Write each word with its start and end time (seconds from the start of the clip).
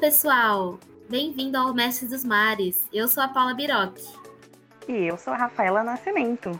Olá, 0.00 0.08
pessoal! 0.08 0.80
Bem-vindo 1.10 1.58
ao 1.58 1.74
Mestre 1.74 2.08
dos 2.08 2.24
Mares. 2.24 2.88
Eu 2.90 3.06
sou 3.06 3.22
a 3.22 3.28
Paula 3.28 3.52
Biroc. 3.52 3.98
E 4.88 4.92
eu 4.92 5.18
sou 5.18 5.30
a 5.34 5.36
Rafaela 5.36 5.84
Nascimento. 5.84 6.58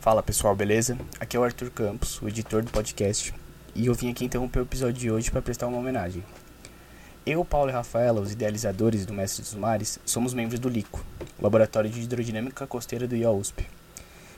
Fala 0.00 0.22
pessoal, 0.22 0.54
beleza? 0.54 0.98
Aqui 1.18 1.38
é 1.38 1.40
o 1.40 1.44
Arthur 1.44 1.70
Campos, 1.70 2.20
o 2.20 2.28
editor 2.28 2.62
do 2.62 2.70
podcast, 2.70 3.32
e 3.74 3.86
eu 3.86 3.94
vim 3.94 4.10
aqui 4.10 4.26
interromper 4.26 4.58
o 4.58 4.64
episódio 4.64 5.00
de 5.00 5.10
hoje 5.10 5.30
para 5.30 5.40
prestar 5.40 5.66
uma 5.66 5.78
homenagem. 5.78 6.22
Eu, 7.24 7.42
Paulo 7.42 7.70
e 7.70 7.72
Rafaela, 7.72 8.20
os 8.20 8.32
idealizadores 8.32 9.06
do 9.06 9.14
Mestre 9.14 9.40
dos 9.40 9.54
Mares, 9.54 9.98
somos 10.04 10.34
membros 10.34 10.60
do 10.60 10.68
LICO, 10.68 11.02
Laboratório 11.40 11.88
de 11.88 12.02
Hidrodinâmica 12.02 12.66
Costeira 12.66 13.08
do 13.08 13.16
IAUSP. 13.16 13.66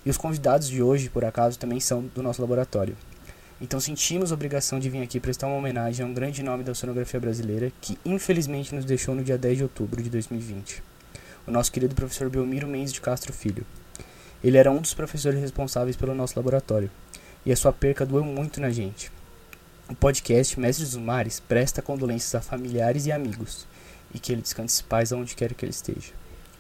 E 0.06 0.10
os 0.10 0.16
convidados 0.16 0.68
de 0.68 0.80
hoje, 0.80 1.10
por 1.10 1.24
acaso, 1.24 1.58
também 1.58 1.80
são 1.80 2.02
do 2.14 2.22
nosso 2.22 2.40
laboratório. 2.40 2.96
Então 3.60 3.80
sentimos 3.80 4.30
obrigação 4.30 4.78
de 4.78 4.88
vir 4.88 5.02
aqui 5.02 5.18
prestar 5.18 5.48
uma 5.48 5.56
homenagem 5.56 6.06
a 6.06 6.08
um 6.08 6.14
grande 6.14 6.44
nome 6.44 6.62
da 6.62 6.70
oceanografia 6.70 7.18
brasileira 7.18 7.72
que 7.80 7.98
infelizmente 8.04 8.72
nos 8.72 8.84
deixou 8.84 9.16
no 9.16 9.24
dia 9.24 9.36
10 9.36 9.56
de 9.56 9.62
outubro 9.64 10.00
de 10.00 10.08
2020. 10.08 10.80
O 11.44 11.50
nosso 11.50 11.72
querido 11.72 11.92
professor 11.92 12.30
Belmiro 12.30 12.68
Mendes 12.68 12.92
de 12.92 13.00
Castro 13.00 13.32
Filho. 13.32 13.66
Ele 14.44 14.56
era 14.56 14.70
um 14.70 14.80
dos 14.80 14.94
professores 14.94 15.40
responsáveis 15.40 15.96
pelo 15.96 16.14
nosso 16.14 16.38
laboratório, 16.38 16.90
e 17.44 17.50
a 17.50 17.56
sua 17.56 17.72
perca 17.72 18.06
doeu 18.06 18.24
muito 18.24 18.60
na 18.60 18.70
gente. 18.70 19.10
O 19.88 19.94
podcast 19.94 20.60
Mestres 20.60 20.90
dos 20.92 21.02
Mares 21.02 21.40
presta 21.40 21.82
condolências 21.82 22.34
a 22.34 22.40
familiares 22.40 23.06
e 23.06 23.12
amigos, 23.12 23.66
e 24.14 24.20
que 24.20 24.32
ele 24.32 24.42
descanse 24.42 24.84
paz 24.84 25.12
aonde 25.12 25.34
quer 25.34 25.52
que 25.54 25.64
ele 25.64 25.72
esteja. 25.72 26.12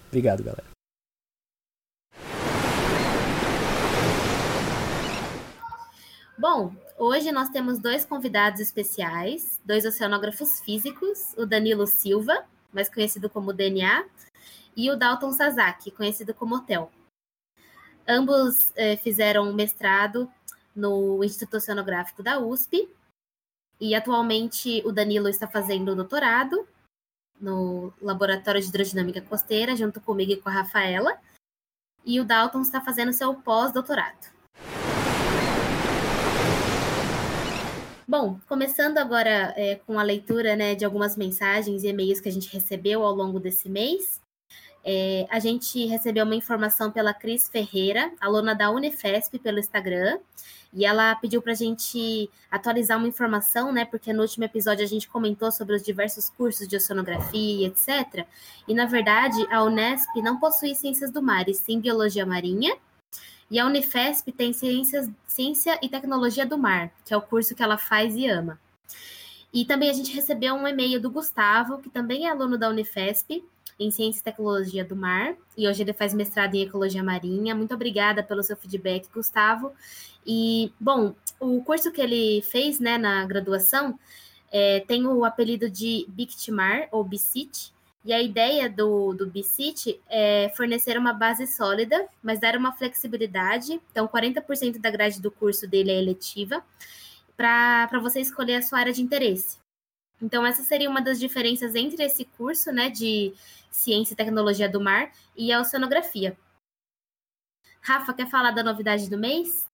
Obrigado, 0.08 0.42
galera. 0.42 0.75
Bom, 6.38 6.76
hoje 6.98 7.32
nós 7.32 7.48
temos 7.48 7.78
dois 7.78 8.04
convidados 8.04 8.60
especiais, 8.60 9.58
dois 9.64 9.86
oceanógrafos 9.86 10.60
físicos, 10.60 11.32
o 11.34 11.46
Danilo 11.46 11.86
Silva, 11.86 12.44
mais 12.70 12.92
conhecido 12.92 13.30
como 13.30 13.54
DNA, 13.54 14.04
e 14.76 14.90
o 14.90 14.96
Dalton 14.96 15.32
Sasaki, 15.32 15.90
conhecido 15.90 16.34
como 16.34 16.56
Hotel. 16.56 16.92
Ambos 18.06 18.70
eh, 18.76 18.98
fizeram 18.98 19.50
mestrado 19.54 20.30
no 20.74 21.24
Instituto 21.24 21.56
Oceanográfico 21.56 22.22
da 22.22 22.38
USP 22.38 22.86
e 23.80 23.94
atualmente 23.94 24.82
o 24.84 24.92
Danilo 24.92 25.30
está 25.30 25.48
fazendo 25.48 25.96
doutorado 25.96 26.68
no 27.40 27.94
Laboratório 28.00 28.60
de 28.60 28.68
Hidrodinâmica 28.68 29.22
Costeira, 29.22 29.74
junto 29.74 30.02
comigo 30.02 30.32
e 30.32 30.36
com 30.36 30.50
a 30.50 30.52
Rafaela. 30.52 31.18
E 32.04 32.20
o 32.20 32.26
Dalton 32.26 32.60
está 32.60 32.82
fazendo 32.82 33.14
seu 33.14 33.34
pós-doutorado. 33.34 34.35
Bom, 38.08 38.38
começando 38.46 38.98
agora 38.98 39.52
é, 39.56 39.80
com 39.84 39.98
a 39.98 40.02
leitura 40.04 40.54
né, 40.54 40.76
de 40.76 40.84
algumas 40.84 41.16
mensagens 41.16 41.82
e 41.82 41.88
e-mails 41.88 42.20
que 42.20 42.28
a 42.28 42.32
gente 42.32 42.48
recebeu 42.52 43.02
ao 43.02 43.12
longo 43.12 43.40
desse 43.40 43.68
mês. 43.68 44.20
É, 44.84 45.26
a 45.28 45.40
gente 45.40 45.84
recebeu 45.86 46.24
uma 46.24 46.36
informação 46.36 46.92
pela 46.92 47.12
Cris 47.12 47.48
Ferreira, 47.48 48.12
aluna 48.20 48.54
da 48.54 48.70
Unifesp, 48.70 49.40
pelo 49.40 49.58
Instagram, 49.58 50.20
e 50.72 50.86
ela 50.86 51.16
pediu 51.16 51.42
para 51.42 51.50
a 51.50 51.56
gente 51.56 52.30
atualizar 52.48 52.96
uma 52.96 53.08
informação, 53.08 53.72
né? 53.72 53.84
Porque 53.84 54.12
no 54.12 54.22
último 54.22 54.44
episódio 54.44 54.84
a 54.84 54.88
gente 54.88 55.08
comentou 55.08 55.50
sobre 55.50 55.74
os 55.74 55.82
diversos 55.82 56.30
cursos 56.30 56.68
de 56.68 56.76
oceanografia, 56.76 57.66
etc. 57.66 58.24
E 58.68 58.74
na 58.74 58.86
verdade, 58.86 59.44
a 59.50 59.64
Unesp 59.64 60.14
não 60.22 60.38
possui 60.38 60.76
ciências 60.76 61.10
do 61.10 61.20
mar, 61.20 61.48
e 61.48 61.54
sim 61.54 61.80
biologia 61.80 62.24
marinha. 62.24 62.76
E 63.50 63.58
a 63.58 63.66
Unifesp 63.66 64.32
tem 64.32 64.52
ciências, 64.52 65.08
ciência 65.26 65.78
e 65.82 65.88
tecnologia 65.88 66.44
do 66.44 66.58
mar, 66.58 66.90
que 67.04 67.14
é 67.14 67.16
o 67.16 67.22
curso 67.22 67.54
que 67.54 67.62
ela 67.62 67.78
faz 67.78 68.16
e 68.16 68.26
ama. 68.26 68.58
E 69.52 69.64
também 69.64 69.88
a 69.88 69.92
gente 69.92 70.12
recebeu 70.12 70.54
um 70.54 70.66
e-mail 70.66 71.00
do 71.00 71.10
Gustavo, 71.10 71.78
que 71.78 71.88
também 71.88 72.26
é 72.26 72.30
aluno 72.30 72.58
da 72.58 72.68
Unifesp, 72.68 73.44
em 73.78 73.90
Ciência 73.90 74.20
e 74.20 74.24
Tecnologia 74.24 74.84
do 74.84 74.96
Mar, 74.96 75.34
e 75.56 75.68
hoje 75.68 75.82
ele 75.82 75.92
faz 75.92 76.14
mestrado 76.14 76.54
em 76.54 76.62
Ecologia 76.62 77.02
Marinha. 77.02 77.54
Muito 77.54 77.74
obrigada 77.74 78.22
pelo 78.22 78.42
seu 78.42 78.56
feedback, 78.56 79.08
Gustavo. 79.14 79.72
E, 80.26 80.72
bom, 80.80 81.14
o 81.38 81.62
curso 81.62 81.92
que 81.92 82.00
ele 82.00 82.42
fez 82.42 82.80
né, 82.80 82.96
na 82.96 83.24
graduação 83.26 83.98
é, 84.50 84.80
tem 84.80 85.06
o 85.06 85.24
apelido 85.24 85.68
de 85.68 86.06
BICTMAR, 86.08 86.88
ou 86.90 87.04
BICIT, 87.04 87.72
e 88.06 88.12
a 88.12 88.22
ideia 88.22 88.70
do, 88.70 89.12
do 89.14 89.26
BICIT 89.26 90.00
é 90.08 90.48
fornecer 90.56 90.96
uma 90.96 91.12
base 91.12 91.44
sólida, 91.44 92.08
mas 92.22 92.38
dar 92.38 92.56
uma 92.56 92.72
flexibilidade. 92.72 93.80
Então, 93.90 94.06
40% 94.06 94.78
da 94.78 94.92
grade 94.92 95.20
do 95.20 95.28
curso 95.28 95.66
dele 95.66 95.90
é 95.90 95.98
eletiva, 95.98 96.64
para 97.36 97.98
você 98.00 98.20
escolher 98.20 98.54
a 98.54 98.62
sua 98.62 98.78
área 98.78 98.92
de 98.92 99.02
interesse. 99.02 99.58
Então, 100.22 100.46
essa 100.46 100.62
seria 100.62 100.88
uma 100.88 101.02
das 101.02 101.18
diferenças 101.18 101.74
entre 101.74 102.00
esse 102.04 102.24
curso 102.24 102.70
né, 102.70 102.88
de 102.88 103.34
Ciência 103.72 104.14
e 104.14 104.16
Tecnologia 104.16 104.68
do 104.68 104.80
Mar 104.80 105.10
e 105.36 105.52
a 105.52 105.58
Oceanografia. 105.60 106.38
Rafa, 107.82 108.14
quer 108.14 108.30
falar 108.30 108.52
da 108.52 108.62
novidade 108.62 109.10
do 109.10 109.18
mês? 109.18 109.68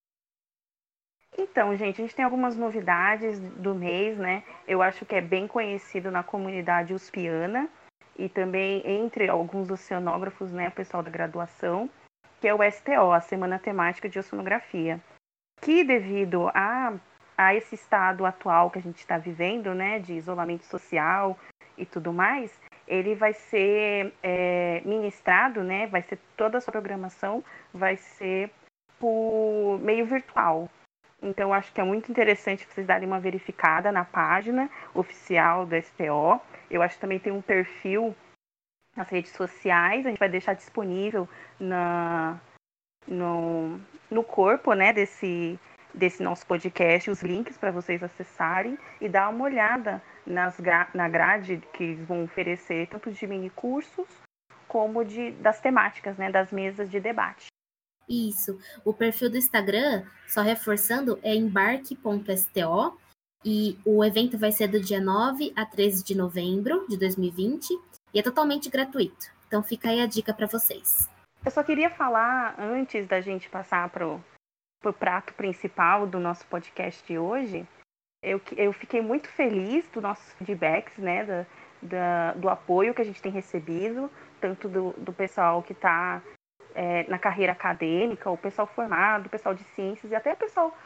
Então, 1.37 1.77
gente, 1.77 2.01
a 2.01 2.05
gente 2.05 2.17
tem 2.17 2.25
algumas 2.25 2.57
novidades 2.57 3.39
do 3.39 3.75
mês, 3.75 4.17
né? 4.17 4.43
Eu 4.67 4.81
acho 4.81 5.05
que 5.05 5.15
é 5.15 5.21
bem 5.21 5.47
conhecido 5.47 6.11
na 6.11 6.23
comunidade 6.23 6.95
uspiana 6.95 7.69
e 8.19 8.29
também 8.29 8.83
entre 8.85 9.29
alguns 9.29 9.71
oceanógrafos, 9.71 10.53
né, 10.53 10.71
pessoal 10.71 11.03
da 11.03 11.11
graduação, 11.11 11.89
que 12.41 12.49
é 12.49 12.55
o 12.55 12.59
STO, 12.71 13.13
a 13.13 13.21
Semana 13.21 13.59
Temática 13.59 14.09
de 14.09 14.19
Oceanografia, 14.19 15.01
que 15.61 15.85
devido 15.85 16.49
a, 16.55 16.95
a 17.37 17.55
esse 17.55 17.75
estado 17.75 18.27
atual 18.27 18.71
que 18.71 18.79
a 18.79 18.83
gente 18.83 18.99
está 18.99 19.17
vivendo, 19.17 19.75
né, 19.75 19.99
de 19.99 20.15
isolamento 20.15 20.65
social 20.65 21.39
e 21.79 21.87
tudo 21.87 22.13
mais, 22.13 22.61
ele 22.87 23.15
vai 23.15 23.33
ser 23.33 24.13
é, 24.23 24.83
ministrado, 24.85 25.63
né? 25.63 25.87
Vai 25.87 26.03
ser 26.03 26.19
toda 26.37 26.59
a 26.59 26.61
sua 26.61 26.73
programação 26.73 27.43
vai 27.73 27.97
ser 27.97 28.51
por 28.99 29.79
meio 29.81 30.07
virtual. 30.07 30.69
Então, 31.23 31.55
acho 31.55 31.73
que 31.73 31.81
é 31.81 31.85
muito 31.85 32.11
interessante 32.11 32.67
vocês 32.67 32.87
darem 32.87 33.07
uma 33.07 33.21
verificada 33.21 33.93
na 33.93 34.05
página 34.05 34.69
oficial 34.93 35.65
do 35.65 35.81
STO. 35.81 36.41
Eu 36.69 36.83
acho 36.83 36.97
que 36.97 37.01
também 37.01 37.21
tem 37.21 37.33
um 37.33 37.41
perfil 37.41 38.15
nas 38.97 39.09
redes 39.09 39.33
sociais, 39.33 40.05
a 40.05 40.11
gente 40.11 40.19
vai 40.19 40.29
deixar 40.29 40.55
disponível 40.55 41.29
na, 41.59 42.39
no, 43.07 43.81
no 44.11 44.23
corpo 44.23 44.75
né, 44.75 44.93
desse, 44.93 45.59
desse 45.95 46.23
nosso 46.23 46.47
podcast 46.47 47.11
os 47.11 47.23
links 47.23 47.57
para 47.57 47.71
vocês 47.71 48.03
acessarem 48.03 48.79
e 49.01 49.09
dar 49.09 49.31
uma 49.31 49.45
olhada 49.45 50.03
nas 50.27 50.59
na 50.93 51.09
grade 51.09 51.63
que 51.73 51.85
eles 51.85 52.05
vão 52.05 52.25
oferecer, 52.25 52.87
tanto 52.89 53.11
de 53.11 53.27
mini 53.27 53.49
cursos 53.51 54.07
como 54.69 55.05
de, 55.05 55.33
das 55.33 55.61
temáticas, 55.61 56.17
né, 56.17 56.31
das 56.31 56.51
mesas 56.51 56.91
de 56.91 57.01
debate. 57.01 57.52
Isso. 58.13 58.59
O 58.85 58.93
perfil 58.93 59.31
do 59.31 59.39
Instagram, 59.39 60.05
só 60.27 60.43
reforçando, 60.43 61.19
é 61.23 61.35
embarque.sto 61.35 62.99
e 63.43 63.79
o 63.87 64.05
evento 64.05 64.37
vai 64.37 64.53
ser 64.53 64.69
do 64.69 64.79
dia 64.79 65.01
9 65.01 65.51
a 65.57 65.65
13 65.65 66.05
de 66.05 66.15
novembro 66.15 66.87
de 66.87 66.99
2020 66.99 67.71
e 68.13 68.21
é 68.21 68.23
totalmente 68.23 68.69
gratuito. 68.69 69.33
Então 69.49 69.63
fica 69.63 69.89
aí 69.89 70.03
a 70.03 70.07
dica 70.07 70.35
para 70.35 70.47
vocês. 70.47 71.09
Eu 71.43 71.51
só 71.51 71.63
queria 71.63 71.89
falar, 71.89 72.55
antes 72.59 73.07
da 73.09 73.23
gente 73.23 73.49
passar 73.49 73.89
para 73.89 74.07
o 74.07 74.93
prato 74.93 75.33
principal 75.33 76.07
do 76.07 76.21
nosso 76.21 76.47
podcast 76.47 77.03
de 77.07 77.19
hoje, 77.19 77.67
eu, 78.23 78.41
eu 78.57 78.75
fiquei 78.75 79.01
muito 79.01 79.27
feliz 79.29 79.89
dos 79.89 80.03
nossos 80.03 80.33
feedbacks, 80.35 80.99
né, 80.99 81.25
da, 81.25 81.47
da, 81.83 82.33
do 82.35 82.49
apoio 82.51 82.95
que 82.95 83.01
a 83.01 83.05
gente 83.05 83.23
tem 83.23 83.33
recebido, 83.33 84.11
tanto 84.39 84.69
do, 84.69 84.93
do 84.99 85.13
pessoal 85.15 85.63
que 85.63 85.73
está 85.73 86.23
é, 86.75 87.05
na 87.09 87.19
carreira 87.19 87.53
acadêmica, 87.53 88.31
o 88.31 88.37
pessoal 88.37 88.67
formado, 88.67 89.27
o 89.27 89.31
pessoal 89.31 89.55
de 89.55 89.65
ciências 89.65 90.11
e 90.11 90.15
até 90.15 90.33
o 90.33 90.37
pessoal 90.37 90.77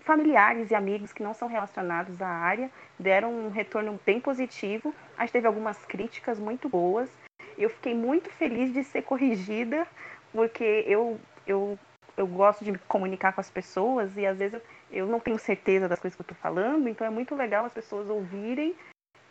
familiares 0.00 0.70
e 0.70 0.74
amigos 0.74 1.12
que 1.12 1.22
não 1.22 1.32
são 1.32 1.48
relacionados 1.48 2.20
à 2.20 2.28
área 2.28 2.70
deram 2.98 3.32
um 3.32 3.50
retorno 3.50 3.98
bem 4.04 4.20
positivo. 4.20 4.94
A 5.16 5.22
gente 5.22 5.32
teve 5.32 5.46
algumas 5.46 5.84
críticas 5.84 6.38
muito 6.38 6.68
boas. 6.68 7.10
Eu 7.56 7.70
fiquei 7.70 7.94
muito 7.94 8.30
feliz 8.30 8.72
de 8.72 8.84
ser 8.84 9.02
corrigida, 9.02 9.86
porque 10.32 10.84
eu, 10.86 11.18
eu, 11.46 11.78
eu 12.16 12.26
gosto 12.26 12.64
de 12.64 12.72
me 12.72 12.78
comunicar 12.78 13.32
com 13.32 13.40
as 13.40 13.50
pessoas 13.50 14.16
e 14.16 14.26
às 14.26 14.38
vezes 14.38 14.54
eu, 14.54 14.62
eu 14.90 15.06
não 15.06 15.20
tenho 15.20 15.38
certeza 15.38 15.88
das 15.88 15.98
coisas 15.98 16.14
que 16.14 16.20
eu 16.20 16.24
estou 16.24 16.36
falando, 16.36 16.88
então 16.88 17.06
é 17.06 17.10
muito 17.10 17.34
legal 17.34 17.64
as 17.64 17.72
pessoas 17.72 18.08
ouvirem 18.10 18.74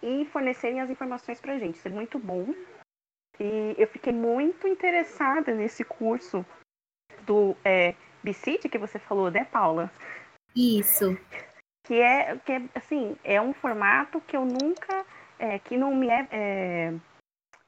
e 0.01 0.25
fornecerem 0.25 0.81
as 0.81 0.89
informações 0.89 1.39
para 1.39 1.53
a 1.53 1.59
gente. 1.59 1.75
Isso 1.75 1.87
é 1.87 1.91
muito 1.91 2.17
bom. 2.17 2.47
E 3.39 3.75
eu 3.77 3.87
fiquei 3.87 4.13
muito 4.13 4.67
interessada 4.67 5.53
nesse 5.53 5.83
curso 5.83 6.45
do 7.25 7.55
é, 7.63 7.95
BCIT 8.23 8.69
que 8.69 8.77
você 8.77 8.99
falou, 8.99 9.29
né, 9.29 9.45
Paula? 9.45 9.91
Isso. 10.55 11.17
Que 11.85 12.01
é, 12.01 12.37
que 12.37 12.51
é 12.51 12.61
assim, 12.73 13.15
é 13.23 13.41
um 13.41 13.53
formato 13.53 14.21
que 14.21 14.35
eu 14.35 14.45
nunca, 14.45 15.05
é, 15.37 15.59
que 15.59 15.77
não 15.77 15.93
me 15.93 16.07
é, 16.07 16.27
é 16.31 16.93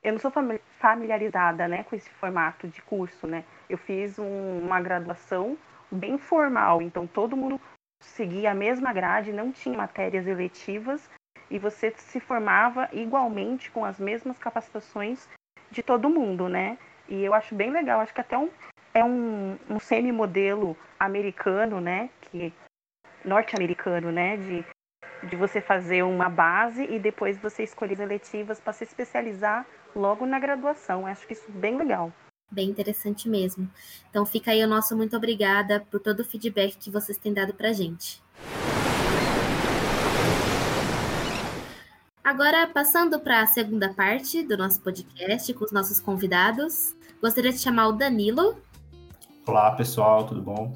eu 0.04 0.14
não 0.14 0.20
sou 0.20 0.32
familiarizada, 0.80 1.68
né, 1.68 1.84
com 1.84 1.96
esse 1.96 2.10
formato 2.12 2.68
de 2.68 2.82
curso, 2.82 3.28
né? 3.28 3.44
Eu 3.70 3.78
fiz 3.78 4.18
um, 4.18 4.60
uma 4.60 4.80
graduação 4.80 5.58
bem 5.92 6.18
formal, 6.18 6.82
então 6.82 7.06
todo 7.06 7.36
mundo 7.36 7.60
seguia 8.02 8.52
a 8.52 8.56
mesma 8.56 8.94
grade, 8.94 9.34
não 9.34 9.52
tinha 9.52 9.78
matérias 9.78 10.26
eletivas 10.28 11.10
e 11.50 11.58
você 11.58 11.92
se 11.98 12.20
formava 12.20 12.88
igualmente 12.94 13.72
com 13.72 13.84
as 13.84 14.00
mesmas 14.00 14.38
capacitações 14.38 15.28
de 15.72 15.84
todo 15.84 16.10
mundo, 16.10 16.48
né? 16.48 16.78
E 17.08 17.24
eu 17.24 17.34
acho 17.34 17.56
bem 17.56 17.72
legal, 17.72 18.00
acho 18.00 18.14
que 18.14 18.22
até 18.22 18.38
um, 18.38 18.50
é 18.94 19.04
um, 19.04 19.58
um 19.70 19.80
semi-modelo 19.80 20.76
americano, 21.00 21.80
né? 21.80 22.10
Que 22.22 22.54
norte-americano, 23.24 24.12
né? 24.12 24.38
De, 24.38 24.66
de 25.28 25.36
você 25.36 25.62
fazer 25.62 26.04
uma 26.04 26.30
base 26.30 26.84
e 26.84 27.00
depois 27.00 27.38
você 27.38 27.64
escolher 27.64 27.94
as 27.94 28.00
eletivas 28.00 28.60
para 28.60 28.74
se 28.74 28.84
especializar 28.84 29.66
logo 29.96 30.26
na 30.26 30.40
graduação. 30.40 31.06
Acho 31.06 31.26
que 31.26 31.34
isso 31.34 31.46
é 31.50 31.60
bem 31.60 31.78
legal. 31.78 32.12
Bem 32.50 32.70
interessante 32.70 33.28
mesmo. 33.28 33.70
Então 34.10 34.26
fica 34.26 34.52
aí 34.52 34.64
o 34.64 34.68
nosso 34.68 34.96
muito 34.96 35.16
obrigada 35.18 35.86
por 35.92 36.00
todo 36.00 36.22
o 36.22 36.26
feedback 36.26 36.78
que 36.78 36.90
vocês 36.90 37.18
têm 37.18 37.34
dado 37.34 37.54
para 37.54 37.74
gente. 37.74 38.22
Agora, 42.28 42.68
passando 42.68 43.22
para 43.22 43.44
a 43.44 43.48
segunda 43.48 43.94
parte 43.94 44.44
do 44.44 44.58
nosso 44.58 44.82
podcast 44.82 45.54
com 45.54 45.64
os 45.64 45.72
nossos 45.72 46.02
convidados, 46.02 46.94
gostaria 47.22 47.54
de 47.54 47.58
chamar 47.58 47.88
o 47.88 47.94
Danilo. 47.94 48.58
Olá, 49.46 49.72
pessoal, 49.72 50.26
tudo 50.26 50.42
bom? 50.42 50.76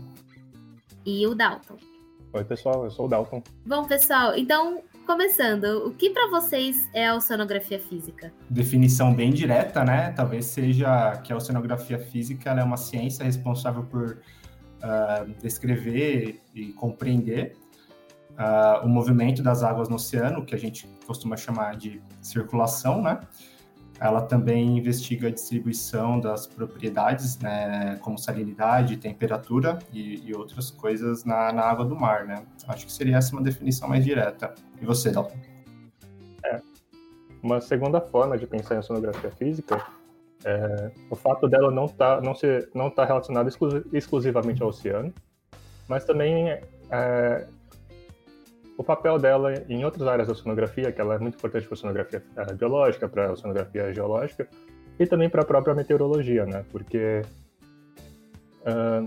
E 1.06 1.28
o 1.28 1.36
Dalton. 1.36 1.76
Oi, 2.32 2.46
pessoal, 2.46 2.86
eu 2.86 2.90
sou 2.90 3.06
o 3.06 3.10
Dalton. 3.10 3.44
Bom, 3.66 3.84
pessoal, 3.84 4.34
então, 4.38 4.82
começando, 5.06 5.86
o 5.86 5.92
que 5.92 6.12
para 6.12 6.30
vocês 6.30 6.90
é 6.94 7.10
a 7.10 7.16
oceanografia 7.16 7.82
física? 7.82 8.32
Definição 8.50 9.14
bem 9.14 9.30
direta, 9.30 9.84
né? 9.84 10.14
Talvez 10.14 10.46
seja 10.46 11.18
que 11.18 11.34
a 11.34 11.36
oceanografia 11.36 12.00
física 12.00 12.52
é 12.52 12.64
uma 12.64 12.78
ciência 12.78 13.26
responsável 13.26 13.84
por 13.84 14.22
uh, 14.78 15.30
descrever 15.42 16.40
e 16.56 16.72
compreender 16.72 17.58
uh, 18.32 18.86
o 18.86 18.90
movimento 18.90 19.44
das 19.44 19.64
águas 19.64 19.90
no 19.90 19.96
oceano, 19.96 20.46
que 20.46 20.56
a 20.56 20.58
gente 20.58 20.88
costuma 21.12 21.36
chamar 21.36 21.76
de 21.76 22.02
circulação, 22.22 23.02
né? 23.02 23.20
Ela 24.00 24.22
também 24.22 24.78
investiga 24.78 25.28
a 25.28 25.32
distribuição 25.32 26.20
das 26.20 26.48
propriedades, 26.48 27.38
né, 27.38 28.00
como 28.02 28.18
salinidade, 28.18 28.98
temperatura 28.98 29.78
e, 29.94 30.28
e 30.28 30.34
outras 30.34 30.72
coisas 30.72 31.24
na, 31.24 31.52
na, 31.52 31.64
água 31.64 31.86
do 31.86 31.96
mar, 31.96 32.26
né? 32.26 32.44
Acho 32.68 32.86
que 32.86 32.92
seria 32.92 33.18
essa 33.18 33.34
uma 33.34 33.44
definição 33.44 33.90
mais 33.90 34.04
direta. 34.04 34.56
E 34.82 34.86
você, 34.86 35.12
Dalton? 35.12 35.38
É. 36.46 36.62
Uma 37.44 37.60
segunda 37.60 38.00
forma 38.00 38.38
de 38.38 38.48
pensar 38.48 38.78
em 38.78 38.82
sonografia 38.82 39.32
física 39.32 39.86
é 40.46 40.92
o 41.10 41.16
fato 41.16 41.48
dela 41.48 41.70
não 41.70 41.88
tá, 41.88 42.22
não 42.22 42.34
ser, 42.34 42.70
não 42.74 42.90
tá 42.90 43.06
relacionada 43.06 43.50
exclu 43.50 43.84
exclusivamente 43.94 44.64
ao 44.64 44.70
oceano, 44.70 45.14
mas 45.88 46.06
também 46.06 46.50
é, 46.50 47.48
o 48.82 48.84
papel 48.84 49.20
dela 49.20 49.54
em 49.70 49.86
outras 49.86 50.08
áreas 50.08 50.28
da 50.28 50.34
oceanografia, 50.34 50.92
que 50.92 51.00
ela 51.00 51.16
é 51.16 51.20
muito 51.20 51.36
importante 51.36 51.66
para 51.66 51.74
a 51.74 51.78
oceanografia 51.78 52.24
eh, 52.36 52.54
biológica, 52.54 53.08
para 53.08 53.28
a 53.28 53.32
oceanografia 53.32 53.94
geológica, 53.94 54.48
e 55.00 55.06
também 55.06 55.30
para 55.30 55.44
a 55.44 55.46
própria 55.46 55.74
meteorologia, 55.76 56.46
né? 56.46 56.66
Porque 56.72 57.22
uh, 58.62 59.06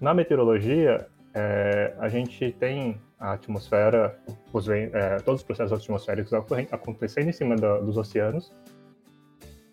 na 0.00 0.14
meteorologia, 0.14 1.06
é, 1.34 1.94
a 1.98 2.08
gente 2.08 2.52
tem 2.52 3.00
a 3.18 3.32
atmosfera, 3.32 4.16
os, 4.52 4.68
é, 4.68 5.16
todos 5.24 5.40
os 5.40 5.46
processos 5.46 5.80
atmosféricos 5.80 6.32
acontecendo 6.32 7.28
em 7.28 7.32
cima 7.32 7.56
da, 7.56 7.78
dos 7.78 7.96
oceanos, 7.96 8.48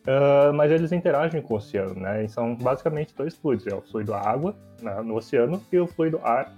uh, 0.07 0.53
mas 0.55 0.71
eles 0.71 0.91
interagem 0.91 1.41
com 1.41 1.53
o 1.53 1.57
oceano, 1.57 1.99
né? 1.99 2.23
E 2.23 2.29
são 2.29 2.55
basicamente 2.55 3.13
dois 3.15 3.35
fluidos, 3.35 3.67
é 3.67 3.75
o 3.75 3.81
fluido 3.81 4.13
água 4.13 4.55
né, 4.81 5.01
no 5.01 5.15
oceano 5.15 5.61
e 5.71 5.77
o 5.77 5.85
fluido 5.85 6.19
ar 6.23 6.51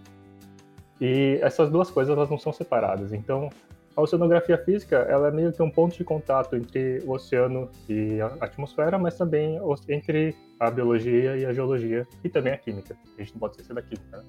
e 1.03 1.37
essas 1.41 1.69
duas 1.69 1.91
coisas 1.91 2.15
elas 2.15 2.29
não 2.29 2.37
são 2.37 2.53
separadas. 2.53 3.11
Então, 3.11 3.49
a 3.93 4.01
oceanografia 4.01 4.57
física 4.57 4.95
ela 5.09 5.27
é 5.27 5.31
meio 5.31 5.51
que 5.51 5.61
um 5.61 5.69
ponto 5.69 5.97
de 5.97 6.03
contato 6.05 6.55
entre 6.55 7.03
o 7.05 7.11
oceano 7.11 7.69
e 7.89 8.21
a 8.21 8.45
atmosfera, 8.45 8.97
mas 8.97 9.17
também 9.17 9.59
entre 9.89 10.33
a 10.57 10.71
biologia 10.71 11.35
e 11.35 11.45
a 11.45 11.51
geologia 11.51 12.07
e 12.23 12.29
também 12.29 12.53
a 12.53 12.57
química. 12.57 12.95
A 13.17 13.21
gente 13.21 13.33
não 13.33 13.39
pode 13.41 13.55
esquecer 13.55 13.73
da 13.73 13.81
química. 13.81 14.17
Né? 14.17 14.23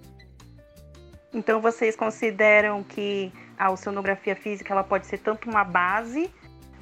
Então, 1.33 1.61
vocês 1.61 1.95
consideram 1.95 2.83
que 2.83 3.33
a 3.57 3.71
oceanografia 3.71 4.35
física 4.35 4.75
ela 4.75 4.83
pode 4.83 5.07
ser 5.07 5.19
tanto 5.19 5.49
uma 5.49 5.63
base 5.63 6.29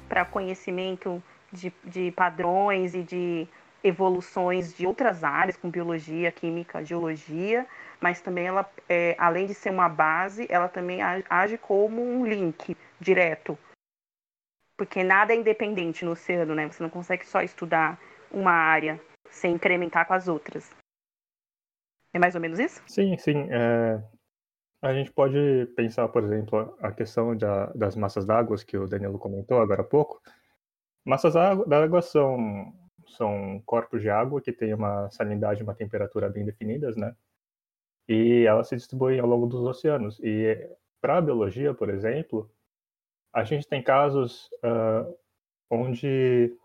para 0.09 0.25
conhecimento 0.25 1.21
de, 1.51 1.71
de 1.83 2.11
padrões 2.11 2.95
e 2.95 3.03
de 3.03 3.47
evoluções 3.83 4.75
de 4.75 4.87
outras 4.87 5.23
áreas, 5.23 5.55
como 5.55 5.71
biologia, 5.71 6.31
química, 6.31 6.83
geologia, 6.83 7.67
mas 8.03 8.19
também 8.19 8.45
ela, 8.45 8.69
é, 8.89 9.15
além 9.17 9.45
de 9.45 9.53
ser 9.53 9.69
uma 9.69 9.87
base, 9.87 10.45
ela 10.49 10.67
também 10.67 10.99
age 11.01 11.57
como 11.57 12.01
um 12.01 12.25
link 12.25 12.75
direto. 12.99 13.57
Porque 14.77 15.05
nada 15.05 15.31
é 15.31 15.37
independente 15.37 16.03
no 16.03 16.11
oceano, 16.11 16.53
né? 16.53 16.69
Você 16.69 16.83
não 16.83 16.89
consegue 16.89 17.25
só 17.25 17.41
estudar 17.41 17.97
uma 18.29 18.51
área 18.51 18.99
sem 19.29 19.53
incrementar 19.53 20.05
com 20.05 20.13
as 20.13 20.27
outras. 20.27 20.69
É 22.11 22.19
mais 22.19 22.35
ou 22.35 22.41
menos 22.41 22.59
isso? 22.59 22.83
Sim, 22.87 23.17
sim. 23.17 23.47
É... 23.49 24.03
A 24.81 24.93
gente 24.93 25.09
pode 25.13 25.65
pensar, 25.73 26.09
por 26.09 26.25
exemplo, 26.25 26.77
a 26.81 26.91
questão 26.91 27.37
da, 27.37 27.67
das 27.67 27.95
massas 27.95 28.25
d'água 28.25 28.57
que 28.57 28.77
o 28.77 28.85
Danilo 28.85 29.17
comentou 29.17 29.61
agora 29.61 29.79
há 29.79 29.85
pouco. 29.85 30.21
Massas 31.05 31.35
d'água 31.35 32.01
são 32.01 32.73
são 33.07 33.61
corpos 33.65 34.01
de 34.01 34.09
água 34.09 34.41
que 34.41 34.51
têm 34.51 34.73
uma 34.73 35.09
salinidade 35.09 35.61
e 35.61 35.63
uma 35.63 35.75
temperatura 35.75 36.27
bem 36.29 36.43
definidas, 36.43 36.97
né? 36.97 37.15
E 38.07 38.45
elas 38.45 38.67
se 38.67 38.75
distribuem 38.75 39.19
ao 39.19 39.27
longo 39.27 39.47
dos 39.47 39.61
oceanos. 39.65 40.19
E 40.21 40.69
para 41.01 41.17
a 41.17 41.21
biologia, 41.21 41.73
por 41.73 41.89
exemplo, 41.89 42.49
a 43.33 43.43
gente 43.43 43.67
tem 43.67 43.81
casos 43.81 44.49
uh, 44.63 45.17
onde 45.69 46.55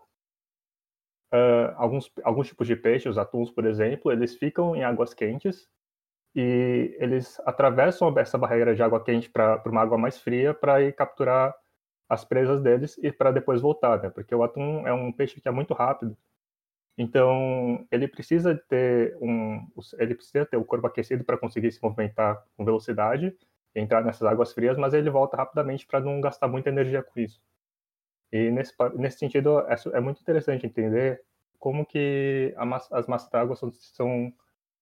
uh, 1.33 1.73
alguns, 1.75 2.11
alguns 2.23 2.47
tipos 2.47 2.67
de 2.67 2.75
peixes, 2.75 3.11
os 3.11 3.17
atuns, 3.17 3.49
por 3.51 3.65
exemplo, 3.65 4.11
eles 4.11 4.35
ficam 4.35 4.75
em 4.75 4.83
águas 4.83 5.13
quentes 5.13 5.67
e 6.35 6.95
eles 6.99 7.39
atravessam 7.45 8.13
essa 8.17 8.37
barreira 8.37 8.75
de 8.75 8.83
água 8.83 9.03
quente 9.03 9.29
para 9.29 9.61
uma 9.65 9.81
água 9.81 9.97
mais 9.97 10.19
fria 10.19 10.53
para 10.53 10.81
ir 10.81 10.93
capturar 10.93 11.55
as 12.07 12.23
presas 12.23 12.61
deles 12.61 12.97
e 13.03 13.11
para 13.11 13.31
depois 13.31 13.61
voltar, 13.61 14.01
né? 14.01 14.09
Porque 14.09 14.33
o 14.33 14.43
atum 14.43 14.87
é 14.87 14.93
um 14.93 15.11
peixe 15.11 15.39
que 15.41 15.47
é 15.47 15.51
muito 15.51 15.73
rápido 15.73 16.17
então, 17.01 17.87
ele 17.89 18.09
precisa 18.09 18.61
ter 18.67 19.15
um, 19.21 19.65
ele 19.97 20.13
precisa 20.13 20.45
ter 20.45 20.57
o 20.57 20.65
corpo 20.65 20.85
aquecido 20.85 21.23
para 21.23 21.37
conseguir 21.37 21.71
se 21.71 21.81
movimentar 21.81 22.43
com 22.57 22.65
velocidade, 22.65 23.33
entrar 23.73 24.03
nessas 24.03 24.23
águas 24.23 24.51
frias, 24.51 24.77
mas 24.77 24.93
ele 24.93 25.09
volta 25.09 25.37
rapidamente 25.37 25.87
para 25.87 26.01
não 26.01 26.19
gastar 26.19 26.49
muita 26.49 26.67
energia 26.67 27.01
com 27.01 27.17
isso. 27.17 27.41
E 28.33 28.51
nesse, 28.51 28.73
nesse 28.95 29.17
sentido, 29.17 29.61
é, 29.61 29.75
é 29.93 30.01
muito 30.01 30.19
interessante 30.19 30.65
entender 30.65 31.23
como 31.57 31.85
que 31.85 32.53
massa, 32.67 32.97
as 32.97 33.07
massas 33.07 33.29
d'água 33.29 33.55
são, 33.55 33.71
são 33.71 34.33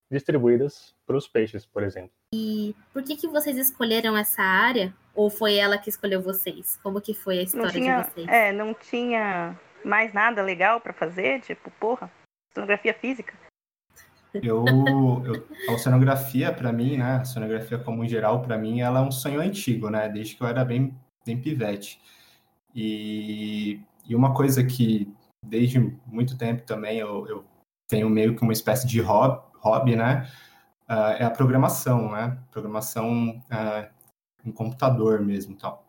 distribuídas 0.10 0.96
para 1.06 1.18
os 1.18 1.28
peixes, 1.28 1.68
por 1.68 1.84
exemplo. 1.84 2.10
E 2.34 2.76
por 2.92 3.04
que 3.04 3.16
que 3.16 3.28
vocês 3.28 3.58
escolheram 3.58 4.18
essa 4.18 4.42
área? 4.42 4.92
Ou 5.14 5.30
foi 5.30 5.56
ela 5.56 5.78
que 5.78 5.90
escolheu 5.90 6.20
vocês? 6.20 6.80
Como 6.82 7.00
que 7.00 7.14
foi 7.14 7.38
a 7.38 7.44
história 7.44 7.72
tinha, 7.72 8.02
de 8.02 8.10
vocês? 8.10 8.28
É, 8.28 8.52
não 8.52 8.74
tinha 8.74 9.56
mais 9.88 10.14
nada 10.14 10.42
legal 10.42 10.80
para 10.82 10.94
fazer? 10.94 11.42
Tipo, 11.42 11.72
porra, 11.80 12.12
oceanografia 12.52 12.94
física? 12.94 13.34
Eu, 14.34 14.66
eu 15.26 15.48
a 15.70 15.74
oceanografia, 15.74 16.54
para 16.54 16.72
mim, 16.72 16.98
né, 16.98 17.18
a 17.18 17.22
oceanografia 17.22 17.80
como 17.80 18.04
em 18.04 18.10
geral, 18.10 18.42
para 18.42 18.58
mim, 18.58 18.82
ela 18.82 19.00
é 19.00 19.02
um 19.02 19.12
sonho 19.12 19.40
antigo, 19.40 19.90
né, 19.90 20.10
desde 20.10 20.36
que 20.36 20.44
eu 20.44 20.48
era 20.48 20.64
bem, 20.64 20.96
bem 21.26 21.40
pivete. 21.40 22.00
E, 22.76 23.82
e 24.06 24.16
uma 24.16 24.34
coisa 24.34 24.64
que, 24.64 25.12
desde 25.44 25.80
muito 26.06 26.38
tempo 26.38 26.64
também, 26.64 27.00
eu, 27.00 27.28
eu 27.28 27.46
tenho 27.88 28.10
meio 28.10 28.36
que 28.36 28.44
uma 28.44 28.54
espécie 28.54 28.86
de 28.86 29.00
hobby, 29.00 29.42
hobby 29.60 29.96
né, 29.96 30.30
uh, 30.90 31.16
é 31.18 31.24
a 31.24 31.32
programação, 31.32 32.12
né, 32.12 32.38
programação 32.52 33.42
uh, 33.52 33.88
em 34.46 34.52
computador 34.52 35.22
mesmo 35.22 35.56
tal. 35.56 35.87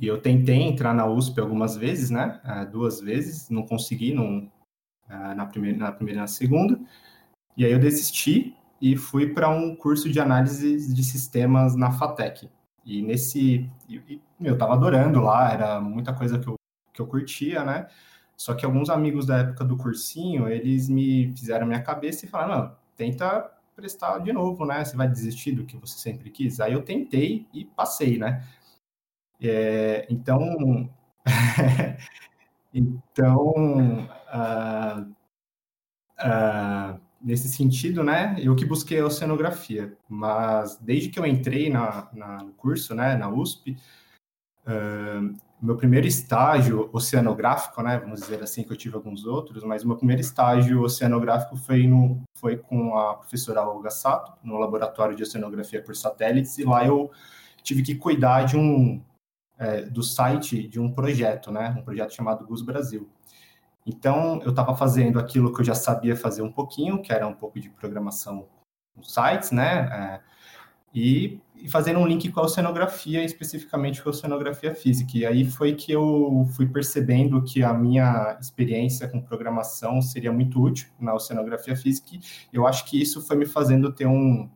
E 0.00 0.06
eu 0.06 0.20
tentei 0.20 0.62
entrar 0.62 0.94
na 0.94 1.06
USP 1.06 1.40
algumas 1.40 1.76
vezes, 1.76 2.10
né? 2.10 2.40
Uh, 2.44 2.70
duas 2.70 3.00
vezes, 3.00 3.50
não 3.50 3.62
consegui 3.64 4.16
uh, 4.16 4.50
na, 5.08 5.46
primeira, 5.46 5.78
na 5.78 5.92
primeira 5.92 6.20
e 6.20 6.22
na 6.22 6.26
segunda. 6.26 6.80
E 7.56 7.64
aí 7.64 7.72
eu 7.72 7.78
desisti 7.78 8.56
e 8.80 8.96
fui 8.96 9.32
para 9.32 9.48
um 9.48 9.76
curso 9.76 10.10
de 10.10 10.18
análise 10.18 10.92
de 10.92 11.04
sistemas 11.04 11.76
na 11.76 11.92
FATEC. 11.92 12.50
E 12.84 13.02
nesse. 13.02 13.70
Eu 14.40 14.58
tava 14.58 14.72
adorando 14.72 15.20
lá, 15.20 15.52
era 15.52 15.80
muita 15.80 16.12
coisa 16.12 16.38
que 16.38 16.48
eu, 16.48 16.54
que 16.92 17.00
eu 17.00 17.06
curtia, 17.06 17.64
né? 17.64 17.86
Só 18.36 18.54
que 18.54 18.64
alguns 18.64 18.90
amigos 18.90 19.26
da 19.26 19.38
época 19.38 19.64
do 19.64 19.76
cursinho, 19.76 20.48
eles 20.48 20.88
me 20.88 21.32
fizeram 21.36 21.66
minha 21.66 21.82
cabeça 21.82 22.24
e 22.24 22.28
falaram: 22.28 22.54
não, 22.56 22.76
tenta 22.96 23.48
prestar 23.76 24.18
de 24.18 24.32
novo, 24.32 24.66
né? 24.66 24.84
Você 24.84 24.96
vai 24.96 25.08
desistir 25.08 25.52
do 25.52 25.64
que 25.64 25.76
você 25.76 25.98
sempre 25.98 26.30
quis. 26.30 26.58
Aí 26.58 26.72
eu 26.72 26.82
tentei 26.82 27.46
e 27.52 27.64
passei, 27.64 28.18
né? 28.18 28.44
É, 29.42 30.06
então, 30.08 30.88
Então, 32.74 33.52
uh, 34.32 35.02
uh, 36.20 37.00
nesse 37.20 37.48
sentido, 37.50 38.02
né, 38.02 38.36
eu 38.38 38.56
que 38.56 38.64
busquei 38.64 38.98
a 39.00 39.04
oceanografia, 39.06 39.96
mas 40.08 40.78
desde 40.78 41.10
que 41.10 41.18
eu 41.18 41.26
entrei 41.26 41.68
na, 41.68 42.08
na 42.14 42.42
no 42.42 42.52
curso, 42.52 42.94
né, 42.94 43.14
na 43.14 43.28
USP, 43.28 43.76
uh, 44.66 45.34
meu 45.60 45.76
primeiro 45.76 46.06
estágio 46.06 46.88
oceanográfico, 46.94 47.82
né, 47.82 47.98
vamos 47.98 48.20
dizer 48.20 48.42
assim, 48.42 48.64
que 48.64 48.72
eu 48.72 48.76
tive 48.76 48.96
alguns 48.96 49.26
outros, 49.26 49.62
mas 49.62 49.84
meu 49.84 49.96
primeiro 49.96 50.22
estágio 50.22 50.80
oceanográfico 50.82 51.56
foi, 51.56 51.86
no, 51.86 52.22
foi 52.38 52.56
com 52.56 52.96
a 52.96 53.16
professora 53.16 53.62
Olga 53.62 53.90
Sato, 53.90 54.32
no 54.42 54.58
laboratório 54.58 55.14
de 55.14 55.22
oceanografia 55.22 55.82
por 55.82 55.94
satélites, 55.94 56.56
e 56.58 56.64
lá 56.64 56.86
eu 56.86 57.10
tive 57.62 57.82
que 57.82 57.94
cuidar 57.94 58.44
de 58.44 58.56
um, 58.56 59.00
é, 59.62 59.82
do 59.82 60.02
site 60.02 60.66
de 60.66 60.80
um 60.80 60.92
projeto, 60.92 61.52
né? 61.52 61.74
Um 61.78 61.82
projeto 61.82 62.12
chamado 62.12 62.44
GUS 62.44 62.62
Brasil. 62.62 63.08
Então, 63.86 64.40
eu 64.42 64.50
estava 64.50 64.76
fazendo 64.76 65.18
aquilo 65.18 65.52
que 65.52 65.60
eu 65.60 65.64
já 65.64 65.74
sabia 65.74 66.16
fazer 66.16 66.42
um 66.42 66.50
pouquinho, 66.50 67.00
que 67.00 67.12
era 67.12 67.26
um 67.26 67.34
pouco 67.34 67.60
de 67.60 67.70
programação 67.70 68.48
nos 68.96 69.14
sites, 69.14 69.52
né? 69.52 69.88
É, 69.92 70.20
e, 70.94 71.40
e, 71.56 71.68
fazendo 71.70 72.00
um 72.00 72.06
link 72.06 72.30
com 72.30 72.40
a 72.40 72.44
oceanografia, 72.44 73.24
especificamente 73.24 74.02
com 74.02 74.08
a 74.08 74.10
oceanografia 74.10 74.74
física. 74.74 75.16
E 75.16 75.24
aí 75.24 75.44
foi 75.44 75.74
que 75.74 75.92
eu 75.92 76.46
fui 76.56 76.66
percebendo 76.66 77.42
que 77.42 77.62
a 77.62 77.72
minha 77.72 78.36
experiência 78.40 79.08
com 79.08 79.20
programação 79.22 80.02
seria 80.02 80.32
muito 80.32 80.60
útil 80.60 80.88
na 81.00 81.14
oceanografia 81.14 81.76
física. 81.76 82.18
Eu 82.52 82.66
acho 82.66 82.84
que 82.84 83.00
isso 83.00 83.22
foi 83.22 83.36
me 83.36 83.46
fazendo 83.46 83.92
ter 83.92 84.06
um, 84.06 84.50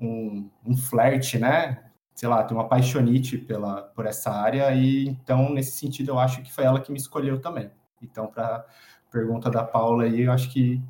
um, 0.00 0.48
um 0.64 0.76
flerte, 0.76 1.38
né? 1.38 1.87
Sei 2.18 2.28
lá, 2.28 2.42
tem 2.42 2.56
uma 2.56 2.68
paixonite 2.68 3.38
pela, 3.38 3.82
por 3.94 4.04
essa 4.04 4.32
área, 4.32 4.74
e 4.74 5.06
então, 5.06 5.50
nesse 5.50 5.78
sentido, 5.78 6.08
eu 6.08 6.18
acho 6.18 6.42
que 6.42 6.52
foi 6.52 6.64
ela 6.64 6.80
que 6.80 6.90
me 6.90 6.98
escolheu 6.98 7.40
também. 7.40 7.70
Então, 8.02 8.26
para 8.26 8.66
pergunta 9.08 9.48
da 9.48 9.62
Paula 9.62 10.02
aí, 10.02 10.22
eu 10.22 10.32
acho 10.32 10.52
que 10.52 10.82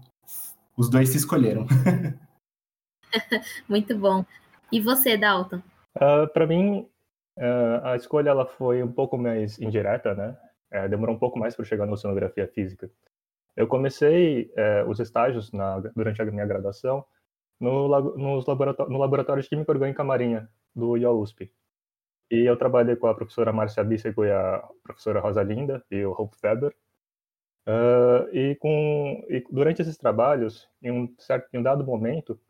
os 0.74 0.88
dois 0.88 1.10
se 1.10 1.18
escolheram. 1.18 1.66
Muito 3.68 3.94
bom. 3.98 4.24
E 4.72 4.80
você, 4.80 5.18
Dalton? 5.18 5.58
Uh, 5.58 5.62
ah, 6.00 6.26
para 6.32 6.46
mim, 6.46 6.88
uh, 7.36 7.84
a 7.84 7.96
escolha 7.96 8.30
ela 8.30 8.46
foi 8.46 8.82
um 8.82 8.90
pouco 8.90 9.18
mais 9.18 9.60
indireta, 9.60 10.14
né? 10.14 10.34
Uh, 10.72 10.88
demorou 10.88 11.14
um 11.14 11.18
pouco 11.18 11.38
mais 11.38 11.54
para 11.54 11.66
chegar 11.66 11.84
na 11.84 11.92
oceanografia 11.92 12.48
física. 12.48 12.90
Eu 13.54 13.66
comecei 13.66 14.50
eh, 14.56 14.84
os 14.84 15.00
estágios 15.00 15.50
na, 15.50 15.80
durante 15.80 16.22
a 16.22 16.24
minha 16.24 16.46
graduação 16.46 17.04
no, 17.60 17.88
nos 18.16 18.46
laboratório, 18.46 18.92
no 18.92 19.00
Laboratório 19.00 19.42
de 19.42 19.48
Química 19.48 19.72
Orgânica 19.72 20.04
Marinha, 20.04 20.48
do 20.74 20.96
IOUSP. 20.96 21.52
E 22.30 22.48
eu 22.48 22.56
trabalhei 22.56 22.96
com 22.96 23.06
a 23.06 23.14
professora 23.14 23.52
Márcia 23.52 23.82
Bissego 23.82 24.24
e 24.24 24.30
a 24.30 24.62
professora 24.82 25.20
Rosalinda 25.20 25.84
e 25.90 26.04
o 26.04 26.12
Hope 26.12 26.36
Weber. 26.42 26.74
Uh, 27.66 28.34
e, 28.34 28.54
com, 28.56 29.24
e 29.28 29.44
durante 29.50 29.82
esses 29.82 29.96
trabalhos, 29.96 30.68
em 30.82 30.90
um, 30.90 31.14
certo, 31.18 31.48
em 31.52 31.58
um 31.58 31.62
dado 31.62 31.84
momento, 31.84 32.40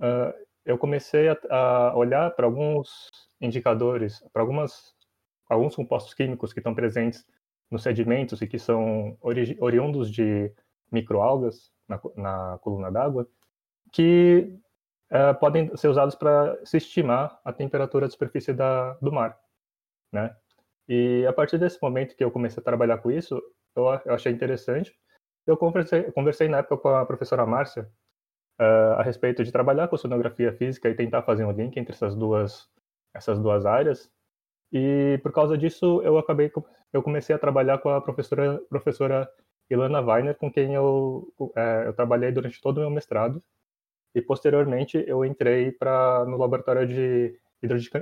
uh, 0.00 0.32
eu 0.64 0.78
comecei 0.78 1.28
a, 1.28 1.36
a 1.50 1.96
olhar 1.96 2.30
para 2.32 2.46
alguns 2.46 3.10
indicadores, 3.40 4.20
para 4.32 4.42
algumas 4.42 4.94
alguns 5.48 5.76
compostos 5.76 6.12
químicos 6.14 6.52
que 6.52 6.60
estão 6.60 6.74
presentes 6.74 7.24
nos 7.70 7.82
sedimentos 7.82 8.42
e 8.42 8.46
que 8.46 8.58
são 8.58 9.16
ori 9.20 9.56
oriundos 9.60 10.10
de 10.10 10.52
microalgas 10.90 11.72
na, 11.88 12.00
na 12.16 12.58
coluna 12.58 12.90
d'água, 12.90 13.28
que 13.92 14.52
uh, 15.12 15.38
podem 15.38 15.74
ser 15.76 15.88
usados 15.88 16.14
para 16.14 16.58
se 16.64 16.76
estimar 16.76 17.40
a 17.44 17.52
temperatura 17.52 18.06
da 18.06 18.10
superfície 18.10 18.52
da, 18.52 18.94
do 18.94 19.12
mar, 19.12 19.38
né? 20.12 20.34
E 20.88 21.26
a 21.26 21.32
partir 21.32 21.58
desse 21.58 21.82
momento 21.82 22.16
que 22.16 22.22
eu 22.22 22.30
comecei 22.30 22.60
a 22.60 22.64
trabalhar 22.64 22.98
com 22.98 23.10
isso, 23.10 23.42
eu, 23.74 23.84
eu 24.04 24.14
achei 24.14 24.32
interessante. 24.32 24.94
Eu 25.46 25.56
conversei, 25.56 26.04
conversei 26.12 26.48
na 26.48 26.58
época 26.58 26.76
com 26.78 26.88
a 26.88 27.04
professora 27.04 27.46
Márcia 27.46 27.90
uh, 28.60 28.98
a 28.98 29.02
respeito 29.02 29.44
de 29.44 29.52
trabalhar 29.52 29.88
com 29.88 29.96
sonografia 29.96 30.52
física 30.52 30.88
e 30.88 30.94
tentar 30.94 31.22
fazer 31.22 31.44
um 31.44 31.52
link 31.52 31.76
entre 31.76 31.94
essas 31.94 32.14
duas 32.14 32.68
essas 33.14 33.38
duas 33.38 33.64
áreas. 33.64 34.10
E 34.72 35.18
por 35.22 35.32
causa 35.32 35.56
disso, 35.56 36.02
eu 36.02 36.18
acabei 36.18 36.52
eu 36.92 37.02
comecei 37.02 37.34
a 37.34 37.38
trabalhar 37.38 37.78
com 37.78 37.88
a 37.88 38.00
professora 38.00 38.60
professora 38.68 39.28
Ilana 39.70 40.00
Weiner, 40.00 40.36
com 40.36 40.50
quem 40.50 40.74
eu, 40.74 41.32
é, 41.56 41.84
eu 41.86 41.92
trabalhei 41.92 42.30
durante 42.30 42.60
todo 42.60 42.78
o 42.78 42.80
meu 42.80 42.90
mestrado. 42.90 43.42
E 44.16 44.22
posteriormente 44.22 45.04
eu 45.06 45.26
entrei 45.26 45.70
para 45.70 46.24
no 46.24 46.38
laboratório 46.38 46.88
de 46.88 47.38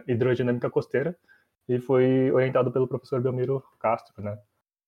hidrodinâmica 0.06 0.70
costeira 0.70 1.18
e 1.68 1.80
fui 1.80 2.30
orientado 2.30 2.70
pelo 2.70 2.86
professor 2.86 3.20
Belmiro 3.20 3.60
Castro, 3.80 4.22
né? 4.22 4.38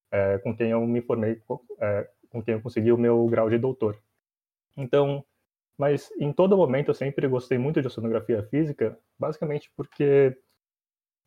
É, 0.09 0.38
com 0.38 0.56
quem 0.56 0.71
eu 0.71 0.80
me 0.87 1.02
formei, 1.02 1.42
é, 1.80 2.09
com 2.30 2.40
quem 2.40 2.54
eu 2.54 2.62
consegui 2.62 2.92
o 2.92 2.97
meu 2.97 3.26
grau 3.26 3.50
de 3.50 3.59
doutor. 3.59 4.00
Então, 4.76 5.25
mas 5.76 6.12
em 6.16 6.33
todo 6.33 6.56
momento 6.56 6.92
eu 6.92 6.95
sempre 6.95 7.26
gostei 7.26 7.59
muito 7.59 7.80
de 7.80 7.88
oceanografia 7.88 8.45
física, 8.45 8.97
basicamente 9.18 9.68
porque 9.76 10.38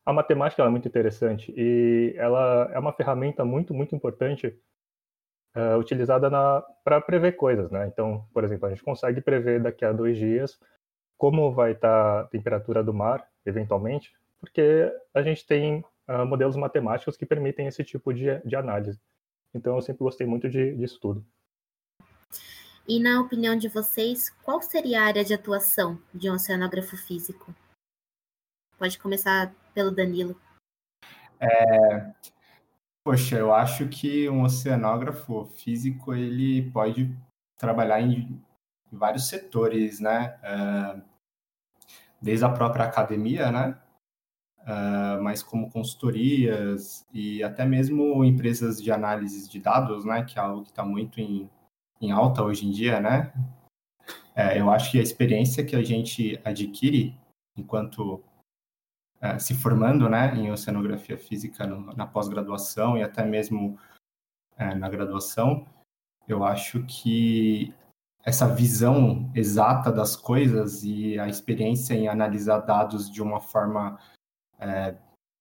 a 0.05 0.13
matemática 0.13 0.63
é 0.63 0.69
muito 0.69 0.87
interessante 0.87 1.53
e 1.57 2.13
ela 2.15 2.71
é 2.73 2.79
uma 2.79 2.93
ferramenta 2.93 3.43
muito, 3.43 3.73
muito 3.73 3.93
importante 3.93 4.57
uh, 5.59 5.77
utilizada 5.77 6.29
para 6.83 7.01
prever 7.01 7.33
coisas, 7.33 7.69
né? 7.71 7.87
Então, 7.87 8.25
por 8.33 8.43
exemplo, 8.43 8.67
a 8.67 8.69
gente 8.69 8.83
consegue 8.83 9.21
prever 9.21 9.61
daqui 9.61 9.83
a 9.83 9.91
dois 9.91 10.17
dias 10.17 10.59
como 11.17 11.51
vai 11.51 11.73
estar 11.73 11.89
tá 11.89 12.19
a 12.21 12.23
temperatura 12.25 12.81
do 12.81 12.93
mar, 12.93 13.27
eventualmente, 13.45 14.13
porque 14.39 14.89
a 15.13 15.21
gente 15.21 15.45
tem 15.45 15.83
uh, 16.07 16.25
modelos 16.25 16.55
matemáticos 16.55 17.17
que 17.17 17.25
permitem 17.25 17.67
esse 17.67 17.83
tipo 17.83 18.13
de, 18.13 18.39
de 18.45 18.55
análise. 18.55 18.99
Então, 19.53 19.75
eu 19.75 19.81
sempre 19.81 20.03
gostei 20.03 20.25
muito 20.25 20.49
de, 20.49 20.75
disso 20.75 20.99
tudo. 21.01 21.25
E 22.87 22.99
na 22.99 23.21
opinião 23.21 23.55
de 23.55 23.67
vocês, 23.67 24.29
qual 24.43 24.61
seria 24.61 25.01
a 25.01 25.05
área 25.05 25.23
de 25.23 25.33
atuação 25.33 25.99
de 26.13 26.29
um 26.29 26.33
oceanógrafo 26.33 26.97
físico? 26.97 27.53
Pode 28.77 28.97
começar 28.97 29.53
pelo 29.73 29.91
Danilo. 29.91 30.39
É, 31.39 32.13
Poxa, 33.03 33.37
eu 33.37 33.53
acho 33.53 33.87
que 33.87 34.29
um 34.29 34.43
oceanógrafo 34.43 35.45
físico 35.45 36.13
ele 36.13 36.69
pode 36.71 37.15
trabalhar 37.57 38.01
em 38.01 38.41
vários 38.91 39.27
setores, 39.27 39.99
né? 39.99 40.37
Uh, 40.43 41.01
desde 42.21 42.45
a 42.45 42.49
própria 42.49 42.85
academia, 42.85 43.51
né? 43.51 43.79
Uh, 44.61 45.23
mas 45.23 45.41
como 45.41 45.71
consultorias 45.71 47.05
e 47.13 47.41
até 47.41 47.65
mesmo 47.65 48.23
empresas 48.23 48.81
de 48.81 48.91
análise 48.91 49.49
de 49.49 49.59
dados, 49.59 50.05
né? 50.05 50.23
Que 50.23 50.37
é 50.37 50.41
algo 50.41 50.63
que 50.63 50.69
está 50.69 50.83
muito 50.83 51.19
em, 51.19 51.49
em 52.01 52.11
alta 52.11 52.43
hoje 52.43 52.67
em 52.67 52.71
dia, 52.71 52.99
né? 52.99 53.33
É, 54.35 54.59
eu 54.59 54.69
acho 54.71 54.91
que 54.91 54.99
a 54.99 55.03
experiência 55.03 55.65
que 55.65 55.75
a 55.75 55.83
gente 55.83 56.39
adquire 56.45 57.17
enquanto 57.57 58.23
é, 59.21 59.37
se 59.37 59.53
formando 59.53 60.09
né, 60.09 60.33
em 60.35 60.51
oceanografia 60.51 61.17
física 61.17 61.65
no, 61.65 61.93
na 61.93 62.07
pós-graduação 62.07 62.97
e 62.97 63.03
até 63.03 63.25
mesmo 63.25 63.77
é, 64.57 64.73
na 64.75 64.89
graduação, 64.89 65.65
eu 66.27 66.43
acho 66.43 66.83
que 66.85 67.73
essa 68.23 68.47
visão 68.47 69.31
exata 69.33 69.91
das 69.91 70.15
coisas 70.15 70.83
e 70.83 71.17
a 71.17 71.27
experiência 71.27 71.93
em 71.93 72.07
analisar 72.07 72.59
dados 72.59 73.09
de 73.09 73.21
uma 73.21 73.39
forma 73.39 73.99
é, 74.59 74.95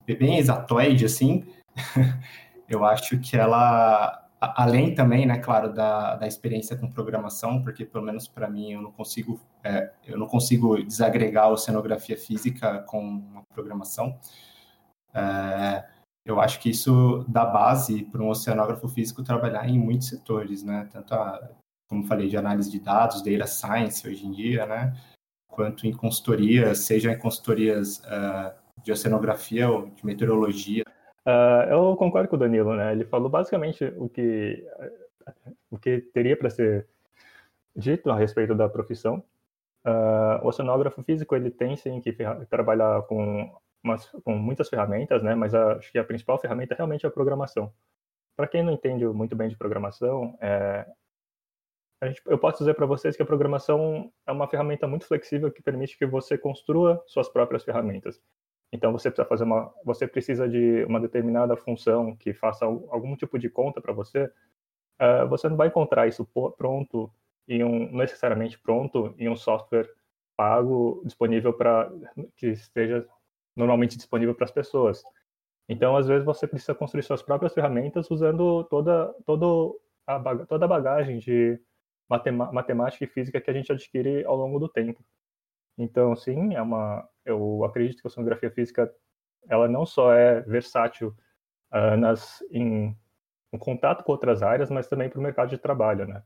bem 0.06 0.38
exatoide, 0.38 1.04
assim, 1.04 1.44
eu 2.68 2.84
acho 2.84 3.18
que 3.18 3.36
ela 3.36 4.27
além 4.40 4.94
também, 4.94 5.26
né, 5.26 5.38
claro, 5.38 5.72
da, 5.72 6.16
da 6.16 6.26
experiência 6.26 6.76
com 6.76 6.90
programação, 6.90 7.62
porque 7.62 7.84
pelo 7.84 8.04
menos 8.04 8.28
para 8.28 8.48
mim 8.48 8.72
eu 8.72 8.82
não 8.82 8.92
consigo 8.92 9.40
é, 9.64 9.92
eu 10.06 10.18
não 10.18 10.26
consigo 10.26 10.82
desagregar 10.82 11.44
a 11.44 11.50
oceanografia 11.50 12.16
física 12.16 12.80
com 12.86 13.00
uma 13.00 13.42
programação. 13.52 14.18
É, 15.14 15.84
eu 16.24 16.40
acho 16.40 16.60
que 16.60 16.70
isso 16.70 17.24
dá 17.28 17.44
base 17.44 18.04
para 18.04 18.22
um 18.22 18.28
oceanógrafo 18.28 18.86
físico 18.88 19.22
trabalhar 19.22 19.68
em 19.68 19.78
muitos 19.78 20.08
setores, 20.08 20.62
né? 20.62 20.88
Tanto 20.92 21.14
a, 21.14 21.50
como 21.88 22.04
falei, 22.04 22.28
de 22.28 22.36
análise 22.36 22.70
de 22.70 22.78
dados, 22.78 23.22
data 23.22 23.46
science 23.46 24.06
hoje 24.06 24.26
em 24.26 24.30
dia, 24.32 24.66
né? 24.66 24.94
Quanto 25.50 25.86
em 25.86 25.92
consultorias, 25.92 26.80
seja 26.80 27.10
em 27.12 27.18
consultorias 27.18 28.00
uh, 28.00 28.52
de 28.82 28.92
oceanografia 28.92 29.70
ou 29.70 29.88
de 29.88 30.04
meteorologia. 30.04 30.84
Uh, 31.28 31.68
eu 31.70 31.96
concordo 31.96 32.26
com 32.26 32.36
o 32.36 32.38
Danilo, 32.38 32.74
né? 32.74 32.90
Ele 32.92 33.04
falou 33.04 33.28
basicamente 33.28 33.84
o 33.98 34.08
que, 34.08 34.66
o 35.70 35.78
que 35.78 36.00
teria 36.00 36.34
para 36.34 36.48
ser 36.48 36.88
dito 37.76 38.10
a 38.10 38.16
respeito 38.16 38.54
da 38.54 38.66
profissão. 38.66 39.22
Uh, 39.84 40.42
o 40.42 40.48
oceanógrafo 40.48 41.02
físico 41.02 41.36
ele 41.36 41.50
tem 41.50 41.76
sim 41.76 42.00
que 42.00 42.16
trabalhar 42.48 43.02
com, 43.02 43.54
umas, 43.84 44.06
com 44.24 44.36
muitas 44.36 44.70
ferramentas, 44.70 45.22
né? 45.22 45.34
Mas 45.34 45.54
a, 45.54 45.74
acho 45.74 45.92
que 45.92 45.98
a 45.98 46.04
principal 46.04 46.38
ferramenta 46.38 46.74
realmente 46.74 47.04
é 47.04 47.08
a 47.10 47.12
programação. 47.12 47.70
Para 48.34 48.48
quem 48.48 48.62
não 48.62 48.72
entende 48.72 49.06
muito 49.06 49.36
bem 49.36 49.50
de 49.50 49.56
programação, 49.56 50.34
é, 50.40 50.86
gente, 52.04 52.22
eu 52.24 52.38
posso 52.38 52.58
dizer 52.58 52.72
para 52.72 52.86
vocês 52.86 53.16
que 53.16 53.22
a 53.22 53.26
programação 53.26 54.10
é 54.26 54.32
uma 54.32 54.48
ferramenta 54.48 54.86
muito 54.86 55.06
flexível 55.06 55.52
que 55.52 55.60
permite 55.60 55.98
que 55.98 56.06
você 56.06 56.38
construa 56.38 57.02
suas 57.06 57.28
próprias 57.28 57.64
ferramentas. 57.64 58.18
Então 58.72 58.92
você 58.92 59.10
precisa 59.10 59.28
fazer 59.28 59.44
uma, 59.44 59.72
você 59.84 60.06
precisa 60.06 60.48
de 60.48 60.84
uma 60.84 61.00
determinada 61.00 61.56
função 61.56 62.14
que 62.16 62.34
faça 62.34 62.64
algum 62.64 63.16
tipo 63.16 63.38
de 63.38 63.48
conta 63.48 63.80
para 63.80 63.92
você. 63.92 64.24
Uh, 65.00 65.28
você 65.28 65.48
não 65.48 65.56
vai 65.56 65.68
encontrar 65.68 66.06
isso 66.06 66.26
pronto 66.56 67.10
em 67.46 67.64
um 67.64 67.90
necessariamente 67.96 68.58
pronto 68.58 69.14
em 69.18 69.28
um 69.28 69.36
software 69.36 69.88
pago 70.36 71.02
disponível 71.04 71.52
para 71.52 71.90
que 72.36 72.48
esteja 72.48 73.06
normalmente 73.56 73.96
disponível 73.96 74.34
para 74.34 74.44
as 74.44 74.50
pessoas. 74.50 75.02
Então, 75.68 75.96
às 75.96 76.06
vezes 76.06 76.24
você 76.24 76.46
precisa 76.46 76.74
construir 76.74 77.02
suas 77.02 77.22
próprias 77.22 77.54
ferramentas 77.54 78.10
usando 78.10 78.64
toda 78.64 79.12
todo 79.26 79.80
a, 80.06 80.46
toda 80.46 80.64
a 80.64 80.68
bagagem 80.68 81.18
de 81.18 81.60
matemática 82.08 83.04
e 83.04 83.08
física 83.08 83.40
que 83.40 83.50
a 83.50 83.52
gente 83.52 83.70
adquire 83.70 84.24
ao 84.24 84.36
longo 84.36 84.58
do 84.58 84.68
tempo. 84.68 85.04
Então, 85.76 86.16
sim, 86.16 86.54
é 86.54 86.62
uma, 86.62 87.08
eu 87.28 87.64
acredito 87.64 88.00
que 88.00 88.06
a 88.08 88.10
sonografia 88.10 88.50
física 88.50 88.92
ela 89.48 89.68
não 89.68 89.86
só 89.86 90.12
é 90.12 90.40
versátil 90.42 91.14
uh, 91.72 91.96
nas, 91.96 92.42
em, 92.50 92.96
em, 93.52 93.58
contato 93.58 94.04
com 94.04 94.12
outras 94.12 94.42
áreas, 94.42 94.70
mas 94.70 94.88
também 94.88 95.08
para 95.08 95.18
o 95.18 95.22
mercado 95.22 95.50
de 95.50 95.58
trabalho, 95.58 96.06
né? 96.06 96.22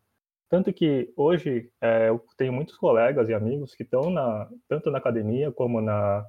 Tanto 0.49 0.73
que 0.73 1.13
hoje 1.17 1.71
é, 1.81 2.11
eu 2.11 2.23
tenho 2.37 2.53
muitos 2.53 2.77
colegas 2.77 3.29
e 3.29 3.35
amigos 3.35 3.75
que 3.75 3.85
estão 3.85 4.11
na, 4.11 4.51
tanto 4.69 4.91
na 4.91 4.99
academia 4.99 5.51
como 5.51 5.81
na, 5.81 6.27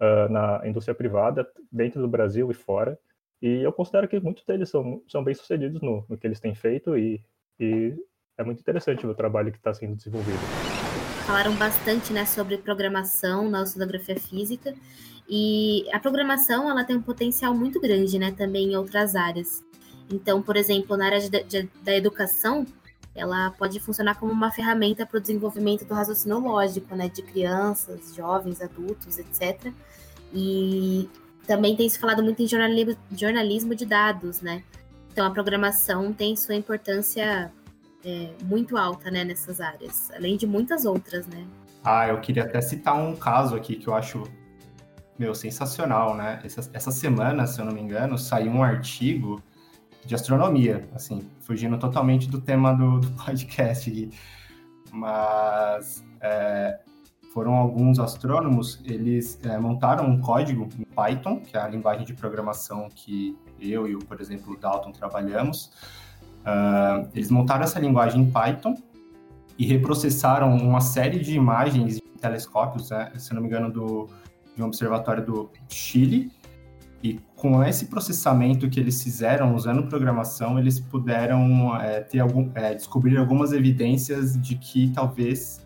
uh, 0.00 0.28
na 0.28 0.66
indústria 0.66 0.94
privada, 0.94 1.48
dentro 1.70 2.00
do 2.00 2.08
Brasil 2.08 2.50
e 2.50 2.54
fora, 2.54 2.98
e 3.40 3.62
eu 3.62 3.72
considero 3.72 4.08
que 4.08 4.18
muitos 4.18 4.44
deles 4.44 4.70
são, 4.70 5.02
são 5.06 5.22
bem-sucedidos 5.22 5.80
no, 5.82 6.04
no 6.08 6.18
que 6.18 6.26
eles 6.26 6.40
têm 6.40 6.54
feito 6.54 6.96
e, 6.98 7.22
e 7.60 7.94
é 8.36 8.42
muito 8.42 8.60
interessante 8.60 9.06
o 9.06 9.14
trabalho 9.14 9.52
que 9.52 9.58
está 9.58 9.72
sendo 9.72 9.94
desenvolvido 9.94 10.83
falaram 11.26 11.54
bastante 11.54 12.12
né, 12.12 12.26
sobre 12.26 12.58
programação 12.58 13.48
na 13.48 13.62
oceanografia 13.62 14.18
física. 14.18 14.74
E 15.28 15.86
a 15.92 15.98
programação 15.98 16.70
ela 16.70 16.84
tem 16.84 16.96
um 16.96 17.02
potencial 17.02 17.54
muito 17.54 17.80
grande 17.80 18.18
né, 18.18 18.30
também 18.32 18.72
em 18.72 18.76
outras 18.76 19.14
áreas. 19.16 19.64
Então, 20.10 20.42
por 20.42 20.56
exemplo, 20.56 20.96
na 20.96 21.06
área 21.06 21.20
de, 21.20 21.42
de, 21.44 21.70
da 21.82 21.96
educação, 21.96 22.66
ela 23.14 23.50
pode 23.52 23.80
funcionar 23.80 24.16
como 24.16 24.32
uma 24.32 24.50
ferramenta 24.50 25.06
para 25.06 25.18
o 25.18 25.20
desenvolvimento 25.20 25.84
do 25.86 25.94
raciocínio 25.94 26.40
lógico, 26.40 26.94
né, 26.94 27.08
de 27.08 27.22
crianças, 27.22 28.14
jovens, 28.14 28.60
adultos, 28.60 29.18
etc. 29.18 29.72
E 30.32 31.08
também 31.46 31.74
tem 31.74 31.88
se 31.88 31.98
falado 31.98 32.22
muito 32.22 32.42
em 32.42 32.46
jornalismo, 32.46 32.96
jornalismo 33.12 33.74
de 33.74 33.86
dados, 33.86 34.42
né? 34.42 34.62
Então, 35.12 35.24
a 35.24 35.30
programação 35.30 36.12
tem 36.12 36.34
sua 36.36 36.54
importância 36.56 37.52
é, 38.04 38.30
muito 38.44 38.76
alta, 38.76 39.10
né, 39.10 39.24
nessas 39.24 39.60
áreas, 39.60 40.10
além 40.12 40.36
de 40.36 40.46
muitas 40.46 40.84
outras, 40.84 41.26
né? 41.26 41.46
Ah, 41.82 42.08
eu 42.08 42.20
queria 42.20 42.44
até 42.44 42.60
citar 42.60 42.96
um 42.96 43.14
caso 43.14 43.54
aqui 43.54 43.76
que 43.76 43.88
eu 43.88 43.94
acho, 43.94 44.22
meu, 45.18 45.34
sensacional, 45.34 46.16
né? 46.16 46.40
Essa, 46.44 46.70
essa 46.72 46.90
semana, 46.90 47.46
se 47.46 47.60
eu 47.60 47.64
não 47.64 47.72
me 47.72 47.80
engano, 47.80 48.16
saiu 48.16 48.52
um 48.52 48.62
artigo 48.62 49.42
de 50.04 50.14
astronomia, 50.14 50.88
assim, 50.94 51.28
fugindo 51.40 51.78
totalmente 51.78 52.28
do 52.28 52.40
tema 52.40 52.72
do, 52.74 53.00
do 53.00 53.10
podcast. 53.22 54.10
Mas 54.92 56.04
é, 56.20 56.78
foram 57.34 57.54
alguns 57.54 57.98
astrônomos, 57.98 58.80
eles 58.84 59.38
é, 59.42 59.58
montaram 59.58 60.06
um 60.06 60.20
código 60.20 60.68
em 60.78 60.84
Python, 60.84 61.40
que 61.40 61.56
é 61.56 61.60
a 61.60 61.68
linguagem 61.68 62.06
de 62.06 62.14
programação 62.14 62.88
que 62.94 63.36
eu 63.58 63.88
e, 63.88 63.96
o, 63.96 63.98
por 63.98 64.20
exemplo, 64.20 64.52
o 64.52 64.56
Dalton 64.56 64.92
trabalhamos, 64.92 65.72
Uh, 66.44 67.08
eles 67.14 67.30
montaram 67.30 67.64
essa 67.64 67.80
linguagem 67.80 68.22
em 68.22 68.30
Python 68.30 68.74
e 69.58 69.64
reprocessaram 69.64 70.54
uma 70.56 70.80
série 70.80 71.18
de 71.18 71.34
imagens 71.34 71.96
de 71.96 72.02
telescópios, 72.20 72.90
né, 72.90 73.12
se 73.16 73.32
não 73.32 73.40
me 73.40 73.48
engano, 73.48 73.70
do, 73.70 74.08
de 74.54 74.62
um 74.62 74.66
observatório 74.66 75.24
do 75.24 75.50
Chile. 75.68 76.30
E 77.02 77.20
com 77.36 77.62
esse 77.62 77.86
processamento 77.86 78.68
que 78.68 78.80
eles 78.80 79.02
fizeram 79.02 79.54
usando 79.54 79.86
programação, 79.88 80.58
eles 80.58 80.80
puderam 80.80 81.76
é, 81.76 82.00
ter 82.00 82.20
algum, 82.20 82.50
é, 82.54 82.74
descobrir 82.74 83.18
algumas 83.18 83.52
evidências 83.52 84.40
de 84.40 84.54
que 84.56 84.90
talvez 84.90 85.64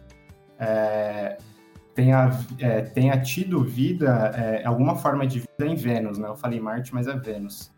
é, 0.58 1.38
tenha, 1.94 2.30
é, 2.58 2.80
tenha 2.82 3.20
tido 3.20 3.62
vida, 3.62 4.32
é, 4.34 4.64
alguma 4.66 4.96
forma 4.96 5.26
de 5.26 5.40
vida 5.40 5.64
em 5.64 5.76
Vênus, 5.76 6.18
né? 6.18 6.28
Eu 6.28 6.36
falei 6.36 6.60
Marte, 6.60 6.92
mas 6.92 7.06
é 7.06 7.16
Vênus. 7.16 7.70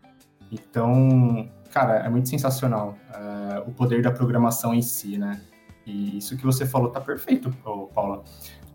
Então, 0.51 1.47
cara, 1.71 1.99
é 2.05 2.09
muito 2.09 2.29
sensacional 2.29 2.97
uh, 3.09 3.69
o 3.69 3.73
poder 3.73 4.01
da 4.01 4.11
programação 4.11 4.73
em 4.73 4.81
si, 4.81 5.17
né? 5.17 5.41
E 5.85 6.17
isso 6.17 6.37
que 6.37 6.45
você 6.45 6.65
falou 6.65 6.89
tá 6.89 7.01
perfeito, 7.01 7.51
Paula. 7.93 8.23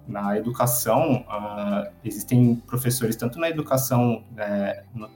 Na 0.06 0.36
educação, 0.36 1.24
uh, 1.28 1.90
existem 2.04 2.56
professores, 2.56 3.16
tanto 3.16 3.38
na 3.38 3.48
educação, 3.48 4.24
é, 4.36 4.84
no 4.94 5.10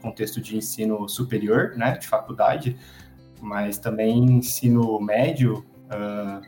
contexto 0.00 0.40
de 0.40 0.56
ensino 0.56 1.08
superior, 1.08 1.74
né, 1.76 1.98
de 1.98 2.08
faculdade, 2.08 2.76
mas 3.40 3.78
também 3.78 4.18
ensino 4.24 4.98
médio, 4.98 5.64
uh, 5.86 6.40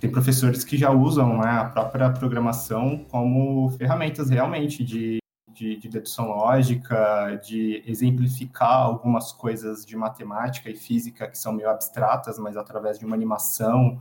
tem 0.00 0.10
professores 0.10 0.64
que 0.64 0.76
já 0.76 0.90
usam 0.90 1.38
né, 1.38 1.50
a 1.50 1.64
própria 1.66 2.10
programação 2.10 3.04
como 3.08 3.70
ferramentas 3.70 4.28
realmente 4.28 4.84
de 4.84 5.18
de, 5.58 5.76
de 5.76 5.88
dedução 5.88 6.28
lógica, 6.28 7.34
de 7.42 7.82
exemplificar 7.84 8.82
algumas 8.82 9.32
coisas 9.32 9.84
de 9.84 9.96
matemática 9.96 10.70
e 10.70 10.76
física 10.76 11.28
que 11.28 11.36
são 11.36 11.52
meio 11.52 11.68
abstratas, 11.68 12.38
mas 12.38 12.56
através 12.56 12.98
de 12.98 13.04
uma 13.04 13.16
animação 13.16 14.00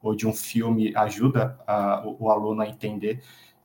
ou 0.00 0.14
de 0.14 0.26
um 0.26 0.32
filme 0.32 0.94
ajuda 0.96 1.58
a, 1.66 2.06
o, 2.06 2.24
o, 2.24 2.30
aluno 2.30 2.62
a 2.62 2.68
entender. 2.68 3.22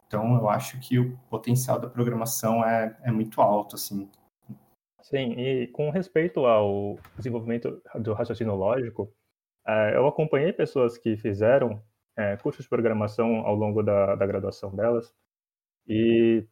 Então, 0.07 0.35
eu 0.35 0.49
acho 0.49 0.79
que 0.79 0.97
o 0.97 1.15
potencial 1.29 1.79
da 1.79 1.87
programação 1.87 2.65
é, 2.65 2.97
é 3.03 3.11
muito 3.11 3.39
alto, 3.41 3.75
assim. 3.75 4.09
Sim, 5.03 5.33
e 5.33 5.67
com 5.67 5.89
respeito 5.89 6.45
ao 6.45 6.97
desenvolvimento 7.15 7.81
do 7.95 8.13
raciocínio 8.13 8.55
lógico, 8.55 9.13
é, 9.67 9.95
eu 9.95 10.07
acompanhei 10.07 10.51
pessoas 10.53 10.97
que 10.97 11.15
fizeram 11.17 11.81
é, 12.17 12.35
cursos 12.37 12.63
de 12.63 12.69
programação 12.69 13.45
ao 13.45 13.55
longo 13.55 13.83
da, 13.83 14.15
da 14.15 14.25
graduação 14.25 14.75
delas, 14.75 15.13
e 15.87 16.45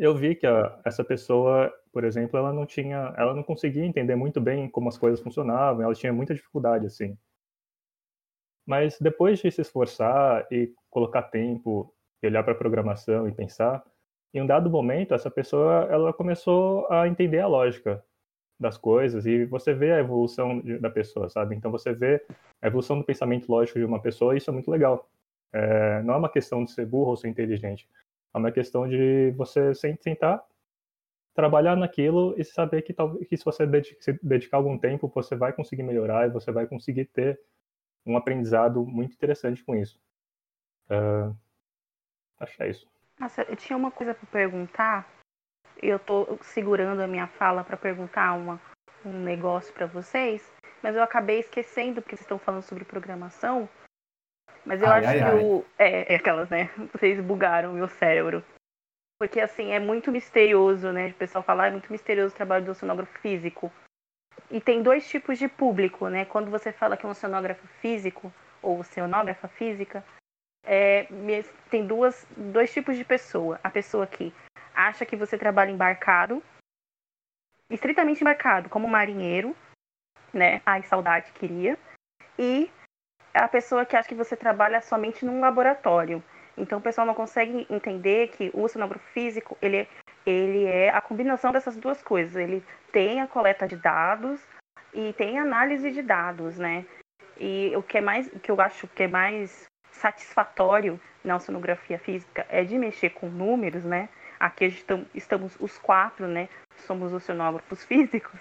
eu 0.00 0.16
vi 0.16 0.34
que 0.34 0.46
a, 0.46 0.80
essa 0.84 1.04
pessoa, 1.04 1.70
por 1.92 2.04
exemplo, 2.04 2.38
ela 2.38 2.52
não 2.54 2.64
tinha, 2.64 3.14
ela 3.18 3.34
não 3.34 3.42
conseguia 3.42 3.84
entender 3.84 4.16
muito 4.16 4.40
bem 4.40 4.68
como 4.68 4.88
as 4.88 4.96
coisas 4.96 5.20
funcionavam, 5.20 5.82
ela 5.84 5.94
tinha 5.94 6.12
muita 6.12 6.34
dificuldade 6.34 6.86
assim. 6.86 7.16
Mas 8.66 8.98
depois 8.98 9.38
de 9.40 9.50
se 9.50 9.60
esforçar 9.60 10.46
e 10.50 10.72
colocar 10.88 11.24
tempo, 11.24 11.94
e 12.22 12.26
olhar 12.26 12.42
para 12.42 12.54
a 12.54 12.56
programação 12.56 13.28
e 13.28 13.32
pensar, 13.32 13.84
em 14.32 14.40
um 14.40 14.46
dado 14.46 14.70
momento 14.70 15.12
essa 15.12 15.30
pessoa 15.30 15.86
ela 15.90 16.12
começou 16.14 16.90
a 16.90 17.06
entender 17.06 17.40
a 17.40 17.46
lógica 17.46 18.02
das 18.58 18.78
coisas 18.78 19.26
e 19.26 19.44
você 19.44 19.74
vê 19.74 19.92
a 19.92 20.00
evolução 20.00 20.62
da 20.80 20.88
pessoa, 20.88 21.28
sabe? 21.28 21.54
Então 21.54 21.70
você 21.70 21.92
vê 21.92 22.24
a 22.62 22.68
evolução 22.68 22.98
do 22.98 23.04
pensamento 23.04 23.50
lógico 23.50 23.78
de 23.78 23.84
uma 23.84 24.00
pessoa 24.00 24.34
e 24.34 24.38
isso 24.38 24.50
é 24.50 24.52
muito 24.52 24.70
legal. 24.70 25.10
É, 25.52 26.02
não 26.02 26.14
é 26.14 26.16
uma 26.16 26.28
questão 26.30 26.64
de 26.64 26.70
ser 26.70 26.86
burro 26.86 27.10
ou 27.10 27.16
ser 27.16 27.28
inteligente, 27.28 27.86
é 28.32 28.38
uma 28.38 28.52
questão 28.52 28.88
de 28.88 29.32
você 29.32 29.74
sentar, 29.74 30.44
trabalhar 31.34 31.76
naquilo 31.76 32.34
e 32.36 32.44
saber 32.44 32.82
que, 32.82 32.94
que 33.28 33.36
se 33.36 33.44
você 33.44 33.66
dedicar 34.22 34.56
algum 34.56 34.78
tempo, 34.78 35.10
você 35.14 35.34
vai 35.34 35.52
conseguir 35.52 35.82
melhorar 35.82 36.26
e 36.26 36.30
você 36.30 36.52
vai 36.52 36.66
conseguir 36.66 37.06
ter 37.06 37.40
um 38.04 38.16
aprendizado 38.16 38.84
muito 38.84 39.14
interessante 39.14 39.64
com 39.64 39.74
isso. 39.74 40.00
Uh, 40.90 41.36
acho 42.38 42.56
que 42.56 42.62
é 42.62 42.70
isso. 42.70 42.88
Nossa, 43.18 43.42
eu 43.42 43.56
tinha 43.56 43.76
uma 43.76 43.90
coisa 43.90 44.14
para 44.14 44.26
perguntar. 44.26 45.08
Eu 45.82 45.98
tô 45.98 46.38
segurando 46.42 47.00
a 47.00 47.06
minha 47.06 47.26
fala 47.26 47.64
para 47.64 47.76
perguntar 47.76 48.34
uma, 48.34 48.60
um 49.04 49.12
negócio 49.12 49.72
para 49.74 49.86
vocês, 49.86 50.52
mas 50.82 50.96
eu 50.96 51.02
acabei 51.02 51.40
esquecendo 51.40 52.00
porque 52.00 52.16
vocês 52.16 52.24
estão 52.24 52.38
falando 52.38 52.62
sobre 52.62 52.84
programação. 52.84 53.68
Mas 54.64 54.82
eu 54.82 54.88
ai, 54.88 55.04
acho 55.04 55.08
ai, 55.08 55.18
que 55.18 55.44
o. 55.44 55.64
É, 55.78 56.14
é 56.14 56.16
aquelas, 56.16 56.48
né? 56.50 56.70
Vocês 56.92 57.20
bugaram 57.20 57.70
o 57.70 57.74
meu 57.74 57.88
cérebro. 57.88 58.44
Porque, 59.18 59.40
assim, 59.40 59.72
é 59.72 59.78
muito 59.78 60.10
misterioso, 60.10 60.92
né? 60.92 61.08
O 61.08 61.14
pessoal 61.14 61.44
falar, 61.44 61.68
é 61.68 61.70
muito 61.70 61.92
misterioso 61.92 62.32
o 62.32 62.36
trabalho 62.36 62.64
do 62.64 62.70
oceanógrafo 62.70 63.18
físico. 63.18 63.70
E 64.50 64.60
tem 64.60 64.82
dois 64.82 65.06
tipos 65.08 65.38
de 65.38 65.46
público, 65.48 66.08
né? 66.08 66.24
Quando 66.24 66.50
você 66.50 66.72
fala 66.72 66.96
que 66.96 67.04
é 67.04 67.08
um 67.08 67.12
oceanógrafo 67.12 67.66
físico, 67.80 68.32
ou 68.62 68.80
oceanógrafa 68.80 69.48
física, 69.48 70.04
é, 70.64 71.06
tem 71.70 71.86
duas, 71.86 72.26
dois 72.36 72.72
tipos 72.72 72.96
de 72.96 73.04
pessoa. 73.04 73.60
A 73.62 73.70
pessoa 73.70 74.06
que 74.06 74.32
acha 74.74 75.04
que 75.04 75.16
você 75.16 75.36
trabalha 75.36 75.70
embarcado, 75.70 76.42
estritamente 77.70 78.22
embarcado, 78.22 78.68
como 78.68 78.88
marinheiro, 78.88 79.56
né? 80.32 80.62
Ai, 80.64 80.82
saudade, 80.82 81.32
queria. 81.32 81.78
E 82.38 82.70
a 83.34 83.48
pessoa 83.48 83.84
que 83.84 83.96
acha 83.96 84.08
que 84.08 84.14
você 84.14 84.36
trabalha 84.36 84.80
somente 84.80 85.24
num 85.24 85.40
laboratório. 85.40 86.22
Então 86.56 86.78
o 86.78 86.82
pessoal 86.82 87.06
não 87.06 87.14
consegue 87.14 87.66
entender 87.70 88.28
que 88.28 88.50
o 88.52 88.62
oceanógrafo 88.62 89.06
físico, 89.12 89.56
ele, 89.62 89.88
ele 90.26 90.64
é 90.64 90.90
a 90.90 91.00
combinação 91.00 91.52
dessas 91.52 91.76
duas 91.76 92.02
coisas. 92.02 92.36
Ele 92.36 92.62
tem 92.92 93.20
a 93.20 93.26
coleta 93.26 93.66
de 93.66 93.76
dados 93.76 94.40
e 94.92 95.12
tem 95.14 95.38
análise 95.38 95.90
de 95.90 96.02
dados, 96.02 96.58
né? 96.58 96.84
E 97.38 97.72
o 97.76 97.82
que 97.82 97.98
é 97.98 98.00
mais, 98.00 98.28
que 98.42 98.50
eu 98.50 98.60
acho 98.60 98.86
que 98.88 99.04
é 99.04 99.08
mais 99.08 99.64
satisfatório 99.90 101.00
na 101.24 101.36
oceanografia 101.36 101.98
física 101.98 102.46
é 102.48 102.64
de 102.64 102.78
mexer 102.78 103.10
com 103.10 103.28
números, 103.28 103.84
né? 103.84 104.08
aqui 104.40 104.74
estamos 105.14 105.54
os 105.60 105.78
quatro, 105.78 106.26
né? 106.26 106.48
Somos 106.78 107.12
oceanógrafos 107.12 107.84
físicos. 107.84 108.40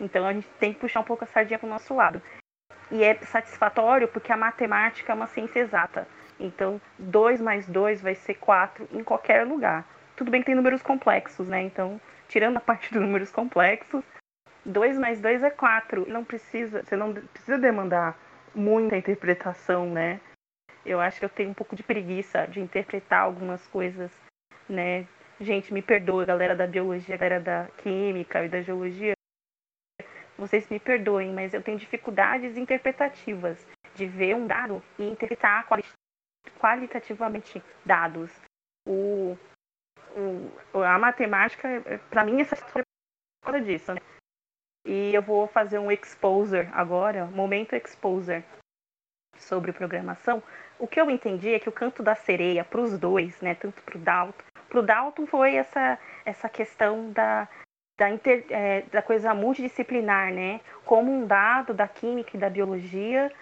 Então 0.00 0.26
a 0.26 0.32
gente 0.32 0.48
tem 0.58 0.74
que 0.74 0.80
puxar 0.80 1.00
um 1.00 1.04
pouco 1.04 1.22
a 1.22 1.26
sardinha 1.26 1.58
para 1.58 1.68
o 1.68 1.70
nosso 1.70 1.94
lado. 1.94 2.20
E 2.90 3.02
é 3.02 3.14
satisfatório 3.16 4.08
porque 4.08 4.32
a 4.32 4.36
matemática 4.36 5.12
é 5.12 5.14
uma 5.14 5.26
ciência 5.26 5.60
exata. 5.60 6.06
Então, 6.38 6.80
2 6.98 7.40
mais 7.40 7.66
2 7.66 8.00
vai 8.00 8.14
ser 8.14 8.34
4 8.34 8.88
em 8.92 9.02
qualquer 9.02 9.46
lugar. 9.46 9.84
Tudo 10.14 10.30
bem 10.30 10.40
que 10.40 10.46
tem 10.46 10.54
números 10.54 10.82
complexos, 10.82 11.48
né? 11.48 11.62
Então, 11.62 12.00
tirando 12.28 12.58
a 12.58 12.60
parte 12.60 12.92
dos 12.92 13.02
números 13.02 13.30
complexos, 13.30 14.04
2 14.64 14.98
mais 14.98 15.20
2 15.20 15.42
é 15.42 15.50
4. 15.50 16.06
Não 16.08 16.24
precisa, 16.24 16.82
você 16.82 16.96
não 16.96 17.12
precisa 17.12 17.58
demandar 17.58 18.16
muita 18.54 18.96
interpretação, 18.96 19.90
né? 19.90 20.20
Eu 20.84 21.00
acho 21.00 21.18
que 21.18 21.24
eu 21.24 21.30
tenho 21.30 21.50
um 21.50 21.54
pouco 21.54 21.74
de 21.74 21.82
preguiça 21.82 22.46
de 22.46 22.60
interpretar 22.60 23.22
algumas 23.22 23.66
coisas, 23.66 24.10
né? 24.68 25.06
Gente, 25.40 25.74
me 25.74 25.82
perdoa, 25.82 26.24
galera 26.24 26.54
da 26.54 26.66
biologia, 26.66 27.16
galera 27.16 27.40
da 27.40 27.66
química 27.78 28.44
e 28.44 28.48
da 28.48 28.62
geologia. 28.62 29.15
Vocês 30.46 30.68
me 30.68 30.78
perdoem, 30.78 31.32
mas 31.32 31.52
eu 31.52 31.60
tenho 31.60 31.76
dificuldades 31.76 32.56
interpretativas 32.56 33.66
de 33.96 34.06
ver 34.06 34.36
um 34.36 34.46
dado 34.46 34.80
e 34.96 35.02
interpretar 35.02 35.66
qualitativamente 36.60 37.60
dados. 37.84 38.30
O, 38.86 39.36
o 40.14 40.80
a 40.82 40.96
matemática, 41.00 41.68
para 42.08 42.24
mim, 42.24 42.40
essa 42.40 42.54
história 42.54 42.82
é 42.82 43.44
por 43.44 43.52
causa 43.52 43.66
disso, 43.66 43.92
né? 43.92 44.00
E 44.86 45.12
eu 45.12 45.20
vou 45.20 45.48
fazer 45.48 45.80
um 45.80 45.90
exposer 45.90 46.70
agora, 46.72 47.26
momento 47.26 47.74
exposer, 47.74 48.44
sobre 49.36 49.72
programação. 49.72 50.40
O 50.78 50.86
que 50.86 51.00
eu 51.00 51.10
entendi 51.10 51.52
é 51.52 51.58
que 51.58 51.68
o 51.68 51.72
canto 51.72 52.04
da 52.04 52.14
sereia 52.14 52.64
para 52.64 52.80
os 52.80 52.96
dois, 52.96 53.40
né, 53.40 53.56
tanto 53.56 53.82
para 53.82 53.96
o 53.96 54.00
Dalton, 54.00 54.44
para 54.68 54.78
o 54.78 54.82
Dalton 54.82 55.26
foi 55.26 55.56
essa, 55.56 55.98
essa 56.24 56.48
questão 56.48 57.10
da, 57.10 57.48
da, 57.98 58.10
inter, 58.10 58.44
é, 58.50 58.82
da 58.82 59.02
coisa 59.02 59.32
multidisciplinar, 59.34 60.32
né? 60.32 60.60
Como 60.84 61.10
um 61.12 61.26
dado 61.26 61.72
da 61.72 61.88
química 61.88 62.36
e 62.36 62.40
da 62.40 62.50
biologia 62.50 63.32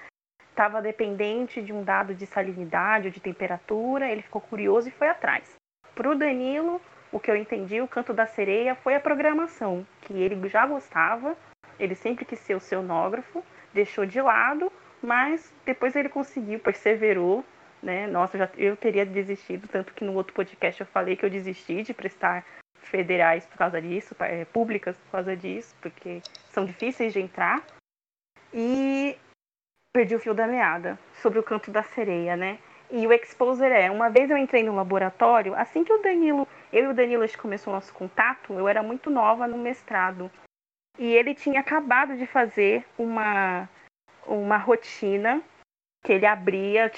estava 0.50 0.80
dependente 0.80 1.60
de 1.60 1.72
um 1.72 1.82
dado 1.82 2.14
de 2.14 2.26
salinidade 2.26 3.08
ou 3.08 3.12
de 3.12 3.20
temperatura, 3.20 4.08
ele 4.08 4.22
ficou 4.22 4.40
curioso 4.40 4.88
e 4.88 4.92
foi 4.92 5.08
atrás. 5.08 5.56
Para 5.94 6.10
o 6.10 6.14
Danilo, 6.14 6.80
o 7.10 7.18
que 7.18 7.30
eu 7.30 7.36
entendi, 7.36 7.80
o 7.80 7.88
canto 7.88 8.12
da 8.12 8.26
sereia 8.26 8.74
foi 8.76 8.94
a 8.94 9.00
programação, 9.00 9.84
que 10.02 10.12
ele 10.12 10.48
já 10.48 10.64
gostava, 10.64 11.36
ele 11.78 11.94
sempre 11.94 12.24
quis 12.24 12.38
ser 12.38 12.54
o 12.54 12.60
cenógrafo, 12.60 13.44
deixou 13.72 14.06
de 14.06 14.20
lado, 14.20 14.72
mas 15.02 15.52
depois 15.64 15.96
ele 15.96 16.08
conseguiu, 16.08 16.60
perseverou, 16.60 17.44
né? 17.82 18.06
Nossa, 18.06 18.38
já, 18.38 18.48
eu 18.56 18.76
teria 18.76 19.04
desistido, 19.04 19.68
tanto 19.68 19.92
que 19.92 20.04
no 20.04 20.14
outro 20.14 20.32
podcast 20.32 20.80
eu 20.80 20.86
falei 20.86 21.16
que 21.16 21.24
eu 21.24 21.30
desisti 21.30 21.82
de 21.82 21.92
prestar 21.92 22.44
federais 22.88 23.46
por 23.46 23.58
causa 23.58 23.80
disso, 23.80 24.14
é, 24.20 24.44
públicas 24.46 24.96
por 24.96 25.12
causa 25.12 25.36
disso, 25.36 25.74
porque 25.80 26.22
são 26.50 26.64
difíceis 26.64 27.12
de 27.12 27.20
entrar. 27.20 27.62
E 28.52 29.18
perdi 29.92 30.14
o 30.14 30.20
fio 30.20 30.34
da 30.34 30.46
meada 30.46 30.98
sobre 31.14 31.38
o 31.38 31.42
canto 31.42 31.70
da 31.70 31.82
sereia, 31.82 32.36
né? 32.36 32.58
E 32.90 33.06
o 33.06 33.12
exposer 33.12 33.72
é, 33.72 33.90
uma 33.90 34.08
vez 34.08 34.30
eu 34.30 34.36
entrei 34.36 34.62
no 34.62 34.74
laboratório, 34.74 35.54
assim 35.54 35.82
que 35.82 35.92
o 35.92 36.02
Danilo, 36.02 36.46
eu 36.72 36.84
e 36.84 36.88
o 36.88 36.94
Danilo 36.94 37.22
a 37.22 37.26
gente 37.26 37.38
começou 37.38 37.72
o 37.72 37.76
nosso 37.76 37.92
contato, 37.94 38.52
eu 38.52 38.68
era 38.68 38.82
muito 38.82 39.10
nova 39.10 39.48
no 39.48 39.56
mestrado. 39.56 40.30
E 40.98 41.12
ele 41.12 41.34
tinha 41.34 41.60
acabado 41.60 42.16
de 42.16 42.26
fazer 42.26 42.84
uma, 42.96 43.68
uma 44.26 44.56
rotina 44.56 45.42
que 46.04 46.12
ele 46.12 46.26
abria, 46.26 46.92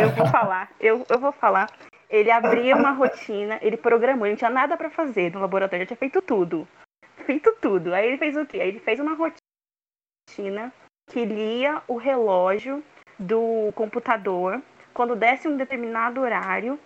eu 0.00 0.10
vou 0.10 0.26
falar, 0.26 0.70
eu, 0.78 1.06
eu 1.08 1.18
vou 1.18 1.32
falar. 1.32 1.68
Ele 2.12 2.30
abria 2.30 2.76
uma 2.76 2.92
rotina, 2.92 3.58
ele 3.62 3.76
programou, 3.76 4.26
ele 4.26 4.34
não 4.34 4.38
tinha 4.38 4.50
nada 4.50 4.76
para 4.76 4.90
fazer 4.90 5.32
no 5.32 5.40
laboratório, 5.40 5.80
ele 5.80 5.86
tinha 5.86 5.96
feito 5.96 6.20
tudo. 6.20 6.68
Feito 7.24 7.56
tudo. 7.60 7.94
Aí 7.94 8.06
ele 8.06 8.18
fez 8.18 8.36
o 8.36 8.46
quê? 8.46 8.60
Aí 8.60 8.68
ele 8.68 8.80
fez 8.80 9.00
uma 9.00 9.14
rotina 9.14 10.72
que 11.10 11.24
lia 11.24 11.82
o 11.88 11.96
relógio 11.96 12.84
do 13.18 13.72
computador 13.74 14.62
quando 14.92 15.16
desse 15.16 15.48
um 15.48 15.56
determinado 15.56 16.20
horário, 16.20 16.78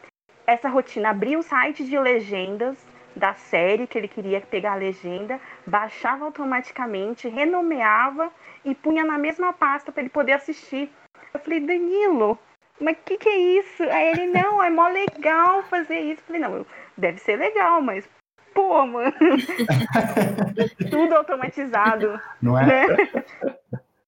essa 0.46 0.68
rotina 0.68 1.10
abria 1.10 1.38
o 1.38 1.42
site 1.42 1.84
de 1.84 1.98
legendas 1.98 2.78
da 3.14 3.34
série 3.34 3.86
que 3.86 3.98
ele 3.98 4.08
queria 4.08 4.40
pegar 4.40 4.72
a 4.72 4.76
legenda, 4.76 5.40
baixava 5.66 6.24
automaticamente, 6.24 7.28
renomeava 7.28 8.30
e 8.64 8.74
punha 8.74 9.04
na 9.04 9.18
mesma 9.18 9.52
pasta 9.52 9.90
para 9.90 10.02
ele 10.02 10.10
poder 10.10 10.32
assistir. 10.32 10.90
Eu 11.32 11.40
falei, 11.40 11.60
Danilo, 11.60 12.38
mas 12.80 12.96
o 12.96 13.00
que, 13.04 13.16
que 13.18 13.28
é 13.28 13.38
isso? 13.58 13.82
Aí 13.84 14.08
ele, 14.08 14.26
não, 14.26 14.62
é 14.62 14.70
mó 14.70 14.88
legal 14.88 15.62
fazer 15.64 15.98
isso. 15.98 16.20
Eu 16.22 16.26
falei, 16.26 16.40
não, 16.42 16.66
deve 16.96 17.18
ser 17.18 17.36
legal, 17.36 17.80
mas 17.80 18.08
pô, 18.54 18.86
mano. 18.86 19.12
Tudo 20.90 21.14
automatizado. 21.14 22.18
Não 22.40 22.58
é? 22.58 22.86
Né? 22.86 22.96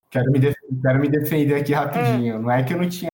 Quero, 0.09 0.31
me 0.31 0.39
quero 0.39 0.99
me 0.99 1.07
defender 1.07 1.55
aqui 1.55 1.73
rapidinho. 1.73 2.35
É. 2.35 2.39
Não 2.39 2.51
é 2.51 2.63
que 2.63 2.73
eu 2.73 2.77
não 2.77 2.89
tinha 2.89 3.09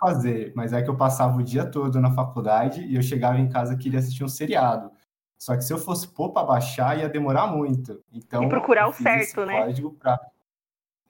fazer, 0.00 0.52
mas 0.54 0.72
é 0.72 0.80
que 0.80 0.88
eu 0.88 0.96
passava 0.96 1.36
o 1.36 1.42
dia 1.42 1.64
todo 1.64 2.00
na 2.00 2.12
faculdade 2.12 2.82
e 2.82 2.94
eu 2.94 3.02
chegava 3.02 3.38
em 3.38 3.48
casa 3.48 3.74
e 3.74 3.76
queria 3.76 3.98
assistir 3.98 4.24
um 4.24 4.28
seriado. 4.28 4.90
Só 5.36 5.56
que 5.56 5.62
se 5.62 5.72
eu 5.72 5.78
fosse 5.78 6.08
pôr 6.08 6.32
para 6.32 6.46
baixar, 6.46 6.98
ia 6.98 7.08
demorar 7.08 7.48
muito. 7.48 8.02
Então, 8.12 8.42
e 8.44 8.48
procurar 8.48 8.88
o 8.88 8.92
certo, 8.92 9.44
né? 9.44 9.64
Código 9.64 9.92
pra... 9.92 10.18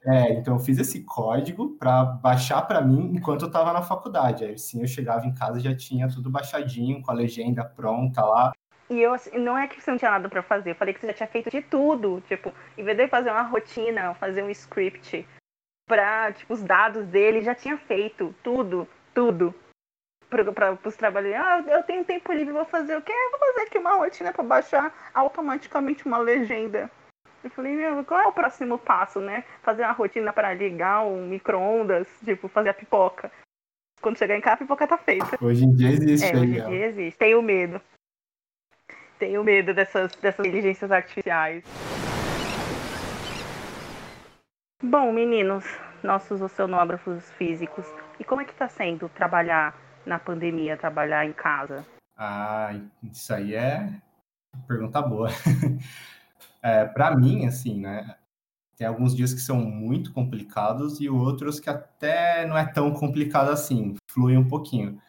É, 0.05 0.33
então 0.35 0.55
eu 0.55 0.61
fiz 0.61 0.79
esse 0.79 1.03
código 1.05 1.77
para 1.77 2.05
baixar 2.05 2.63
para 2.63 2.81
mim 2.81 3.13
enquanto 3.15 3.43
eu 3.43 3.49
estava 3.49 3.73
na 3.73 3.83
faculdade. 3.83 4.45
Aí 4.45 4.59
sim 4.59 4.81
eu 4.81 4.87
chegava 4.87 5.27
em 5.27 5.35
casa 5.35 5.61
já 5.61 5.75
tinha 5.75 6.09
tudo 6.09 6.31
baixadinho, 6.31 7.03
com 7.03 7.11
a 7.11 7.15
legenda 7.15 7.65
pronta 7.65 8.25
lá. 8.25 8.53
E 8.91 9.01
eu, 9.01 9.13
assim, 9.13 9.37
não 9.39 9.59
é 9.59 9.69
que 9.69 9.81
você 9.81 9.91
não 9.91 9.99
tinha 9.99 10.11
nada 10.11 10.31
para 10.31 10.43
fazer, 10.43 10.71
eu 10.71 10.75
falei 10.75 10.95
que 10.95 11.01
você 11.01 11.09
já 11.09 11.13
tinha 11.13 11.29
feito 11.29 11.51
de 11.51 11.61
tudo. 11.61 12.23
Tipo, 12.27 12.53
em 12.77 12.85
vez 12.85 12.97
de 12.97 13.09
fazer 13.09 13.31
uma 13.31 13.43
rotina, 13.43 14.15
fazer 14.15 14.43
um 14.43 14.51
script 14.51 15.27
para 15.87 16.33
tipo, 16.33 16.55
os 16.55 16.63
dados 16.63 17.07
dele, 17.07 17.43
já 17.43 17.55
tinha 17.55 17.77
feito 17.77 18.35
tudo, 18.43 18.89
tudo 19.15 19.55
para 20.29 20.79
os 20.85 20.97
trabalhadores. 20.97 21.69
Ah, 21.69 21.77
eu 21.77 21.83
tenho 21.83 22.05
tempo 22.05 22.33
livre, 22.33 22.53
vou 22.53 22.67
fazer 22.67 22.97
o 22.97 23.03
quê? 23.03 23.13
Vou 23.31 23.41
fazer 23.41 23.67
aqui 23.67 23.79
uma 23.79 23.97
rotina 23.97 24.33
para 24.33 24.45
baixar 24.45 25.11
automaticamente 25.15 26.07
uma 26.07 26.19
legenda. 26.19 26.91
Eu 27.43 27.51
falei, 27.51 27.75
meu, 27.77 28.05
qual 28.05 28.21
é 28.21 28.27
o 28.27 28.33
próximo 28.33 28.79
passo, 28.79 29.21
né? 29.21 29.45
Fazer 29.63 29.83
uma 29.83 29.93
rotina 29.93 30.33
para 30.33 30.53
ligar 30.55 31.05
um 31.05 31.29
micro-ondas, 31.29 32.09
tipo, 32.25 32.49
fazer 32.49 32.71
a 32.71 32.75
pipoca. 32.75 33.31
Quando 34.01 34.19
chegar 34.19 34.37
em 34.37 34.41
casa, 34.41 34.55
a 34.55 34.59
pipoca 34.59 34.87
tá 34.87 34.99
feita. 34.99 35.39
Hoje 35.41 35.65
em 35.65 35.75
dia 35.75 35.91
existe. 35.91 36.27
É, 36.27 36.37
hoje 36.37 36.59
em 36.59 36.69
dia 36.69 36.87
existe. 36.87 37.19
Tenho 37.19 37.41
medo. 37.41 37.81
Tenho 39.19 39.43
medo 39.45 39.73
dessas, 39.73 40.15
dessas 40.17 40.47
inteligências 40.47 40.91
artificiais. 40.91 41.65
Bom, 44.83 45.13
meninos, 45.13 45.65
nossos 46.03 46.41
oceanógrafos 46.41 47.31
físicos, 47.33 47.87
e 48.19 48.25
como 48.25 48.41
é 48.41 48.45
que 48.45 48.53
está 48.53 48.69
sendo 48.69 49.09
trabalhar 49.09 49.77
na 50.07 50.19
pandemia, 50.19 50.77
trabalhar 50.77 51.25
em 51.25 51.33
casa? 51.33 51.85
Ah, 52.17 52.71
isso 53.03 53.35
aí 53.35 53.55
é 53.55 53.93
pergunta 54.67 55.03
boa. 55.03 55.29
é, 56.63 56.85
Para 56.85 57.17
mim, 57.17 57.47
assim, 57.47 57.81
né? 57.81 58.17
Tem 58.77 58.87
alguns 58.87 59.15
dias 59.15 59.35
que 59.35 59.41
são 59.41 59.57
muito 59.57 60.13
complicados 60.13 61.01
e 61.01 61.09
outros 61.09 61.59
que 61.59 61.69
até 61.69 62.47
não 62.47 62.57
é 62.57 62.65
tão 62.65 62.93
complicado 62.95 63.51
assim, 63.51 63.97
flui 64.09 64.37
um 64.37 64.47
pouquinho. 64.47 65.01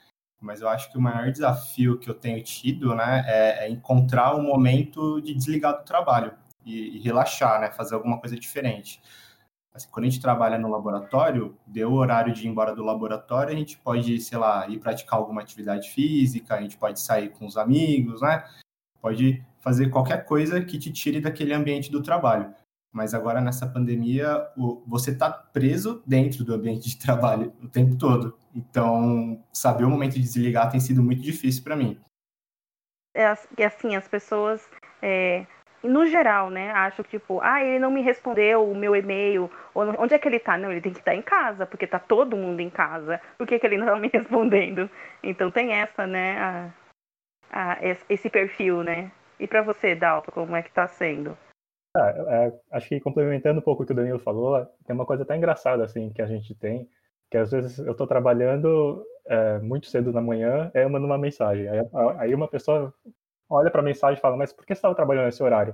Mas 0.41 0.61
eu 0.61 0.69
acho 0.69 0.91
que 0.91 0.97
o 0.97 1.01
maior 1.01 1.31
desafio 1.31 1.99
que 1.99 2.09
eu 2.09 2.15
tenho 2.15 2.41
tido, 2.43 2.95
né, 2.95 3.23
é, 3.27 3.65
é 3.65 3.69
encontrar 3.69 4.35
o 4.35 4.39
um 4.39 4.43
momento 4.43 5.21
de 5.21 5.35
desligar 5.35 5.77
do 5.77 5.83
trabalho 5.83 6.33
e, 6.65 6.97
e 6.97 6.99
relaxar, 6.99 7.61
né, 7.61 7.69
fazer 7.71 7.95
alguma 7.95 8.19
coisa 8.19 8.39
diferente. 8.39 9.01
Assim, 9.73 9.87
quando 9.91 10.05
a 10.05 10.09
gente 10.09 10.21
trabalha 10.21 10.57
no 10.57 10.67
laboratório, 10.67 11.55
deu 11.67 11.91
o 11.91 11.95
horário 11.95 12.33
de 12.33 12.45
ir 12.45 12.49
embora 12.49 12.75
do 12.75 12.83
laboratório, 12.83 13.53
a 13.53 13.57
gente 13.57 13.77
pode, 13.77 14.19
sei 14.19 14.37
lá, 14.37 14.67
ir 14.67 14.79
praticar 14.79 15.19
alguma 15.19 15.41
atividade 15.41 15.89
física, 15.91 16.55
a 16.55 16.61
gente 16.61 16.77
pode 16.77 16.99
sair 16.99 17.29
com 17.29 17.45
os 17.45 17.55
amigos, 17.55 18.21
né? 18.21 18.43
Pode 18.99 19.45
fazer 19.59 19.89
qualquer 19.89 20.25
coisa 20.25 20.63
que 20.63 20.77
te 20.77 20.91
tire 20.91 21.19
daquele 21.19 21.53
ambiente 21.53 21.91
do 21.91 22.01
trabalho. 22.01 22.53
Mas 22.91 23.13
agora, 23.13 23.39
nessa 23.39 23.67
pandemia, 23.67 24.47
você 24.87 25.11
está 25.11 25.31
preso 25.31 26.01
dentro 26.07 26.43
do 26.43 26.53
ambiente 26.53 26.89
de 26.89 26.97
trabalho 26.97 27.53
o 27.61 27.67
tempo 27.67 27.95
todo. 27.95 28.35
Então, 28.55 29.43
saber 29.53 29.83
o 29.83 29.89
momento 29.89 30.13
de 30.13 30.21
desligar 30.21 30.71
tem 30.71 30.79
sido 30.79 31.03
muito 31.03 31.21
difícil 31.21 31.63
para 31.63 31.75
mim. 31.75 31.99
É 33.13 33.65
assim, 33.65 33.95
as 33.95 34.07
pessoas 34.07 34.67
é, 35.01 35.45
no 35.83 36.05
geral, 36.05 36.49
né, 36.49 36.71
acho 36.71 37.03
que, 37.03 37.11
tipo, 37.11 37.39
ah, 37.41 37.63
ele 37.63 37.79
não 37.79 37.91
me 37.91 38.01
respondeu 38.01 38.69
o 38.69 38.75
meu 38.75 38.95
e-mail, 38.95 39.49
onde 39.73 40.13
é 40.13 40.19
que 40.19 40.27
ele 40.27 40.39
tá? 40.39 40.57
Não, 40.57 40.71
ele 40.71 40.81
tem 40.81 40.91
que 40.91 40.99
estar 40.99 41.11
tá 41.11 41.17
em 41.17 41.21
casa, 41.21 41.65
porque 41.65 41.87
tá 41.87 41.99
todo 41.99 42.35
mundo 42.35 42.59
em 42.59 42.69
casa, 42.69 43.21
por 43.37 43.47
que, 43.47 43.57
que 43.57 43.65
ele 43.65 43.77
não 43.77 43.85
tá 43.85 43.95
me 43.99 44.09
respondendo? 44.11 44.89
Então 45.23 45.49
tem 45.49 45.71
essa, 45.73 46.05
né, 46.05 46.37
a, 46.37 46.71
a, 47.51 47.77
esse 48.09 48.29
perfil, 48.29 48.83
né. 48.83 49.11
E 49.39 49.47
para 49.47 49.61
você, 49.61 49.95
Dalton, 49.95 50.31
como 50.31 50.55
é 50.55 50.61
que 50.61 50.71
tá 50.71 50.87
sendo? 50.87 51.37
Ah, 51.95 52.09
é, 52.09 52.59
acho 52.71 52.87
que 52.89 52.99
complementando 52.99 53.59
um 53.59 53.63
pouco 53.63 53.83
o 53.83 53.85
que 53.85 53.93
o 53.93 53.95
Danilo 53.95 54.19
falou, 54.19 54.63
tem 54.85 54.95
uma 54.95 55.05
coisa 55.05 55.23
até 55.23 55.35
engraçada, 55.35 55.83
assim, 55.83 56.11
que 56.11 56.21
a 56.21 56.27
gente 56.27 56.53
tem, 56.53 56.87
que 57.31 57.37
às 57.37 57.51
vezes 57.51 57.79
eu 57.79 57.95
tô 57.95 58.05
trabalhando 58.05 59.03
é, 59.25 59.59
muito 59.59 59.87
cedo 59.87 60.11
na 60.11 60.21
manhã, 60.21 60.69
eu 60.73 60.89
mando 60.89 61.05
uma 61.05 61.17
mensagem, 61.17 61.67
aí, 61.67 61.79
aí 62.17 62.35
uma 62.35 62.47
pessoa 62.47 62.93
olha 63.49 63.71
para 63.71 63.81
a 63.81 63.83
mensagem 63.83 64.17
e 64.17 64.21
fala, 64.21 64.37
mas 64.37 64.53
por 64.53 64.65
que 64.65 64.75
você 64.75 64.79
estava 64.79 64.93
trabalhando 64.93 65.25
nesse 65.25 65.41
horário? 65.41 65.73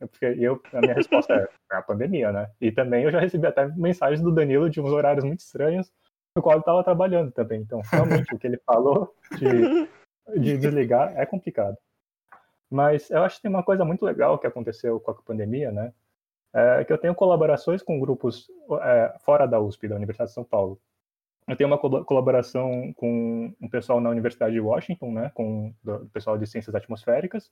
Porque 0.00 0.24
eu, 0.24 0.60
a 0.72 0.80
minha 0.80 0.94
resposta 0.94 1.32
é, 1.32 1.48
é 1.72 1.76
a 1.76 1.82
pandemia, 1.82 2.32
né? 2.32 2.50
E 2.60 2.72
também 2.72 3.04
eu 3.04 3.12
já 3.12 3.20
recebi 3.20 3.46
até 3.46 3.68
mensagens 3.68 4.20
do 4.20 4.32
Danilo 4.32 4.68
de 4.68 4.80
uns 4.80 4.90
horários 4.90 5.24
muito 5.24 5.40
estranhos, 5.40 5.92
no 6.34 6.42
qual 6.42 6.54
ele 6.54 6.62
estava 6.62 6.82
trabalhando 6.82 7.30
também. 7.30 7.60
Então, 7.60 7.80
realmente, 7.88 8.34
o 8.34 8.38
que 8.38 8.48
ele 8.48 8.58
falou 8.66 9.14
de, 9.38 10.40
de 10.40 10.58
desligar 10.58 11.16
é 11.16 11.24
complicado. 11.24 11.76
Mas 12.72 13.10
eu 13.10 13.22
acho 13.22 13.36
que 13.36 13.42
tem 13.42 13.50
uma 13.50 13.62
coisa 13.62 13.84
muito 13.84 14.02
legal 14.02 14.38
que 14.38 14.46
aconteceu 14.46 14.98
com 14.98 15.10
a 15.10 15.14
pandemia, 15.14 15.70
né? 15.70 15.92
É 16.54 16.84
que 16.84 16.92
eu 16.92 16.98
tenho 16.98 17.14
colaborações 17.14 17.82
com 17.82 18.00
grupos 18.00 18.50
é, 18.82 19.14
fora 19.20 19.46
da 19.46 19.60
USP, 19.60 19.88
da 19.88 19.96
Universidade 19.96 20.30
de 20.30 20.34
São 20.34 20.44
Paulo. 20.44 20.80
Eu 21.46 21.56
tenho 21.56 21.68
uma 21.68 21.78
colaboração 21.78 22.92
com 22.94 23.54
um 23.60 23.68
pessoal 23.68 24.00
na 24.00 24.08
Universidade 24.08 24.54
de 24.54 24.60
Washington, 24.60 25.12
né, 25.12 25.30
com 25.34 25.74
o 25.84 26.08
pessoal 26.10 26.38
de 26.38 26.46
ciências 26.46 26.74
atmosféricas, 26.74 27.50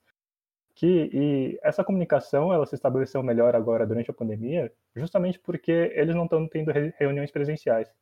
que 0.75 1.11
e 1.13 1.59
essa 1.63 1.85
comunicação 1.85 2.53
ela 2.53 2.65
se 2.65 2.75
estabeleceu 2.75 3.23
melhor 3.23 3.55
agora 3.55 3.87
durante 3.87 4.11
a 4.11 4.15
pandemia, 4.15 4.73
justamente 4.97 5.39
porque 5.39 5.93
eles 5.95 6.15
não 6.15 6.25
estão 6.25 6.49
tendo 6.49 6.71
reuniões 6.99 7.31
presenciais. 7.31 7.93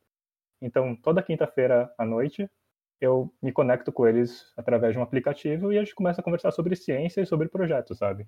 Então, 0.61 0.95
toda 0.95 1.23
quinta-feira 1.23 1.91
à 1.97 2.05
noite, 2.05 2.49
eu 3.01 3.31
me 3.41 3.51
conecto 3.51 3.91
com 3.91 4.07
eles 4.07 4.51
através 4.57 4.93
de 4.93 4.99
um 4.99 5.03
aplicativo 5.03 5.71
e 5.71 5.77
a 5.77 5.83
gente 5.83 5.95
começa 5.95 6.21
a 6.21 6.23
conversar 6.23 6.51
sobre 6.51 6.75
ciência 6.75 7.21
e 7.21 7.25
sobre 7.25 7.47
projetos, 7.47 7.97
sabe? 7.97 8.27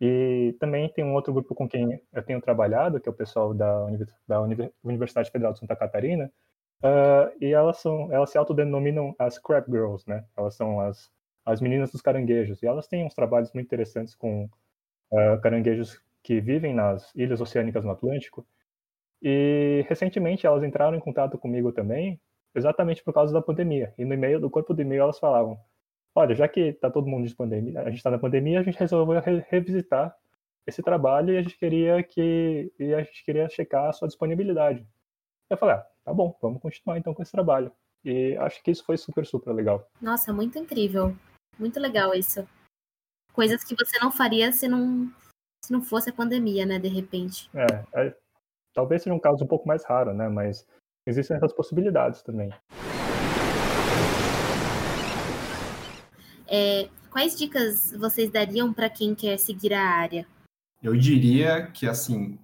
E 0.00 0.54
também 0.60 0.88
tem 0.90 1.04
um 1.04 1.14
outro 1.14 1.32
grupo 1.32 1.54
com 1.54 1.68
quem 1.68 2.00
eu 2.12 2.22
tenho 2.22 2.40
trabalhado, 2.40 3.00
que 3.00 3.08
é 3.08 3.12
o 3.12 3.14
pessoal 3.14 3.54
da, 3.54 3.86
da 4.28 4.40
Universidade 4.84 5.30
Federal 5.30 5.52
de 5.52 5.60
Santa 5.60 5.74
Catarina, 5.74 6.30
uh, 6.84 7.32
e 7.40 7.52
elas 7.52 7.78
são, 7.78 8.12
elas 8.12 8.30
se 8.30 8.36
autodenominam 8.38 9.14
as 9.18 9.38
Crab 9.38 9.66
Girls, 9.70 10.04
né? 10.06 10.24
Elas 10.36 10.54
são 10.54 10.80
as 10.80 11.10
as 11.46 11.60
meninas 11.60 11.92
dos 11.92 12.02
caranguejos. 12.02 12.60
E 12.62 12.66
elas 12.66 12.88
têm 12.88 13.06
uns 13.06 13.14
trabalhos 13.14 13.52
muito 13.52 13.66
interessantes 13.66 14.16
com 14.16 14.50
uh, 15.12 15.40
caranguejos 15.40 16.02
que 16.22 16.40
vivem 16.40 16.74
nas 16.74 17.14
ilhas 17.14 17.40
oceânicas 17.40 17.84
no 17.84 17.92
Atlântico. 17.92 18.44
E 19.22 19.84
recentemente 19.88 20.44
elas 20.44 20.64
entraram 20.64 20.96
em 20.96 21.00
contato 21.00 21.38
comigo 21.38 21.72
também, 21.72 22.20
exatamente 22.56 23.04
por 23.04 23.12
causa 23.12 23.32
da 23.32 23.42
pandemia. 23.42 23.92
E 23.98 24.04
no 24.04 24.14
e-mail, 24.14 24.40
do 24.40 24.50
corpo 24.50 24.74
do 24.74 24.82
e-mail, 24.82 25.02
elas 25.02 25.18
falavam: 25.18 25.58
Olha, 26.14 26.34
já 26.34 26.48
que 26.48 26.60
está 26.60 26.90
todo 26.90 27.06
mundo 27.06 27.28
de 27.28 27.34
pandemia, 27.34 27.80
a 27.80 27.90
gente 27.90 27.98
está 27.98 28.10
na 28.10 28.18
pandemia, 28.18 28.60
a 28.60 28.62
gente 28.62 28.78
resolveu 28.78 29.20
re 29.20 29.44
revisitar 29.48 30.16
esse 30.66 30.82
trabalho 30.82 31.32
e 31.32 31.38
a 31.38 31.42
gente 31.42 31.56
queria 31.56 32.02
que 32.02 32.72
e 32.78 32.94
a 32.94 33.02
gente 33.02 33.24
queria 33.24 33.48
checar 33.48 33.88
a 33.88 33.92
sua 33.92 34.08
disponibilidade. 34.08 34.86
Eu 35.48 35.56
falei: 35.56 35.76
ah, 35.76 35.86
tá 36.04 36.12
bom, 36.12 36.36
vamos 36.40 36.60
continuar 36.60 36.98
então 36.98 37.14
com 37.14 37.22
esse 37.22 37.32
trabalho. 37.32 37.70
E 38.04 38.36
acho 38.36 38.62
que 38.62 38.70
isso 38.70 38.84
foi 38.84 38.96
super, 38.96 39.26
super 39.26 39.52
legal. 39.52 39.88
Nossa, 40.00 40.32
muito 40.32 40.58
incrível. 40.58 41.14
Muito 41.58 41.80
legal 41.80 42.14
isso. 42.14 42.46
Coisas 43.32 43.64
que 43.64 43.74
você 43.74 43.98
não 43.98 44.10
faria 44.10 44.52
se 44.52 44.68
não, 44.68 45.10
se 45.62 45.72
não 45.72 45.82
fosse 45.82 46.10
a 46.10 46.12
pandemia, 46.12 46.64
né, 46.64 46.78
de 46.78 46.88
repente. 46.88 47.50
É, 47.52 48.06
é, 48.06 48.16
talvez 48.72 49.02
seja 49.02 49.14
um 49.14 49.18
caso 49.18 49.44
um 49.44 49.48
pouco 49.48 49.66
mais 49.66 49.84
raro, 49.84 50.14
né, 50.14 50.28
mas 50.28 50.66
existem 51.06 51.36
essas 51.36 51.52
possibilidades 51.52 52.22
também. 52.22 52.50
É, 56.48 56.88
quais 57.10 57.36
dicas 57.36 57.92
vocês 57.92 58.30
dariam 58.30 58.72
para 58.72 58.88
quem 58.88 59.14
quer 59.14 59.38
seguir 59.38 59.72
a 59.72 59.82
área? 59.82 60.26
Eu 60.82 60.96
diria 60.96 61.66
que, 61.68 61.86
assim, 61.86 62.38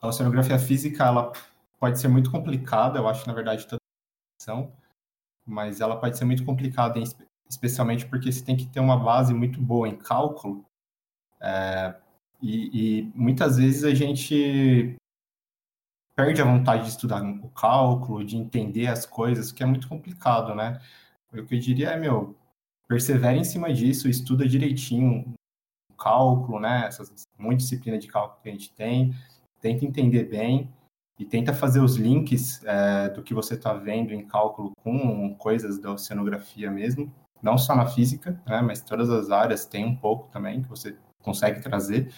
a 0.00 0.08
oceanografia 0.08 0.58
física, 0.58 1.04
ela 1.04 1.32
pode 1.78 1.98
ser 2.00 2.08
muito 2.08 2.30
complicada, 2.30 2.98
eu 2.98 3.08
acho, 3.08 3.26
na 3.26 3.32
verdade, 3.32 3.66
toda 3.66 3.78
a 4.48 4.66
mas 5.46 5.80
ela 5.80 5.98
pode 5.98 6.18
ser 6.18 6.24
muito 6.24 6.44
complicada 6.44 6.98
em, 6.98 7.04
especialmente 7.48 8.06
porque 8.06 8.30
você 8.30 8.44
tem 8.44 8.56
que 8.56 8.66
ter 8.66 8.80
uma 8.80 8.96
base 8.96 9.32
muito 9.32 9.60
boa 9.60 9.88
em 9.88 9.96
cálculo. 9.96 10.64
É, 11.40 11.94
e, 12.40 13.00
e, 13.00 13.12
muitas 13.14 13.56
vezes 13.56 13.84
a 13.84 13.94
gente 13.94 14.96
perde 16.14 16.40
a 16.40 16.44
vontade 16.44 16.84
de 16.84 16.90
estudar 16.90 17.22
o 17.22 17.48
cálculo, 17.50 18.24
de 18.24 18.36
entender 18.36 18.86
as 18.86 19.06
coisas, 19.06 19.52
que 19.52 19.62
é 19.62 19.66
muito 19.66 19.88
complicado, 19.88 20.54
né? 20.54 20.80
O 21.32 21.44
que 21.44 21.54
eu 21.54 21.58
diria 21.58 21.90
é, 21.90 21.98
meu, 21.98 22.36
persevere 22.88 23.38
em 23.38 23.44
cima 23.44 23.72
disso, 23.72 24.08
estuda 24.08 24.46
direitinho 24.46 25.34
o 25.90 25.94
cálculo, 25.94 26.60
né? 26.60 26.86
Essas 26.86 27.26
muita 27.38 27.58
disciplina 27.62 27.98
de 27.98 28.08
cálculo 28.08 28.40
que 28.42 28.48
a 28.48 28.52
gente 28.52 28.72
tem, 28.72 29.14
tenta 29.60 29.84
entender 29.84 30.24
bem 30.24 30.70
e 31.18 31.24
tenta 31.24 31.52
fazer 31.54 31.80
os 31.80 31.96
links 31.96 32.64
é, 32.64 33.08
do 33.10 33.22
que 33.22 33.34
você 33.34 33.54
está 33.54 33.74
vendo 33.74 34.12
em 34.12 34.26
cálculo 34.26 34.72
com 34.82 35.34
coisas 35.36 35.78
da 35.78 35.92
oceanografia 35.92 36.70
mesmo 36.70 37.12
não 37.42 37.58
só 37.58 37.74
na 37.74 37.86
física, 37.86 38.40
né, 38.46 38.62
mas 38.62 38.80
todas 38.80 39.10
as 39.10 39.30
áreas 39.30 39.66
tem 39.66 39.84
um 39.84 39.96
pouco 39.96 40.28
também 40.28 40.62
que 40.62 40.68
você 40.68 40.96
consegue 41.22 41.60
trazer. 41.60 42.12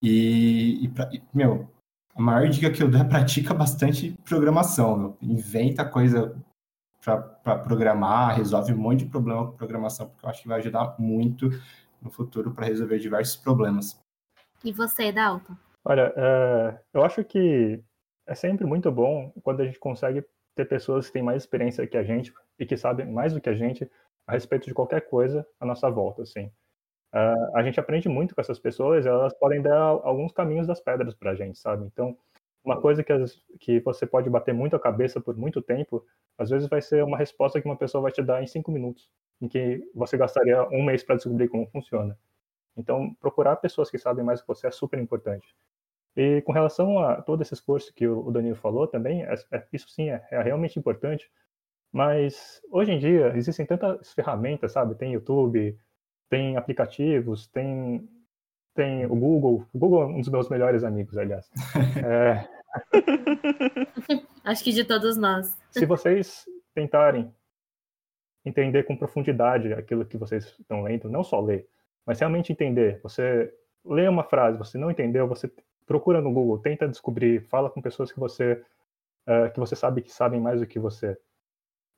E, 0.00 0.84
e, 0.84 0.88
pra, 0.88 1.10
e 1.12 1.20
meu, 1.34 1.68
a 2.16 2.22
maior 2.22 2.48
dica 2.48 2.70
que 2.70 2.82
eu 2.82 2.88
dou 2.88 3.00
é 3.00 3.04
pratica 3.04 3.52
bastante 3.52 4.12
programação, 4.24 4.96
meu. 4.96 5.18
inventa 5.20 5.84
coisa 5.84 6.34
para 7.02 7.58
programar, 7.58 8.36
resolve 8.36 8.72
um 8.72 8.78
monte 8.78 9.04
de 9.04 9.10
problema 9.10 9.46
com 9.46 9.56
programação, 9.56 10.08
porque 10.08 10.24
eu 10.24 10.30
acho 10.30 10.42
que 10.42 10.48
vai 10.48 10.58
ajudar 10.58 10.96
muito 10.98 11.50
no 12.00 12.10
futuro 12.10 12.52
para 12.52 12.66
resolver 12.66 12.98
diversos 12.98 13.36
problemas. 13.36 14.00
E 14.64 14.72
você, 14.72 15.12
Dalton? 15.12 15.54
Olha, 15.84 16.12
é, 16.16 16.80
eu 16.92 17.04
acho 17.04 17.22
que 17.22 17.80
é 18.26 18.34
sempre 18.34 18.66
muito 18.66 18.90
bom 18.90 19.30
quando 19.42 19.60
a 19.60 19.66
gente 19.66 19.78
consegue 19.78 20.24
ter 20.56 20.64
pessoas 20.64 21.06
que 21.06 21.12
têm 21.12 21.22
mais 21.22 21.42
experiência 21.42 21.86
que 21.86 21.96
a 21.96 22.02
gente 22.02 22.32
e 22.58 22.64
que 22.64 22.76
sabem 22.76 23.06
mais 23.06 23.34
do 23.34 23.40
que 23.40 23.50
a 23.50 23.54
gente 23.54 23.88
a 24.26 24.32
respeito 24.32 24.66
de 24.66 24.74
qualquer 24.74 25.02
coisa 25.02 25.46
à 25.60 25.66
nossa 25.66 25.88
volta, 25.88 26.22
assim. 26.22 26.50
Uh, 27.16 27.56
a 27.56 27.62
gente 27.62 27.80
aprende 27.80 28.10
muito 28.10 28.34
com 28.34 28.42
essas 28.42 28.58
pessoas, 28.58 29.06
elas 29.06 29.32
podem 29.32 29.62
dar 29.62 29.80
alguns 29.80 30.32
caminhos 30.32 30.66
das 30.66 30.80
pedras 30.80 31.14
para 31.14 31.30
a 31.30 31.34
gente, 31.34 31.58
sabe? 31.58 31.86
Então, 31.86 32.14
uma 32.62 32.78
coisa 32.78 33.02
que, 33.02 33.12
que 33.58 33.80
você 33.80 34.04
pode 34.04 34.28
bater 34.28 34.52
muito 34.52 34.76
a 34.76 34.78
cabeça 34.78 35.18
por 35.18 35.34
muito 35.34 35.62
tempo, 35.62 36.04
às 36.36 36.50
vezes 36.50 36.68
vai 36.68 36.82
ser 36.82 37.02
uma 37.02 37.16
resposta 37.16 37.58
que 37.58 37.66
uma 37.66 37.76
pessoa 37.76 38.02
vai 38.02 38.12
te 38.12 38.22
dar 38.22 38.42
em 38.42 38.46
cinco 38.46 38.70
minutos, 38.70 39.08
em 39.40 39.48
que 39.48 39.82
você 39.94 40.18
gastaria 40.18 40.68
um 40.68 40.82
mês 40.82 41.02
para 41.02 41.14
descobrir 41.14 41.48
como 41.48 41.66
funciona. 41.70 42.18
Então, 42.76 43.14
procurar 43.14 43.56
pessoas 43.56 43.90
que 43.90 43.96
sabem 43.96 44.22
mais 44.22 44.42
que 44.42 44.48
você 44.48 44.66
é 44.66 44.70
super 44.70 45.00
importante. 45.00 45.56
E 46.14 46.42
com 46.42 46.52
relação 46.52 46.98
a 46.98 47.22
todos 47.22 47.46
esses 47.46 47.60
cursos 47.60 47.90
que 47.90 48.06
o 48.06 48.30
Danilo 48.30 48.56
falou 48.56 48.86
também, 48.86 49.22
é, 49.22 49.34
é, 49.52 49.66
isso 49.72 49.88
sim 49.88 50.10
é, 50.10 50.22
é 50.30 50.42
realmente 50.42 50.78
importante, 50.78 51.30
mas 51.90 52.60
hoje 52.70 52.92
em 52.92 52.98
dia 52.98 53.32
existem 53.36 53.64
tantas 53.64 54.12
ferramentas, 54.12 54.72
sabe? 54.72 54.94
Tem 54.94 55.14
YouTube, 55.14 55.78
tem 56.28 56.56
aplicativos, 56.56 57.46
tem, 57.48 58.08
tem 58.74 59.06
o 59.06 59.14
Google. 59.14 59.66
O 59.72 59.78
Google 59.78 60.02
é 60.02 60.06
um 60.06 60.20
dos 60.20 60.28
meus 60.28 60.48
melhores 60.48 60.84
amigos, 60.84 61.16
aliás. 61.16 61.48
É... 62.04 62.56
Acho 64.44 64.62
que 64.62 64.72
de 64.72 64.84
todos 64.84 65.16
nós. 65.16 65.56
Se 65.70 65.86
vocês 65.86 66.44
tentarem 66.74 67.32
entender 68.44 68.84
com 68.84 68.96
profundidade 68.96 69.72
aquilo 69.72 70.04
que 70.04 70.16
vocês 70.16 70.44
estão 70.58 70.82
lendo, 70.82 71.08
não 71.08 71.24
só 71.24 71.40
ler, 71.40 71.66
mas 72.04 72.20
realmente 72.20 72.52
entender. 72.52 73.00
Você 73.02 73.52
lê 73.84 74.06
uma 74.06 74.22
frase, 74.22 74.58
você 74.58 74.78
não 74.78 74.90
entendeu, 74.90 75.26
você 75.26 75.50
procura 75.86 76.20
no 76.20 76.32
Google, 76.32 76.58
tenta 76.58 76.86
descobrir, 76.86 77.40
fala 77.48 77.70
com 77.70 77.80
pessoas 77.82 78.12
que 78.12 78.20
você 78.20 78.62
uh, 79.26 79.50
que 79.52 79.58
você 79.58 79.74
sabe 79.74 80.02
que 80.02 80.12
sabem 80.12 80.40
mais 80.40 80.60
do 80.60 80.66
que 80.66 80.78
você 80.78 81.18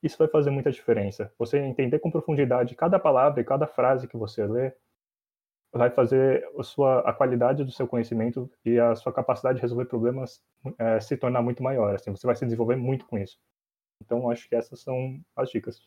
isso 0.01 0.17
vai 0.17 0.27
fazer 0.27 0.49
muita 0.49 0.71
diferença. 0.71 1.31
Você 1.37 1.59
entender 1.59 1.99
com 1.99 2.11
profundidade 2.11 2.75
cada 2.75 2.99
palavra 2.99 3.41
e 3.41 3.45
cada 3.45 3.67
frase 3.67 4.07
que 4.07 4.17
você 4.17 4.45
lê 4.45 4.73
vai 5.71 5.89
fazer 5.89 6.43
a, 6.57 6.63
sua, 6.63 6.99
a 7.01 7.13
qualidade 7.13 7.63
do 7.63 7.71
seu 7.71 7.87
conhecimento 7.87 8.49
e 8.65 8.79
a 8.79 8.95
sua 8.95 9.13
capacidade 9.13 9.57
de 9.57 9.61
resolver 9.61 9.85
problemas 9.85 10.41
é, 10.77 10.99
se 10.99 11.15
tornar 11.15 11.41
muito 11.41 11.61
maior. 11.61 11.93
Assim, 11.93 12.11
você 12.11 12.25
vai 12.25 12.35
se 12.35 12.45
desenvolver 12.45 12.75
muito 12.75 13.05
com 13.05 13.17
isso. 13.17 13.37
Então, 14.03 14.31
acho 14.31 14.47
que 14.47 14.55
essas 14.55 14.81
são 14.81 15.19
as 15.35 15.49
dicas. 15.49 15.81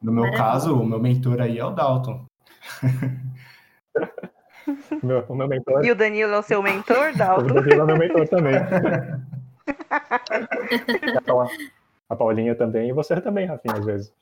No 0.00 0.12
meu 0.12 0.24
Maravilha. 0.24 0.44
caso, 0.44 0.78
o 0.78 0.86
meu 0.86 1.00
mentor 1.00 1.40
aí 1.40 1.58
é 1.58 1.64
o 1.64 1.70
Dalton. 1.70 2.26
meu, 5.02 5.24
o 5.26 5.34
meu 5.34 5.48
mentor... 5.48 5.84
E 5.84 5.90
o 5.90 5.94
Danilo 5.94 6.34
é 6.34 6.38
o 6.38 6.42
seu 6.42 6.62
mentor, 6.62 7.14
Dalton? 7.16 7.46
o 7.46 7.54
Danilo 7.54 7.82
é 7.82 7.86
meu 7.86 7.98
mentor 7.98 8.28
também. 8.28 8.54
a 12.14 12.16
Paulinha 12.16 12.54
também 12.54 12.88
e 12.88 12.92
você 12.92 13.20
também, 13.20 13.46
Rafinha, 13.46 13.74
às 13.74 13.84
vezes. 13.84 14.14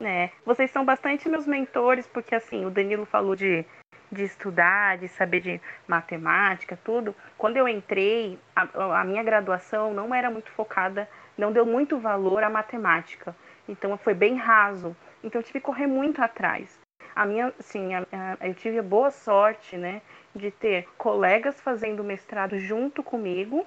É, 0.00 0.30
vocês 0.44 0.70
são 0.70 0.84
bastante 0.84 1.28
meus 1.28 1.46
mentores, 1.46 2.06
porque 2.06 2.34
assim, 2.34 2.66
o 2.66 2.70
Danilo 2.70 3.06
falou 3.06 3.34
de, 3.34 3.64
de 4.12 4.24
estudar, 4.24 4.98
de 4.98 5.08
saber 5.08 5.40
de 5.40 5.60
matemática, 5.88 6.78
tudo. 6.84 7.14
Quando 7.38 7.56
eu 7.56 7.66
entrei, 7.66 8.38
a, 8.54 9.00
a 9.00 9.04
minha 9.04 9.22
graduação 9.22 9.94
não 9.94 10.14
era 10.14 10.30
muito 10.30 10.50
focada, 10.50 11.08
não 11.36 11.50
deu 11.50 11.64
muito 11.64 11.98
valor 11.98 12.42
à 12.42 12.50
matemática. 12.50 13.34
Então 13.66 13.96
foi 13.96 14.14
bem 14.14 14.36
raso. 14.36 14.94
Então 15.24 15.40
eu 15.40 15.44
tive 15.44 15.60
que 15.60 15.66
correr 15.66 15.86
muito 15.86 16.22
atrás. 16.22 16.78
A 17.14 17.24
minha, 17.24 17.46
a, 17.48 18.46
eu 18.46 18.54
tive 18.54 18.78
a 18.78 18.82
boa 18.82 19.10
sorte, 19.10 19.78
né, 19.78 20.02
de 20.34 20.50
ter 20.50 20.86
colegas 20.98 21.58
fazendo 21.60 22.04
mestrado 22.04 22.58
junto 22.58 23.02
comigo 23.02 23.66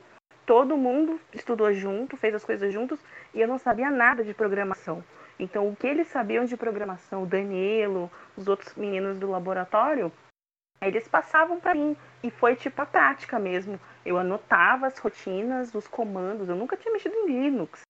todo 0.50 0.76
mundo 0.76 1.22
estudou 1.32 1.72
junto, 1.72 2.18
fez 2.18 2.34
as 2.34 2.44
coisas 2.44 2.74
juntos 2.74 3.00
e 3.36 3.40
eu 3.40 3.48
não 3.48 3.60
sabia 3.60 3.92
nada 3.92 4.24
de 4.24 4.34
programação. 4.34 5.04
Então, 5.38 5.70
o 5.70 5.76
que 5.76 5.86
eles 5.86 6.08
sabiam 6.08 6.44
de 6.44 6.58
programação, 6.58 7.22
o 7.22 7.28
Danilo, 7.28 8.10
os 8.36 8.48
outros 8.48 8.74
meninos 8.74 9.20
do 9.20 9.30
laboratório, 9.30 10.12
eles 10.82 11.08
passavam 11.08 11.60
para 11.60 11.76
mim. 11.76 11.96
E 12.24 12.32
foi 12.32 12.56
tipo 12.56 12.82
a 12.82 12.86
prática 12.88 13.38
mesmo. 13.38 13.80
Eu 14.04 14.18
anotava 14.18 14.88
as 14.88 14.98
rotinas, 14.98 15.76
os 15.76 15.88
comandos. 15.88 16.50
Eu 16.50 16.56
nunca 16.56 16.76
tinha 16.76 16.92
mexido 16.92 17.14
em 17.14 17.28
Linux. 17.28 17.82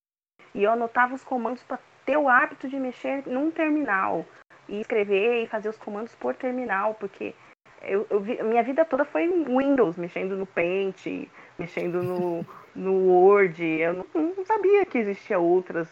E 0.53 0.61
eu 0.61 0.71
anotava 0.73 1.15
os 1.15 1.23
comandos 1.23 1.63
para 1.63 1.79
ter 2.05 2.17
o 2.17 2.27
hábito 2.27 2.67
de 2.67 2.75
mexer 2.75 3.25
num 3.25 3.49
terminal. 3.49 4.25
E 4.67 4.81
escrever 4.81 5.43
e 5.43 5.47
fazer 5.47 5.69
os 5.69 5.77
comandos 5.77 6.13
por 6.13 6.35
terminal, 6.35 6.93
porque 6.95 7.33
eu, 7.81 8.05
eu 8.09 8.19
vi, 8.19 8.41
minha 8.43 8.63
vida 8.63 8.83
toda 8.83 9.05
foi 9.05 9.27
Windows, 9.27 9.95
mexendo 9.95 10.35
no 10.35 10.45
Paint, 10.45 11.29
mexendo 11.59 12.01
no, 12.01 12.45
no 12.73 12.93
Word. 12.93 13.63
Eu 13.63 13.93
não, 13.93 14.35
não 14.35 14.45
sabia 14.45 14.85
que 14.85 14.97
existia 14.97 15.37
outras, 15.37 15.87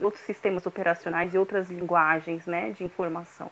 outros 0.00 0.22
sistemas 0.22 0.64
operacionais 0.64 1.34
e 1.34 1.38
outras 1.38 1.68
linguagens 1.68 2.46
né, 2.46 2.70
de 2.70 2.84
informação. 2.84 3.50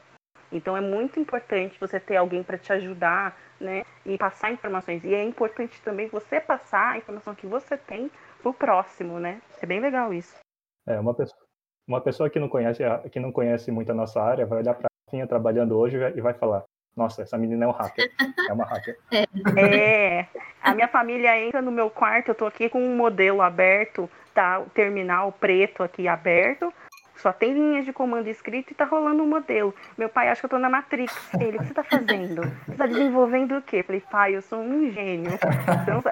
Então 0.51 0.77
é 0.77 0.81
muito 0.81 1.21
importante 1.21 1.79
você 1.79 2.01
ter 2.01 2.17
alguém 2.17 2.43
para 2.43 2.57
te 2.57 2.73
ajudar, 2.73 3.37
né, 3.61 3.85
e 4.07 4.17
passar 4.17 4.51
informações. 4.51 5.05
E 5.05 5.13
é 5.15 5.23
importante 5.23 5.83
também 5.83 6.09
você 6.09 6.41
passar 6.41 6.93
a 6.93 6.99
informação 6.99 7.35
que 7.35 7.47
você 7.47 7.77
tem 7.77 8.11
pro 8.41 8.55
próximo, 8.55 9.19
né? 9.19 9.43
É 9.61 9.67
bem 9.67 9.81
legal 9.81 10.15
isso. 10.15 10.39
É, 10.87 10.99
uma 10.99 11.13
pessoa, 11.13 11.43
uma 11.87 12.01
pessoa 12.01 12.31
que 12.31 12.39
não 12.39 12.49
conhece, 12.49 12.83
que 13.11 13.21
não 13.21 13.31
conhece 13.31 13.71
muito 13.71 13.93
a 13.93 13.95
nossa 13.95 14.23
área 14.23 14.47
vai 14.47 14.61
olhar 14.61 14.75
para 14.75 14.87
a 14.87 15.27
trabalhando 15.27 15.77
hoje 15.77 15.99
e 16.15 16.21
vai 16.21 16.33
falar: 16.35 16.65
"Nossa, 16.97 17.23
essa 17.23 17.37
menina 17.37 17.65
é 17.65 17.69
um 17.69 17.73
hacker". 17.73 18.11
É 18.49 18.53
uma 18.53 18.65
hacker. 18.65 18.99
É. 19.59 20.27
A 20.63 20.75
minha 20.75 20.89
família 20.89 21.39
entra 21.39 21.63
no 21.63 21.71
meu 21.71 21.89
quarto, 21.91 22.29
eu 22.29 22.35
tô 22.35 22.47
aqui 22.47 22.69
com 22.69 22.83
um 22.83 22.97
modelo 22.97 23.41
aberto, 23.41 24.11
tá 24.35 24.59
o 24.59 24.67
terminal 24.71 25.33
preto 25.33 25.83
aqui 25.83 26.09
aberto 26.09 26.73
só 27.19 27.33
tem 27.33 27.53
linhas 27.53 27.85
de 27.85 27.93
comando 27.93 28.29
escrito 28.29 28.71
e 28.71 28.75
tá 28.75 28.85
rolando 28.85 29.23
um 29.23 29.27
modelo. 29.27 29.75
Meu 29.97 30.09
pai 30.09 30.29
acha 30.29 30.41
que 30.41 30.47
eu 30.47 30.51
tô 30.51 30.59
na 30.59 30.71
Matrix. 30.71 31.13
Ele, 31.41 31.57
o 31.57 31.61
que 31.61 31.67
você 31.67 31.75
tá 31.75 31.83
fazendo? 31.83 32.43
Você 32.67 32.77
tá 32.77 32.87
desenvolvendo 32.87 33.57
o 33.57 33.63
quê? 33.63 33.83
Falei, 33.83 34.01
pai, 34.01 34.37
eu 34.37 34.43
sou 34.43 34.61
um 34.61 34.91
gênio. 34.93 35.33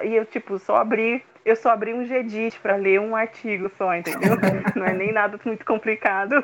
e 0.04 0.14
eu, 0.14 0.26
tipo, 0.26 0.59
só 0.59 0.76
abri, 0.76 1.24
eu 1.44 1.54
só 1.54 1.70
abri 1.70 1.94
um 1.94 2.04
Gedit 2.04 2.59
para 2.59 2.74
ler 2.74 3.00
um 3.00 3.14
artigo 3.14 3.70
só, 3.78 3.94
entendeu? 3.94 4.37
Não 4.74 4.85
é 4.85 4.92
nem 4.92 5.12
nada 5.12 5.38
muito 5.44 5.64
complicado. 5.64 6.35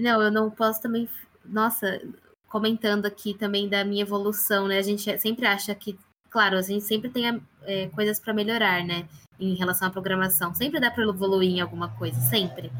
Não, 0.00 0.22
eu 0.22 0.30
não 0.30 0.50
posso 0.50 0.80
também. 0.80 1.08
Nossa, 1.44 2.00
comentando 2.48 3.06
aqui 3.06 3.34
também 3.34 3.68
da 3.68 3.84
minha 3.84 4.02
evolução, 4.02 4.68
né? 4.68 4.78
A 4.78 4.82
gente 4.82 5.18
sempre 5.18 5.46
acha 5.46 5.74
que, 5.74 5.98
claro, 6.36 6.58
a 6.58 6.62
gente 6.62 6.84
sempre 6.84 7.08
tem 7.08 7.42
é, 7.62 7.88
coisas 7.88 8.20
para 8.20 8.34
melhorar, 8.34 8.84
né? 8.84 9.08
em 9.38 9.54
relação 9.54 9.88
à 9.88 9.90
programação. 9.90 10.54
Sempre 10.54 10.80
dá 10.80 10.90
para 10.90 11.04
evoluir 11.04 11.50
em 11.50 11.60
alguma 11.60 11.88
coisa, 11.96 12.20
sempre. 12.20 12.70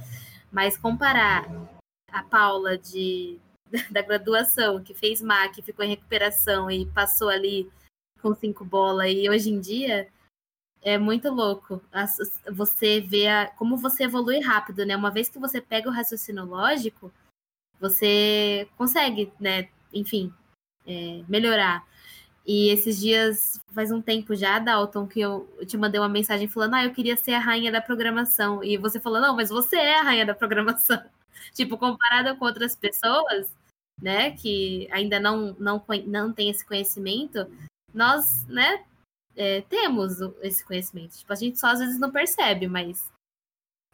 Mas 0.50 0.76
comparar 0.76 1.46
a 2.10 2.22
Paula 2.22 2.76
de, 2.78 3.38
da 3.90 4.02
graduação, 4.02 4.82
que 4.82 4.94
fez 4.94 5.20
MAC, 5.20 5.62
ficou 5.62 5.84
em 5.84 5.90
recuperação 5.90 6.70
e 6.70 6.86
passou 6.86 7.28
ali 7.28 7.70
com 8.20 8.34
cinco 8.34 8.64
bolas, 8.64 9.10
e 9.10 9.28
hoje 9.28 9.50
em 9.50 9.60
dia 9.60 10.08
é 10.82 10.98
muito 10.98 11.28
louco. 11.30 11.82
Você 12.52 13.00
vê 13.00 13.28
a, 13.28 13.46
como 13.46 13.76
você 13.76 14.04
evolui 14.04 14.40
rápido, 14.40 14.84
né? 14.86 14.96
Uma 14.96 15.10
vez 15.10 15.28
que 15.28 15.38
você 15.38 15.60
pega 15.60 15.88
o 15.88 15.92
raciocínio 15.92 16.44
lógico, 16.44 17.12
você 17.80 18.68
consegue, 18.76 19.32
né? 19.38 19.68
Enfim, 19.92 20.32
é, 20.86 21.22
melhorar. 21.28 21.84
E 22.46 22.68
esses 22.68 23.00
dias, 23.00 23.60
faz 23.72 23.90
um 23.90 24.00
tempo 24.00 24.36
já, 24.36 24.60
Dalton, 24.60 25.08
que 25.08 25.20
eu, 25.20 25.48
te 25.66 25.76
mandei 25.76 26.00
uma 26.00 26.08
mensagem 26.08 26.46
falando, 26.46 26.74
ah, 26.74 26.84
eu 26.84 26.92
queria 26.92 27.16
ser 27.16 27.32
a 27.32 27.40
rainha 27.40 27.72
da 27.72 27.80
programação. 27.80 28.62
E 28.62 28.76
você 28.76 29.00
falou, 29.00 29.20
não, 29.20 29.34
mas 29.34 29.50
você 29.50 29.76
é 29.76 29.98
a 29.98 30.02
rainha 30.02 30.24
da 30.24 30.34
programação. 30.34 31.02
tipo, 31.52 31.76
comparada 31.76 32.36
com 32.36 32.44
outras 32.44 32.76
pessoas, 32.76 33.52
né, 34.00 34.30
que 34.30 34.88
ainda 34.92 35.18
não, 35.18 35.56
não, 35.58 35.84
não 36.06 36.32
tem 36.32 36.48
esse 36.48 36.64
conhecimento, 36.64 37.50
nós, 37.92 38.46
né, 38.46 38.84
é, 39.34 39.62
temos 39.62 40.20
esse 40.40 40.64
conhecimento. 40.64 41.18
Tipo, 41.18 41.32
a 41.32 41.36
gente 41.36 41.58
só 41.58 41.68
às 41.68 41.80
vezes 41.80 41.98
não 41.98 42.12
percebe, 42.12 42.68
mas, 42.68 43.10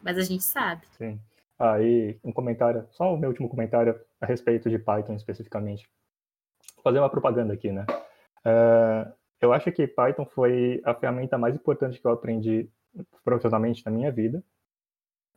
mas 0.01 0.15
a 0.15 0.21
gente 0.21 0.43
sabe. 0.43 0.85
Sim. 0.95 1.19
Aí, 1.57 2.19
um 2.23 2.31
comentário, 2.31 2.87
só 2.91 3.13
o 3.13 3.17
meu 3.17 3.29
último 3.29 3.49
comentário 3.49 3.99
a 4.21 4.27
respeito 4.27 4.69
de 4.69 4.77
Python 4.77 5.15
especificamente. 5.15 5.87
Vou 6.75 6.83
fazer 6.83 6.99
uma 6.99 7.09
propaganda 7.09 7.53
aqui, 7.53 7.71
né? 7.71 7.85
Eu 9.41 9.51
acho 9.51 9.71
que 9.71 9.87
Python 9.87 10.25
foi 10.25 10.81
a 10.85 10.93
ferramenta 10.93 11.37
mais 11.37 11.55
importante 11.55 11.99
que 11.99 12.07
eu 12.07 12.11
aprendi 12.11 12.69
profissionalmente 13.23 13.85
na 13.85 13.91
minha 13.91 14.11
vida. 14.11 14.43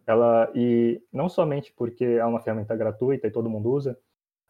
Ela 0.06 0.50
e 0.54 1.02
não 1.12 1.28
somente 1.28 1.72
porque 1.76 2.04
é 2.04 2.24
uma 2.24 2.40
ferramenta 2.40 2.76
gratuita 2.76 3.26
e 3.26 3.30
todo 3.30 3.50
mundo 3.50 3.70
usa, 3.70 3.98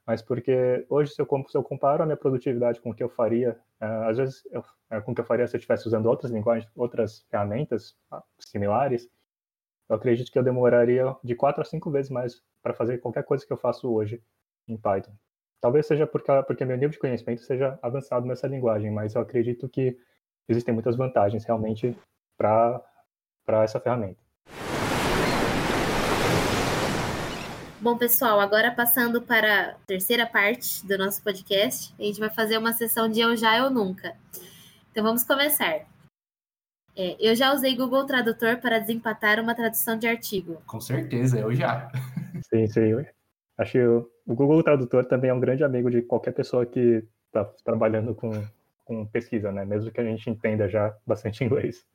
mas 0.06 0.22
porque 0.22 0.84
hoje 0.88 1.14
se 1.14 1.22
eu, 1.22 1.26
se 1.48 1.56
eu 1.56 1.62
comparo 1.62 2.02
a 2.02 2.06
minha 2.06 2.16
produtividade 2.16 2.80
com 2.80 2.90
o 2.90 2.94
que 2.94 3.02
eu 3.02 3.08
faria, 3.08 3.58
uh, 3.80 4.08
às 4.08 4.18
vezes 4.18 4.46
eu, 4.50 4.60
uh, 4.60 5.02
com 5.02 5.12
o 5.12 5.14
que 5.14 5.20
eu 5.20 5.24
faria 5.24 5.46
se 5.46 5.56
eu 5.56 5.58
estivesse 5.58 5.86
usando 5.88 6.06
outras 6.06 6.30
linguagens, 6.30 6.70
outras 6.76 7.26
ferramentas 7.30 7.96
similares, 8.38 9.10
eu 9.88 9.96
acredito 9.96 10.30
que 10.30 10.38
eu 10.38 10.42
demoraria 10.42 11.16
de 11.24 11.34
quatro 11.34 11.62
a 11.62 11.64
cinco 11.64 11.90
vezes 11.90 12.10
mais 12.10 12.42
para 12.62 12.74
fazer 12.74 12.98
qualquer 12.98 13.24
coisa 13.24 13.46
que 13.46 13.52
eu 13.52 13.56
faço 13.56 13.90
hoje 13.90 14.22
em 14.68 14.76
Python. 14.76 15.12
Talvez 15.66 15.84
seja 15.84 16.06
porque, 16.06 16.30
porque 16.46 16.64
meu 16.64 16.76
nível 16.76 16.90
de 16.90 16.98
conhecimento 17.00 17.42
seja 17.42 17.76
avançado 17.82 18.24
nessa 18.24 18.46
linguagem, 18.46 18.88
mas 18.88 19.16
eu 19.16 19.20
acredito 19.20 19.68
que 19.68 19.98
existem 20.48 20.72
muitas 20.72 20.94
vantagens 20.94 21.44
realmente 21.44 21.92
para 22.38 22.84
essa 23.64 23.80
ferramenta. 23.80 24.20
Bom, 27.80 27.98
pessoal, 27.98 28.38
agora 28.38 28.70
passando 28.70 29.20
para 29.20 29.70
a 29.70 29.74
terceira 29.88 30.24
parte 30.24 30.86
do 30.86 30.96
nosso 30.96 31.20
podcast, 31.20 31.92
a 31.98 32.02
gente 32.04 32.20
vai 32.20 32.30
fazer 32.30 32.58
uma 32.58 32.72
sessão 32.72 33.08
de 33.08 33.18
eu 33.18 33.36
já, 33.36 33.58
eu 33.58 33.68
nunca. 33.68 34.14
Então 34.92 35.02
vamos 35.02 35.24
começar. 35.24 35.84
É, 36.94 37.16
eu 37.18 37.34
já 37.34 37.52
usei 37.52 37.74
Google 37.74 38.06
Tradutor 38.06 38.58
para 38.58 38.78
desempatar 38.78 39.40
uma 39.40 39.52
tradução 39.52 39.98
de 39.98 40.06
artigo. 40.06 40.62
Com 40.64 40.80
certeza, 40.80 41.40
eu 41.40 41.52
já. 41.52 41.90
Sim, 42.48 42.68
sim. 42.68 43.04
Acho 43.58 43.72
que 43.72 43.86
o 43.86 44.10
Google 44.26 44.62
Tradutor 44.62 45.04
também 45.06 45.30
é 45.30 45.34
um 45.34 45.40
grande 45.40 45.64
amigo 45.64 45.90
de 45.90 46.02
qualquer 46.02 46.32
pessoa 46.32 46.66
que 46.66 47.02
está 47.26 47.44
trabalhando 47.64 48.14
com, 48.14 48.30
com 48.84 49.06
pesquisa, 49.06 49.50
né? 49.50 49.64
Mesmo 49.64 49.90
que 49.90 50.00
a 50.00 50.04
gente 50.04 50.28
entenda 50.28 50.68
já 50.68 50.94
bastante 51.06 51.42
inglês. 51.44 51.86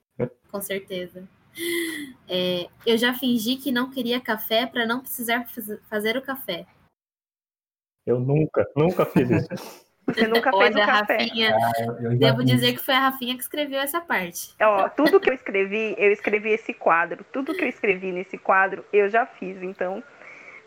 Com 0.52 0.62
certeza. 0.62 1.28
É, 2.28 2.67
eu 2.86 2.97
já 2.97 3.13
fingi 3.13 3.58
que 3.58 3.71
não 3.71 3.89
queria 3.89 4.21
café 4.21 4.65
para 4.65 4.86
não 4.86 5.02
precisar 5.02 5.45
fazer 5.89 6.17
o 6.17 6.21
café. 6.21 6.65
Eu 8.06 8.19
nunca, 8.19 8.67
nunca 8.76 9.06
fiz 9.06 9.30
isso. 9.30 9.91
Você 10.08 10.28
nunca 10.28 10.52
fez 10.52 10.76
Olha, 10.76 10.84
o 10.84 10.88
café. 10.88 11.17
Rafinha, 11.17 11.56
ah, 11.56 12.15
devo 12.17 12.43
dizer 12.43 12.74
que 12.74 12.80
foi 12.80 12.93
a 12.93 13.00
Rafinha 13.00 13.36
que 13.36 13.43
escreveu 13.43 13.80
essa 13.80 14.02
parte. 14.02 14.54
Ó, 14.60 14.89
tudo 14.89 15.19
que 15.19 15.30
eu 15.30 15.34
escrevi, 15.34 15.95
eu 15.97 16.12
escrevi 16.12 16.50
esse 16.50 16.74
quadro. 16.74 17.24
Tudo 17.32 17.54
que 17.54 17.63
eu 17.63 17.69
escrevi 17.69 18.12
nesse 18.12 18.38
quadro, 18.38 18.84
eu 18.91 19.10
já 19.10 19.26
fiz. 19.26 19.62
Então, 19.62 20.04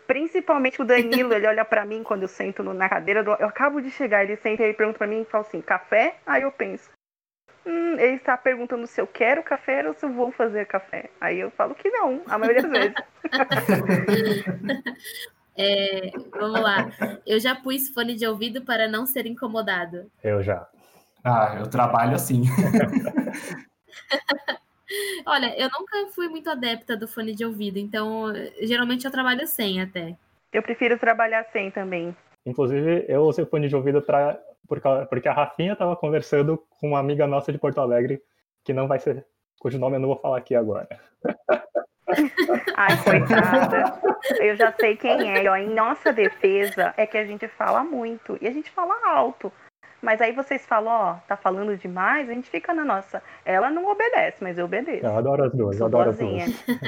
Principalmente 0.07 0.81
o 0.81 0.85
Danilo, 0.85 1.33
ele 1.33 1.47
olha 1.47 1.65
para 1.65 1.85
mim 1.85 2.03
quando 2.03 2.23
eu 2.23 2.27
sento 2.27 2.63
na 2.63 2.87
cadeira. 2.87 3.23
Do... 3.23 3.31
Eu 3.31 3.47
acabo 3.47 3.81
de 3.81 3.89
chegar, 3.89 4.23
ele 4.23 4.37
senta 4.37 4.63
e 4.63 4.73
pergunta 4.73 4.99
para 4.99 5.07
mim 5.07 5.21
e 5.21 5.25
fala 5.25 5.43
assim: 5.43 5.61
café? 5.61 6.17
Aí 6.25 6.43
eu 6.43 6.51
penso: 6.51 6.89
hum, 7.65 7.97
ele 7.97 8.15
está 8.15 8.37
perguntando 8.37 8.85
se 8.85 9.01
eu 9.01 9.07
quero 9.07 9.43
café 9.43 9.87
ou 9.87 9.93
se 9.93 10.05
eu 10.05 10.13
vou 10.13 10.31
fazer 10.31 10.65
café. 10.65 11.09
Aí 11.19 11.39
eu 11.39 11.49
falo 11.51 11.73
que 11.73 11.89
não, 11.89 12.21
a 12.27 12.37
maioria 12.37 12.61
das 12.61 12.71
vezes. 12.71 12.95
é, 15.57 16.11
vamos 16.31 16.61
lá. 16.61 16.87
Eu 17.25 17.39
já 17.39 17.55
pus 17.55 17.89
fone 17.89 18.15
de 18.15 18.27
ouvido 18.27 18.63
para 18.63 18.87
não 18.87 19.05
ser 19.05 19.25
incomodado. 19.25 20.09
Eu 20.23 20.43
já. 20.43 20.67
Ah, 21.23 21.55
eu 21.59 21.67
trabalho 21.67 22.15
assim. 22.15 22.43
Olha, 25.25 25.57
eu 25.59 25.69
nunca 25.77 26.07
fui 26.13 26.27
muito 26.27 26.49
adepta 26.49 26.95
do 26.95 27.07
fone 27.07 27.33
de 27.33 27.45
ouvido, 27.45 27.77
então 27.77 28.33
geralmente 28.61 29.05
eu 29.05 29.11
trabalho 29.11 29.45
sem 29.47 29.81
até. 29.81 30.15
Eu 30.51 30.63
prefiro 30.63 30.97
trabalhar 30.97 31.43
sem 31.51 31.71
também. 31.71 32.15
Inclusive, 32.45 33.05
eu 33.07 33.23
usei 33.23 33.45
fone 33.45 33.67
de 33.67 33.75
ouvido 33.75 34.01
pra, 34.01 34.39
porque 35.09 35.27
a 35.27 35.33
Rafinha 35.33 35.73
estava 35.73 35.95
conversando 35.95 36.63
com 36.69 36.89
uma 36.89 36.99
amiga 36.99 37.25
nossa 37.25 37.51
de 37.51 37.57
Porto 37.57 37.79
Alegre, 37.79 38.21
que 38.63 38.73
não 38.73 38.87
vai 38.87 38.99
ser, 38.99 39.25
cujo 39.59 39.79
nome 39.79 39.95
eu 39.95 39.99
não 39.99 40.09
vou 40.09 40.17
falar 40.17 40.37
aqui 40.37 40.55
agora. 40.55 40.87
Ai, 42.75 43.03
coitada. 43.03 43.99
Eu 44.39 44.55
já 44.55 44.71
sei 44.79 44.95
quem 44.95 45.35
é. 45.35 45.49
Ó, 45.49 45.55
em 45.55 45.73
nossa 45.73 46.13
defesa 46.13 46.93
é 46.97 47.05
que 47.05 47.17
a 47.17 47.25
gente 47.25 47.47
fala 47.47 47.83
muito 47.83 48.37
e 48.41 48.47
a 48.47 48.51
gente 48.51 48.69
fala 48.71 48.95
alto. 49.05 49.51
Mas 50.05 50.21
aí 50.21 50.31
vocês 50.31 50.63
falam, 50.67 50.93
ó, 50.93 51.13
tá 51.27 51.35
falando 51.35 51.75
demais, 51.75 52.29
a 52.29 52.33
gente 52.33 52.47
fica 52.47 52.71
na 52.75 52.85
nossa. 52.85 53.23
Ela 53.43 53.71
não 53.71 53.91
obedece, 53.91 54.37
mas 54.43 54.55
eu 54.55 54.65
obedeço. 54.65 55.03
Eu 55.03 55.17
adoro 55.17 55.45
as 55.45 55.51
duas, 55.51 55.79
eu 55.79 55.87
adoro 55.87 56.13
boazinha. 56.13 56.45
as 56.45 56.53
duas. 56.63 56.79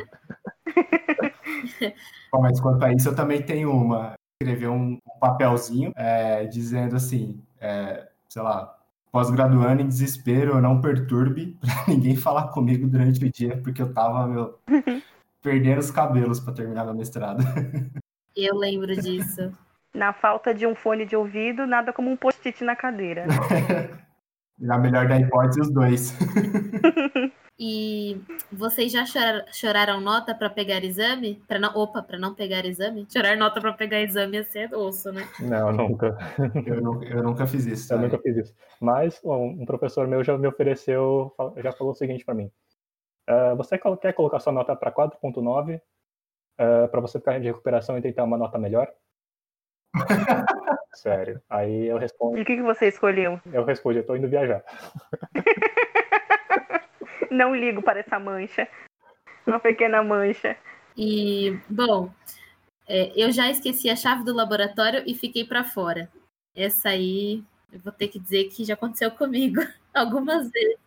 Bom, 2.31 2.41
mas 2.41 2.59
quanto 2.59 2.85
a 2.85 2.93
isso, 2.93 3.09
eu 3.09 3.15
também 3.15 3.41
tenho 3.41 3.71
uma. 3.71 4.13
Escrever 4.39 4.67
um, 4.67 4.99
papelzinho 5.19 5.91
é, 5.95 6.45
dizendo 6.45 6.95
assim, 6.95 7.41
é, 7.59 8.07
sei 8.29 8.43
lá, 8.43 8.77
pós-graduando 9.11 9.81
em 9.81 9.87
desespero, 9.87 10.61
não 10.61 10.79
perturbe, 10.79 11.57
pra 11.59 11.85
ninguém 11.87 12.15
falar 12.15 12.49
comigo 12.49 12.87
durante 12.87 13.25
o 13.25 13.31
dia, 13.31 13.57
porque 13.63 13.81
eu 13.81 13.91
tava, 13.91 14.27
meu, 14.27 14.59
perdendo 15.41 15.79
os 15.79 15.89
cabelos 15.89 16.39
para 16.39 16.53
terminar 16.53 16.85
meu 16.85 16.93
mestrado. 16.93 17.43
Eu 18.35 18.55
lembro 18.55 18.95
disso. 18.95 19.51
Na 19.97 20.13
falta 20.13 20.53
de 20.53 20.67
um 20.67 20.75
fone 20.75 21.05
de 21.05 21.15
ouvido, 21.15 21.65
nada 21.65 21.91
como 21.91 22.11
um 22.11 22.15
post-it 22.15 22.63
na 22.63 22.75
cadeira. 22.75 23.25
Na 24.59 24.77
melhor 24.77 25.07
da 25.07 25.19
hipótese, 25.19 25.61
os 25.61 25.71
dois. 25.71 26.13
E 27.59 28.21
vocês 28.51 28.91
já 28.91 29.03
chorar- 29.03 29.45
choraram 29.51 29.99
nota 29.99 30.35
para 30.35 30.47
pegar 30.47 30.83
exame? 30.83 31.41
Para 31.47 31.57
não, 31.57 31.75
opa, 31.75 32.03
para 32.03 32.19
não 32.19 32.35
pegar 32.35 32.63
exame? 32.65 33.07
Chorar 33.11 33.35
nota 33.35 33.59
para 33.59 33.73
pegar 33.73 33.99
exame 33.99 34.37
é 34.37 34.43
ser 34.43 34.71
osso, 34.75 35.11
né? 35.11 35.27
Não, 35.39 35.71
nunca. 35.71 36.15
Eu, 36.67 36.79
nu- 36.79 37.03
eu 37.03 37.23
nunca 37.23 37.47
fiz 37.47 37.65
isso. 37.65 37.85
Eu 37.91 37.97
sabe? 37.97 38.03
nunca 38.03 38.19
fiz 38.21 38.37
isso. 38.37 38.53
Mas 38.79 39.19
um 39.23 39.61
um 39.63 39.65
professor 39.65 40.07
meu 40.07 40.23
já 40.23 40.37
me 40.37 40.47
ofereceu, 40.47 41.33
já 41.57 41.71
falou 41.71 41.93
o 41.93 41.95
seguinte 41.95 42.23
para 42.23 42.35
mim. 42.35 42.51
"Ah, 43.27 43.55
você 43.55 43.75
quer 43.99 44.13
colocar 44.13 44.37
sua 44.39 44.53
nota 44.53 44.75
para 44.75 44.91
4.9 44.91 45.81
para 46.55 47.01
você 47.01 47.17
ficar 47.17 47.39
de 47.39 47.47
recuperação 47.47 47.97
e 47.97 48.01
tentar 48.03 48.23
uma 48.23 48.37
nota 48.37 48.59
melhor? 48.59 48.87
Sério. 50.93 51.41
Aí 51.49 51.87
eu 51.87 51.97
respondo, 51.97 52.37
E 52.37 52.41
o 52.41 52.45
que, 52.45 52.55
que 52.55 52.61
você 52.61 52.87
escolheu? 52.87 53.39
eu 53.51 53.63
respondo, 53.63 53.99
eu 53.99 54.05
tô 54.05 54.15
indo 54.15 54.27
viajar. 54.27 54.63
Não 57.31 57.55
ligo 57.55 57.81
para 57.81 57.99
essa 57.99 58.19
mancha. 58.19 58.67
Uma 59.45 59.59
pequena 59.59 60.01
mancha. 60.03 60.57
E, 60.95 61.57
bom, 61.69 62.11
é, 62.87 63.11
eu 63.15 63.31
já 63.31 63.49
esqueci 63.49 63.89
a 63.89 63.95
chave 63.95 64.23
do 64.23 64.33
laboratório 64.33 65.03
e 65.05 65.13
fiquei 65.13 65.45
para 65.45 65.63
fora. 65.63 66.09
Essa 66.55 66.89
aí, 66.89 67.43
eu 67.71 67.79
vou 67.79 67.91
ter 67.93 68.07
que 68.07 68.19
dizer 68.19 68.45
que 68.45 68.63
já 68.63 68.73
aconteceu 68.73 69.11
comigo 69.11 69.61
algumas 69.93 70.49
vezes. 70.49 70.77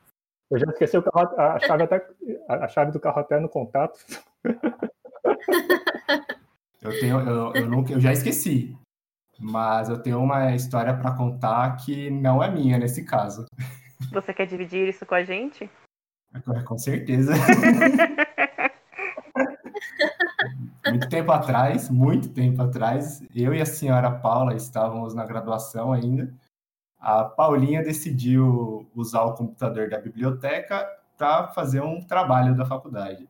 Eu 0.51 0.59
já 0.59 0.67
esqueci 0.67 0.99
o 0.99 1.03
carro, 1.03 1.41
a 1.41 1.59
chave 1.61 1.85
até, 1.85 2.05
a 2.49 2.65
a 2.65 2.69
chave 2.69 2.91
do 2.91 2.99
carro 2.99 3.21
até 3.21 3.39
no 3.39 3.49
contato. 3.49 4.01
Eu 6.83 6.99
tenho, 6.99 7.21
eu, 7.21 7.55
eu 7.55 7.69
nunca, 7.69 7.93
eu 7.93 8.01
já 8.01 8.13
esqueci. 8.13 8.77
Mas 9.41 9.89
eu 9.89 10.01
tenho 10.03 10.23
uma 10.23 10.55
história 10.55 10.95
para 10.95 11.13
contar 11.13 11.77
que 11.77 12.11
não 12.11 12.43
é 12.43 12.51
minha 12.51 12.77
nesse 12.79 13.05
caso. 13.05 13.47
Você 14.13 14.35
quer 14.35 14.47
dividir 14.47 14.89
isso 14.89 15.07
com 15.07 15.15
a 15.15 15.25
gente? 15.25 15.71
Com 16.67 16.77
certeza. 16.79 17.33
muito 20.91 21.09
tempo 21.09 21.33
atrás, 21.33 21.89
muito 21.89 22.29
tempo 22.31 22.63
atrás, 22.63 23.23
eu 23.35 23.55
e 23.55 23.61
a 23.61 23.67
senhora 23.67 24.11
Paula 24.11 24.55
estávamos 24.55 25.15
na 25.15 25.25
graduação 25.25 25.93
ainda. 25.93 26.33
A 26.99 27.25
Paulinha 27.25 27.83
decidiu 27.83 28.91
usar 28.95 29.23
o 29.23 29.35
computador 29.35 29.89
da 29.89 29.99
biblioteca 29.99 30.87
para 31.17 31.49
fazer 31.49 31.81
um 31.81 32.01
trabalho 32.01 32.55
da 32.55 32.67
faculdade. 32.67 33.29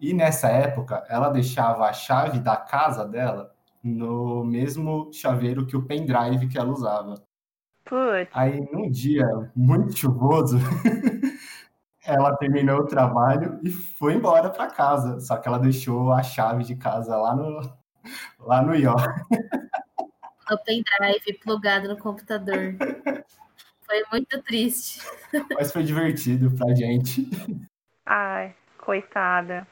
E 0.00 0.12
nessa 0.12 0.48
época, 0.48 1.04
ela 1.08 1.30
deixava 1.30 1.86
a 1.86 1.92
chave 1.92 2.40
da 2.40 2.56
casa 2.56 3.06
dela 3.06 3.55
no 3.86 4.44
mesmo 4.44 5.10
chaveiro 5.12 5.66
que 5.66 5.76
o 5.76 5.86
pendrive 5.86 6.48
que 6.48 6.58
ela 6.58 6.72
usava. 6.72 7.14
Putz, 7.84 8.30
Aí, 8.32 8.60
num 8.72 8.90
dia 8.90 9.24
muito 9.54 9.96
chuvoso, 9.96 10.58
ela 12.04 12.36
terminou 12.36 12.80
o 12.80 12.86
trabalho 12.86 13.60
e 13.62 13.70
foi 13.70 14.14
embora 14.14 14.50
para 14.50 14.70
casa. 14.70 15.20
Só 15.20 15.36
que 15.36 15.46
ela 15.46 15.58
deixou 15.58 16.12
a 16.12 16.22
chave 16.22 16.64
de 16.64 16.74
casa 16.74 17.16
lá 17.16 17.34
no, 17.36 17.60
lá 18.40 18.60
no 18.60 18.74
IO. 18.74 18.94
No 20.50 20.58
pendrive 20.64 21.38
plugado 21.42 21.88
no 21.88 21.96
computador. 21.96 22.76
Foi 23.82 24.02
muito 24.10 24.42
triste. 24.42 25.00
Mas 25.54 25.72
foi 25.72 25.84
divertido 25.84 26.50
pra 26.50 26.74
gente. 26.74 27.28
ai, 28.04 28.52
coitada. 28.78 29.66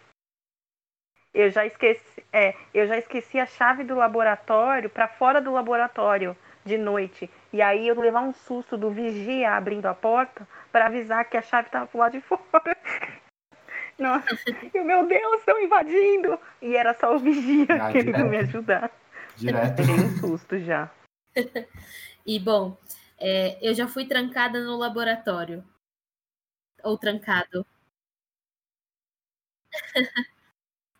Eu 1.34 1.50
já 1.50 1.66
esqueci, 1.66 2.24
é, 2.32 2.54
eu 2.72 2.86
já 2.86 2.96
esqueci 2.96 3.40
a 3.40 3.46
chave 3.46 3.82
do 3.82 3.96
laboratório 3.96 4.88
para 4.88 5.08
fora 5.08 5.40
do 5.40 5.52
laboratório 5.52 6.36
de 6.64 6.78
noite. 6.78 7.28
E 7.52 7.60
aí 7.60 7.88
eu 7.88 8.00
levar 8.00 8.20
um 8.20 8.32
susto 8.32 8.76
do 8.76 8.90
vigia 8.90 9.50
abrindo 9.50 9.86
a 9.86 9.94
porta 9.94 10.46
para 10.70 10.86
avisar 10.86 11.28
que 11.28 11.36
a 11.36 11.42
chave 11.42 11.66
estava 11.66 11.88
pro 11.88 11.98
lado 11.98 12.12
de 12.12 12.20
fora. 12.22 12.76
Nossa, 13.98 14.28
eu, 14.72 14.84
meu 14.84 15.06
Deus, 15.06 15.40
estão 15.40 15.60
invadindo! 15.60 16.38
E 16.62 16.76
era 16.76 16.94
só 16.94 17.14
o 17.14 17.18
vigia 17.18 17.66
Ah, 17.68 17.90
querendo 17.90 18.16
direto. 18.16 18.30
me 18.30 18.36
ajudar. 18.38 18.90
Direto. 19.36 19.76
Peguei 19.76 19.94
um 19.94 20.10
susto 20.20 20.58
já. 20.60 20.90
E, 22.26 22.40
bom, 22.40 22.74
é, 23.18 23.58
eu 23.60 23.74
já 23.74 23.86
fui 23.86 24.06
trancada 24.06 24.58
no 24.64 24.78
laboratório. 24.78 25.62
Ou 26.82 26.96
trancado. 26.96 27.66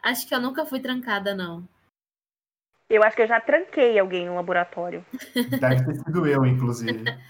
Acho 0.04 0.28
que 0.28 0.34
eu 0.34 0.40
nunca 0.40 0.66
fui 0.66 0.80
trancada, 0.80 1.34
não. 1.34 1.66
Eu 2.90 3.02
acho 3.02 3.16
que 3.16 3.22
eu 3.22 3.26
já 3.26 3.40
tranquei 3.40 3.98
alguém 3.98 4.26
no 4.26 4.34
laboratório. 4.34 5.04
Deve 5.34 5.82
ter 5.82 5.94
sido 5.94 6.26
eu, 6.26 6.44
inclusive. 6.44 7.04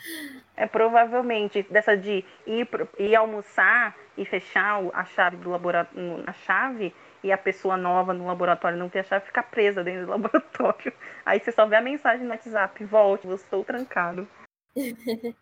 É 0.56 0.68
provavelmente 0.68 1.64
dessa 1.64 1.96
de 1.96 2.24
ir, 2.46 2.64
pro- 2.66 2.88
ir 2.96 3.16
almoçar 3.16 3.96
e 4.16 4.24
fechar 4.24 4.80
a 4.94 5.04
chave 5.04 5.36
do 5.36 5.50
laboratório 5.50 6.18
na 6.24 6.32
chave 6.32 6.94
e 7.24 7.32
a 7.32 7.36
pessoa 7.36 7.76
nova 7.76 8.14
no 8.14 8.24
laboratório 8.28 8.78
não 8.78 8.88
ter 8.88 9.00
a 9.00 9.02
chave 9.02 9.26
ficar 9.26 9.42
presa 9.42 9.82
dentro 9.82 10.06
do 10.06 10.10
laboratório. 10.14 10.92
Aí 11.26 11.40
você 11.40 11.50
só 11.50 11.66
vê 11.66 11.74
a 11.74 11.80
mensagem 11.80 12.24
no 12.24 12.30
WhatsApp, 12.30 12.84
volte, 12.84 13.26
eu 13.26 13.34
estou 13.34 13.64
trancado. 13.64 14.28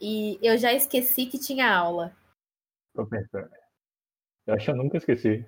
E 0.00 0.38
eu 0.42 0.56
já 0.58 0.72
esqueci 0.72 1.26
que 1.26 1.38
tinha 1.38 1.70
aula. 1.72 2.16
Tô 2.94 3.06
pensando. 3.06 3.48
Eu 4.46 4.54
acho 4.54 4.64
que 4.64 4.70
eu 4.70 4.76
nunca 4.76 4.96
esqueci. 4.96 5.46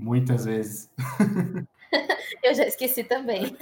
Muitas 0.00 0.46
vezes. 0.46 0.90
Eu 2.42 2.54
já 2.54 2.64
esqueci 2.64 3.04
também. 3.04 3.54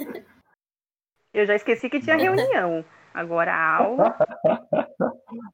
Eu 1.33 1.45
já 1.45 1.55
esqueci 1.55 1.89
que 1.89 1.99
tinha 1.99 2.15
reunião. 2.15 2.85
Agora 3.13 3.53
a 3.53 3.75
aula. 3.75 4.17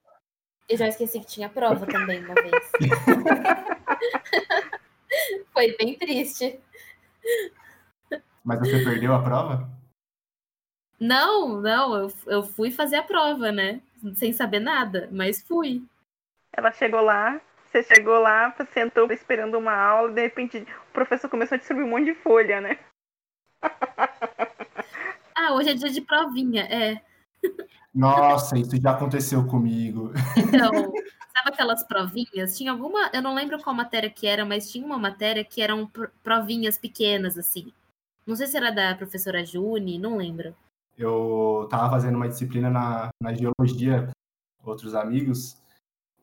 Eu 0.70 0.78
já 0.78 0.88
esqueci 0.88 1.20
que 1.20 1.26
tinha 1.26 1.50
prova 1.50 1.88
também 1.88 2.24
uma 2.24 2.36
vez. 2.36 2.72
Foi 5.54 5.76
bem 5.78 5.98
triste. 5.98 6.60
Mas 8.44 8.60
você 8.60 8.84
perdeu 8.84 9.12
a 9.14 9.24
prova? 9.24 9.70
Não, 11.00 11.62
não, 11.62 11.96
eu, 11.96 12.12
eu 12.28 12.44
fui 12.44 12.72
fazer 12.72 12.96
a 12.96 13.04
prova, 13.04 13.52
né? 13.52 13.80
Sem 14.16 14.34
saber 14.34 14.60
nada, 14.60 15.08
mas 15.12 15.40
fui. 15.42 15.84
Ela 16.52 16.72
chegou 16.72 17.02
lá, 17.02 17.40
você 17.76 17.84
chegou 17.84 18.20
lá, 18.20 18.56
sentou 18.74 19.12
esperando 19.12 19.58
uma 19.58 19.74
aula, 19.74 20.12
de 20.12 20.22
repente 20.22 20.60
o 20.60 20.94
professor 20.94 21.30
começou 21.30 21.56
a 21.56 21.58
distribuir 21.58 21.86
um 21.86 21.90
monte 21.90 22.06
de 22.06 22.16
folha, 22.16 22.62
né? 22.62 22.80
Ah, 25.38 25.54
hoje 25.54 25.72
é 25.72 25.74
dia 25.74 25.90
de 25.90 26.00
provinha, 26.00 26.64
é. 26.64 27.02
Nossa, 27.94 28.58
isso 28.58 28.82
já 28.82 28.92
aconteceu 28.92 29.46
comigo. 29.46 30.14
Então, 30.38 30.72
sabe 31.36 31.50
aquelas 31.50 31.84
provinhas? 31.84 32.58
Tinha 32.58 32.72
alguma, 32.72 33.12
eu 33.14 33.22
não 33.22 33.36
lembro 33.36 33.62
qual 33.62 33.76
matéria 33.76 34.10
que 34.10 34.26
era, 34.26 34.46
mas 34.46 34.72
tinha 34.72 34.86
uma 34.86 34.98
matéria 34.98 35.44
que 35.44 35.62
eram 35.62 35.88
pro- 35.88 36.10
provinhas 36.24 36.78
pequenas, 36.78 37.38
assim. 37.38 37.74
Não 38.26 38.34
sei 38.34 38.48
se 38.48 38.56
era 38.56 38.72
da 38.72 38.96
professora 38.96 39.46
Juni, 39.46 40.00
não 40.00 40.16
lembro. 40.16 40.56
Eu 40.98 41.68
tava 41.70 41.90
fazendo 41.90 42.16
uma 42.16 42.30
disciplina 42.30 42.70
na, 42.70 43.10
na 43.22 43.34
geologia 43.34 44.10
com 44.64 44.70
outros 44.70 44.96
amigos 44.96 45.62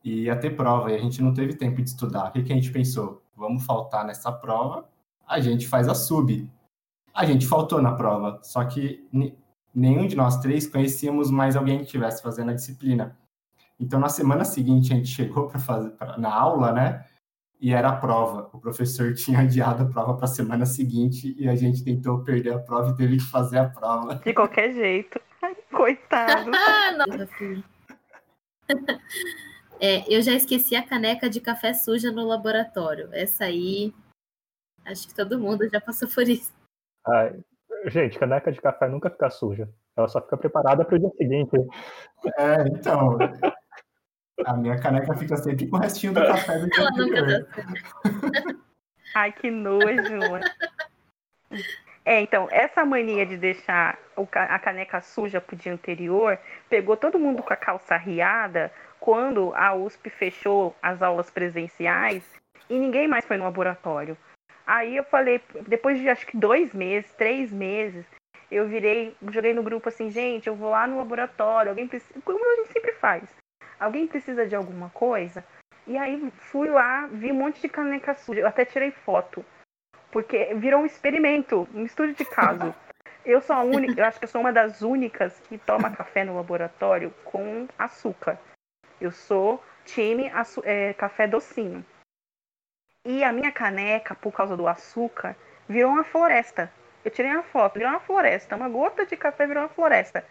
e 0.03 0.23
ia 0.23 0.35
ter 0.35 0.55
prova 0.55 0.91
e 0.91 0.95
a 0.95 0.99
gente 0.99 1.21
não 1.21 1.33
teve 1.33 1.53
tempo 1.55 1.81
de 1.81 1.89
estudar. 1.89 2.27
O 2.27 2.31
que, 2.31 2.43
que 2.43 2.51
a 2.51 2.55
gente 2.55 2.71
pensou? 2.71 3.21
Vamos 3.35 3.65
faltar 3.65 4.05
nessa 4.05 4.31
prova, 4.31 4.87
a 5.27 5.39
gente 5.39 5.67
faz 5.67 5.87
a 5.87 5.95
sub. 5.95 6.49
A 7.13 7.25
gente 7.25 7.45
faltou 7.47 7.81
na 7.81 7.93
prova, 7.93 8.39
só 8.43 8.63
que 8.65 9.07
nenhum 9.73 10.07
de 10.07 10.15
nós 10.15 10.39
três 10.39 10.67
conhecíamos 10.67 11.29
mais 11.31 11.55
alguém 11.55 11.77
que 11.79 11.85
estivesse 11.85 12.21
fazendo 12.23 12.51
a 12.51 12.53
disciplina. 12.53 13.17
Então, 13.79 13.99
na 13.99 14.09
semana 14.09 14.43
seguinte, 14.45 14.91
a 14.93 14.95
gente 14.95 15.07
chegou 15.09 15.47
para 15.47 15.59
fazer 15.59 15.89
pra- 15.91 16.17
na 16.17 16.33
aula, 16.33 16.71
né? 16.71 17.05
E 17.61 17.71
era 17.73 17.89
a 17.89 17.95
prova. 17.95 18.49
O 18.53 18.59
professor 18.59 19.13
tinha 19.15 19.39
adiado 19.39 19.83
a 19.83 19.85
prova 19.85 20.15
para 20.15 20.25
a 20.25 20.27
semana 20.27 20.65
seguinte 20.65 21.35
e 21.37 21.47
a 21.47 21.55
gente 21.55 21.83
tentou 21.83 22.19
perder 22.23 22.53
a 22.53 22.59
prova 22.59 22.91
e 22.91 22.95
teve 22.95 23.17
que 23.17 23.23
fazer 23.23 23.57
a 23.59 23.69
prova. 23.69 24.15
De 24.15 24.33
qualquer 24.33 24.73
jeito. 24.73 25.19
Ai, 25.41 25.55
coitado. 25.71 26.51
Ah, 26.55 26.91
não. 26.97 27.05
Eu 29.79 29.79
já 29.79 29.79
fui. 29.79 29.87
É, 29.87 30.05
eu 30.07 30.21
já 30.21 30.33
esqueci 30.33 30.75
a 30.75 30.85
caneca 30.85 31.29
de 31.29 31.39
café 31.39 31.73
suja 31.73 32.11
no 32.11 32.25
laboratório. 32.27 33.09
Essa 33.11 33.45
aí, 33.45 33.93
acho 34.85 35.07
que 35.07 35.15
todo 35.15 35.39
mundo 35.39 35.67
já 35.69 35.79
passou 35.81 36.07
por 36.07 36.27
isso. 36.27 36.53
Ai, 37.05 37.39
gente, 37.87 38.17
caneca 38.17 38.51
de 38.51 38.61
café 38.61 38.87
nunca 38.87 39.09
fica 39.09 39.29
suja. 39.29 39.69
Ela 39.95 40.07
só 40.07 40.21
fica 40.21 40.37
preparada 40.37 40.83
para 40.83 40.95
o 40.95 40.99
dia 40.99 41.11
seguinte. 41.17 41.55
É, 42.37 42.67
então. 42.67 43.17
A 44.45 44.57
minha 44.57 44.79
caneca 44.79 45.15
fica 45.15 45.37
sempre 45.37 45.67
com 45.67 45.77
o 45.77 45.79
restinho 45.79 46.13
do 46.13 46.21
café 46.21 46.59
do 46.59 46.67
dia 46.67 46.79
Ela 46.79 46.91
nunca 46.91 47.19
anterior. 47.19 47.47
dá 47.47 47.53
certo. 47.53 48.63
Ai, 49.15 49.31
que 49.31 49.51
nojo. 49.51 49.85
É, 52.05 52.19
então, 52.19 52.47
essa 52.51 52.83
mania 52.83 53.25
de 53.25 53.37
deixar 53.37 53.97
a 54.33 54.59
caneca 54.59 55.01
suja 55.01 55.39
pro 55.39 55.55
dia 55.55 55.73
anterior 55.73 56.37
pegou 56.69 56.97
todo 56.97 57.19
mundo 57.19 57.41
com 57.41 57.53
a 57.53 57.57
calça 57.57 57.95
riada 57.95 58.71
quando 58.99 59.53
a 59.55 59.73
USP 59.73 60.09
fechou 60.09 60.75
as 60.81 61.01
aulas 61.01 61.29
presenciais 61.29 62.23
e 62.69 62.77
ninguém 62.77 63.07
mais 63.07 63.25
foi 63.25 63.37
no 63.37 63.45
laboratório. 63.45 64.17
Aí 64.65 64.95
eu 64.95 65.03
falei, 65.03 65.41
depois 65.67 65.99
de 65.99 66.09
acho 66.09 66.25
que 66.27 66.37
dois 66.37 66.73
meses, 66.73 67.11
três 67.13 67.51
meses, 67.51 68.05
eu 68.51 68.67
virei, 68.67 69.15
joguei 69.29 69.53
no 69.53 69.63
grupo 69.63 69.89
assim, 69.89 70.09
gente, 70.09 70.47
eu 70.47 70.55
vou 70.55 70.69
lá 70.69 70.87
no 70.87 70.97
laboratório, 70.97 71.69
alguém 71.69 71.87
precisa, 71.87 72.13
como 72.23 72.39
a 72.39 72.55
gente 72.57 72.71
sempre 72.71 72.93
faz, 72.93 73.23
alguém 73.79 74.07
precisa 74.07 74.45
de 74.45 74.55
alguma 74.55 74.89
coisa? 74.89 75.43
E 75.85 75.97
aí 75.97 76.31
fui 76.37 76.69
lá, 76.69 77.07
vi 77.07 77.31
um 77.31 77.35
monte 77.35 77.61
de 77.61 77.67
caneca 77.67 78.13
suja, 78.13 78.41
eu 78.41 78.47
até 78.47 78.63
tirei 78.63 78.91
foto, 78.91 79.43
porque 80.13 80.53
virou 80.53 80.81
um 80.81 80.85
experimento, 80.85 81.67
um 81.73 81.83
estudo 81.83 82.13
de 82.13 82.23
caso. 82.23 82.73
Eu 83.25 83.41
sou 83.41 83.55
a 83.55 83.63
única, 83.63 84.01
eu 84.01 84.05
acho 84.05 84.19
que 84.19 84.25
eu 84.25 84.29
sou 84.29 84.41
uma 84.41 84.51
das 84.51 84.81
únicas 84.81 85.39
que 85.47 85.57
toma 85.57 85.89
café 85.89 86.25
no 86.25 86.35
laboratório 86.35 87.09
com 87.23 87.65
açúcar. 87.79 88.37
Eu 88.99 89.13
sou 89.13 89.63
time 89.85 90.29
é, 90.65 90.91
café 90.91 91.25
docinho. 91.25 91.85
E 93.05 93.23
a 93.23 93.31
minha 93.31 93.49
caneca, 93.49 94.13
por 94.13 94.33
causa 94.33 94.57
do 94.57 94.67
açúcar, 94.67 95.37
virou 95.69 95.93
uma 95.93 96.03
floresta. 96.03 96.69
Eu 97.05 97.11
tirei 97.11 97.31
uma 97.31 97.43
foto, 97.43 97.75
virou 97.75 97.91
uma 97.91 98.01
floresta. 98.01 98.57
Uma 98.57 98.67
gota 98.67 99.05
de 99.05 99.15
café 99.15 99.47
virou 99.47 99.63
uma 99.63 99.69
floresta. 99.69 100.25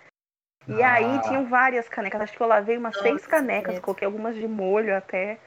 E 0.69 0.83
ah. 0.83 0.93
aí 0.93 1.21
tinham 1.23 1.47
várias 1.47 1.89
canecas. 1.89 2.21
Acho 2.21 2.37
que 2.37 2.43
eu 2.43 2.47
lavei 2.47 2.77
umas 2.77 2.95
Nossa, 2.95 3.09
seis 3.09 3.27
canecas, 3.27 3.79
coloquei 3.79 4.05
algumas 4.05 4.37
de 4.37 4.47
molho 4.47 4.95
até. 4.95 5.39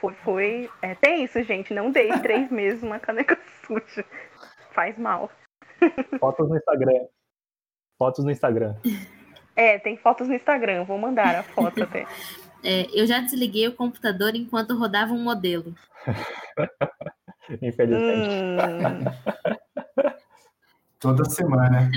Foi, 0.00 0.14
foi. 0.24 0.70
É, 0.82 0.94
tem 0.94 1.24
isso, 1.24 1.42
gente. 1.42 1.72
Não 1.72 1.90
dei 1.90 2.08
três 2.20 2.50
meses 2.50 2.82
uma 2.82 2.98
caneca 2.98 3.38
suja. 3.66 4.04
Faz 4.72 4.98
mal. 4.98 5.30
Fotos 6.18 6.48
no 6.48 6.56
Instagram. 6.56 7.06
Fotos 7.98 8.24
no 8.24 8.30
Instagram. 8.30 8.74
É, 9.54 9.78
tem 9.78 9.96
fotos 9.96 10.28
no 10.28 10.34
Instagram. 10.34 10.84
Vou 10.84 10.98
mandar 10.98 11.36
a 11.36 11.42
foto 11.42 11.82
até. 11.82 12.06
É, 12.64 12.86
eu 12.92 13.06
já 13.06 13.20
desliguei 13.20 13.68
o 13.68 13.76
computador 13.76 14.34
enquanto 14.34 14.76
rodava 14.76 15.12
um 15.12 15.22
modelo. 15.22 15.72
Infelizmente. 17.62 18.34
Hum. 18.34 19.04
Toda 20.98 21.24
semana. 21.26 21.88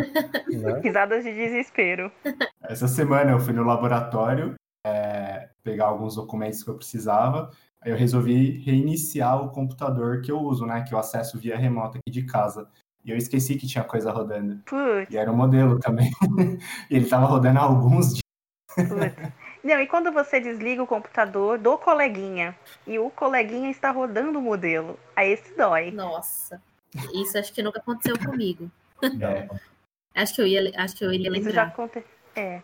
Né? 0.48 0.80
Risadas 0.84 1.24
de 1.24 1.34
desespero. 1.34 2.12
Essa 2.62 2.88
semana 2.88 3.32
eu 3.32 3.40
fui 3.40 3.54
no 3.54 3.64
laboratório 3.64 4.54
é, 4.86 5.50
pegar 5.64 5.86
alguns 5.86 6.16
documentos 6.16 6.62
que 6.62 6.70
eu 6.70 6.76
precisava. 6.76 7.50
Aí 7.82 7.92
eu 7.92 7.98
resolvi 7.98 8.60
reiniciar 8.60 9.44
o 9.44 9.50
computador 9.50 10.22
que 10.22 10.32
eu 10.32 10.40
uso, 10.40 10.66
né? 10.66 10.84
Que 10.84 10.94
eu 10.94 11.00
acesso 11.00 11.40
via 11.40 11.58
remota 11.58 11.98
aqui 11.98 12.12
de 12.12 12.24
casa. 12.24 12.70
E 13.04 13.12
eu 13.12 13.18
esqueci 13.18 13.56
que 13.56 13.68
tinha 13.68 13.84
coisa 13.84 14.12
rodando. 14.12 14.62
Putz. 14.66 15.14
E 15.14 15.18
era 15.18 15.32
um 15.32 15.36
modelo 15.36 15.80
também. 15.80 16.12
e 16.90 16.96
ele 16.96 17.08
tava 17.08 17.26
rodando 17.26 17.60
há 17.60 17.64
alguns 17.64 18.16
dias. 18.16 18.24
Putz. 18.76 19.40
Não, 19.64 19.80
e 19.80 19.88
quando 19.88 20.12
você 20.12 20.40
desliga 20.40 20.82
o 20.82 20.88
computador 20.88 21.58
do 21.58 21.78
coleguinha 21.78 22.58
e 22.88 22.98
o 22.98 23.10
coleguinha 23.10 23.70
está 23.70 23.92
rodando 23.92 24.40
o 24.40 24.42
modelo, 24.42 24.98
aí 25.16 25.32
esse 25.32 25.56
dói. 25.56 25.92
Nossa, 25.92 26.62
isso 27.14 27.38
acho 27.38 27.54
que 27.54 27.62
nunca 27.62 27.80
aconteceu 27.80 28.18
comigo. 28.18 28.72
É. 29.22 29.50
acho 30.16 30.36
que 30.36 30.42
eu 30.42 30.48
ia, 30.48 30.72
acho 30.78 30.96
que 30.96 31.04
eu 31.04 31.12
iria 31.12 31.30
lembrar. 31.30 31.50
Isso 31.50 31.56
já 31.56 31.64
aconteceu. 31.64 32.10
É. 32.36 32.64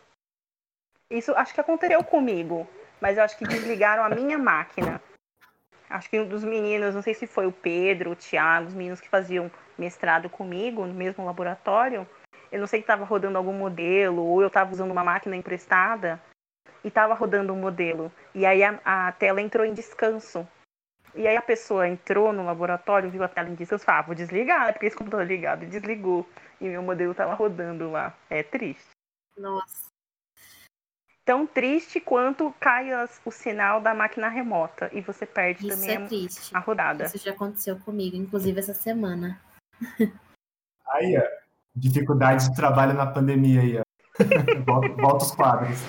Isso 1.10 1.32
acho 1.34 1.54
que 1.54 1.62
aconteceu 1.62 2.04
comigo, 2.04 2.68
mas 3.02 3.18
eu 3.18 3.24
acho 3.24 3.38
que 3.38 3.48
desligaram 3.48 4.04
a 4.04 4.10
minha 4.10 4.38
máquina. 4.38 5.02
Acho 5.90 6.10
que 6.10 6.20
um 6.20 6.28
dos 6.28 6.44
meninos, 6.44 6.96
não 6.96 7.02
sei 7.02 7.14
se 7.14 7.28
foi 7.28 7.46
o 7.46 7.52
Pedro, 7.52 8.12
o 8.12 8.16
Thiago, 8.16 8.68
os 8.68 8.74
meninos 8.74 9.00
que 9.00 9.10
faziam 9.10 9.52
mestrado 9.78 10.30
comigo 10.30 10.86
no 10.86 10.94
mesmo 10.94 11.26
laboratório, 11.26 12.08
eu 12.52 12.60
não 12.60 12.68
sei 12.68 12.80
que 12.80 12.84
estava 12.84 13.04
rodando 13.06 13.38
algum 13.38 13.54
modelo 13.54 14.24
ou 14.24 14.42
eu 14.42 14.48
estava 14.48 14.72
usando 14.72 14.92
uma 14.92 15.04
máquina 15.04 15.36
emprestada 15.36 16.22
e 16.84 16.88
estava 16.88 17.14
rodando 17.14 17.54
um 17.54 17.60
modelo. 17.60 18.12
E 18.34 18.46
aí 18.46 18.64
a, 18.64 18.80
a, 18.86 19.12
tela 19.12 19.42
entrou 19.42 19.66
em 19.66 19.74
descanso. 19.74 20.48
E 21.14 21.28
aí 21.28 21.38
a 21.38 21.42
pessoa 21.42 21.88
entrou 21.88 22.34
no 22.34 22.46
laboratório, 22.46 23.10
viu 23.10 23.24
a 23.24 23.28
tela 23.28 23.50
em 23.50 23.56
descanso 23.56 23.86
falou, 23.86 24.00
ah, 24.00 24.06
vou 24.06 24.16
desligar, 24.16 24.72
porque 24.74 24.86
esse 24.86 24.96
computador 24.96 25.26
é 25.26 25.28
ligado. 25.28 25.64
E 25.64 25.68
desligou. 25.68 26.28
E 26.60 26.66
meu 26.66 26.82
modelo 26.82 27.12
estava 27.12 27.34
rodando 27.34 27.92
lá. 27.92 28.16
É 28.30 28.44
triste. 28.44 28.90
Nossa. 29.38 29.95
Tão 31.26 31.48
triste 31.48 32.00
quanto 32.00 32.54
cai 32.60 32.92
as, 32.94 33.20
o 33.26 33.32
sinal 33.32 33.82
da 33.82 33.96
máquina 33.96 34.30
remota. 34.30 34.92
E 34.94 35.02
você 35.02 35.26
perde 35.26 35.68
Isso 35.68 35.76
também 35.76 35.96
é 35.96 36.08
triste. 36.08 36.56
a 36.56 36.60
rodada. 36.60 37.06
Isso 37.06 37.18
já 37.18 37.32
aconteceu 37.32 37.80
comigo, 37.80 38.16
inclusive 38.16 38.60
essa 38.60 38.76
semana. 38.76 39.42
Aí, 40.88 41.18
ó. 41.18 41.24
Dificuldade 41.76 42.48
de 42.48 42.56
trabalho 42.56 42.94
na 42.94 43.08
pandemia 43.08 43.60
aí, 43.60 43.80
ó. 43.80 43.84
volta, 44.64 44.90
volta 45.02 45.26
os 45.26 45.32
quadros. 45.32 45.80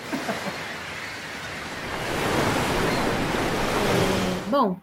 Bom, 4.48 4.80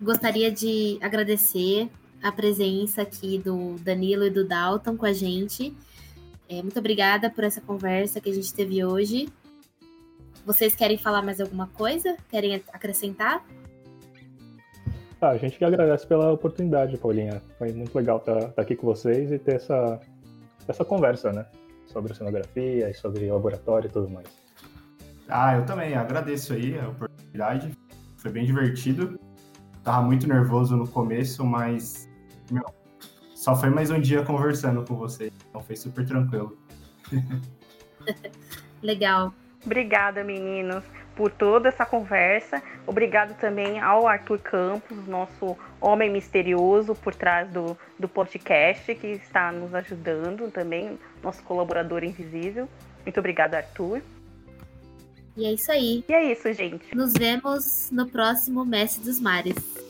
gostaria 0.00 0.50
de 0.50 0.98
agradecer 1.00 1.88
a 2.20 2.32
presença 2.32 3.02
aqui 3.02 3.38
do 3.38 3.76
Danilo 3.76 4.24
e 4.24 4.30
do 4.30 4.44
Dalton 4.46 4.96
com 4.96 5.06
a 5.06 5.12
gente. 5.12 5.72
É, 6.48 6.60
muito 6.60 6.78
obrigada 6.80 7.30
por 7.30 7.44
essa 7.44 7.60
conversa 7.60 8.20
que 8.20 8.28
a 8.28 8.34
gente 8.34 8.52
teve 8.52 8.84
hoje. 8.84 9.28
Vocês 10.44 10.74
querem 10.74 10.98
falar 10.98 11.22
mais 11.22 11.40
alguma 11.40 11.68
coisa? 11.68 12.16
Querem 12.28 12.62
acrescentar? 12.72 13.44
Ah, 15.20 15.30
a 15.30 15.38
gente 15.38 15.56
que 15.56 15.64
agradece 15.64 16.06
pela 16.06 16.32
oportunidade, 16.32 16.98
Paulinha. 16.98 17.40
Foi 17.58 17.72
muito 17.72 17.96
legal 17.96 18.18
estar, 18.18 18.38
estar 18.50 18.60
aqui 18.60 18.76
com 18.76 18.86
vocês 18.86 19.32
e 19.32 19.38
ter 19.38 19.54
essa, 19.54 19.98
essa 20.68 20.84
conversa, 20.84 21.32
né? 21.32 21.46
Sobre 21.86 22.12
cenografia 22.12 22.90
e 22.90 22.94
sobre 22.94 23.30
laboratório 23.30 23.88
e 23.88 23.90
tudo 23.90 24.10
mais. 24.10 24.26
Ah, 25.28 25.56
eu 25.56 25.64
também 25.64 25.94
agradeço 25.94 26.52
aí 26.52 26.78
a 26.78 26.88
oportunidade. 26.90 27.72
Foi 28.18 28.30
bem 28.30 28.44
divertido. 28.44 29.18
Tava 29.82 30.02
muito 30.02 30.28
nervoso 30.28 30.76
no 30.76 30.86
começo, 30.86 31.42
mas 31.42 32.06
meu, 32.50 32.64
só 33.34 33.56
foi 33.56 33.70
mais 33.70 33.90
um 33.90 34.00
dia 34.00 34.22
conversando 34.22 34.84
com 34.84 34.94
você. 34.94 35.32
Então 35.48 35.62
foi 35.62 35.76
super 35.76 36.04
tranquilo. 36.06 36.58
Legal. 38.82 39.32
Obrigada, 39.64 40.22
meninos, 40.22 40.84
por 41.16 41.30
toda 41.30 41.68
essa 41.68 41.86
conversa. 41.86 42.62
Obrigado 42.86 43.38
também 43.38 43.80
ao 43.80 44.06
Arthur 44.06 44.38
Campos, 44.40 45.06
nosso 45.06 45.56
homem 45.80 46.10
misterioso 46.10 46.94
por 46.94 47.14
trás 47.14 47.48
do, 47.50 47.76
do 47.98 48.08
podcast, 48.08 48.94
que 48.94 49.06
está 49.06 49.52
nos 49.52 49.74
ajudando 49.74 50.50
também, 50.50 50.98
nosso 51.22 51.42
colaborador 51.42 52.04
invisível. 52.04 52.68
Muito 53.04 53.18
obrigada, 53.18 53.58
Arthur. 53.58 54.02
E 55.36 55.46
é 55.46 55.52
isso 55.52 55.72
aí. 55.72 56.04
E 56.08 56.12
é 56.12 56.32
isso, 56.32 56.52
gente. 56.52 56.94
Nos 56.94 57.12
vemos 57.12 57.90
no 57.90 58.06
próximo 58.06 58.64
Mestre 58.64 59.04
dos 59.04 59.20
Mares. 59.20 59.83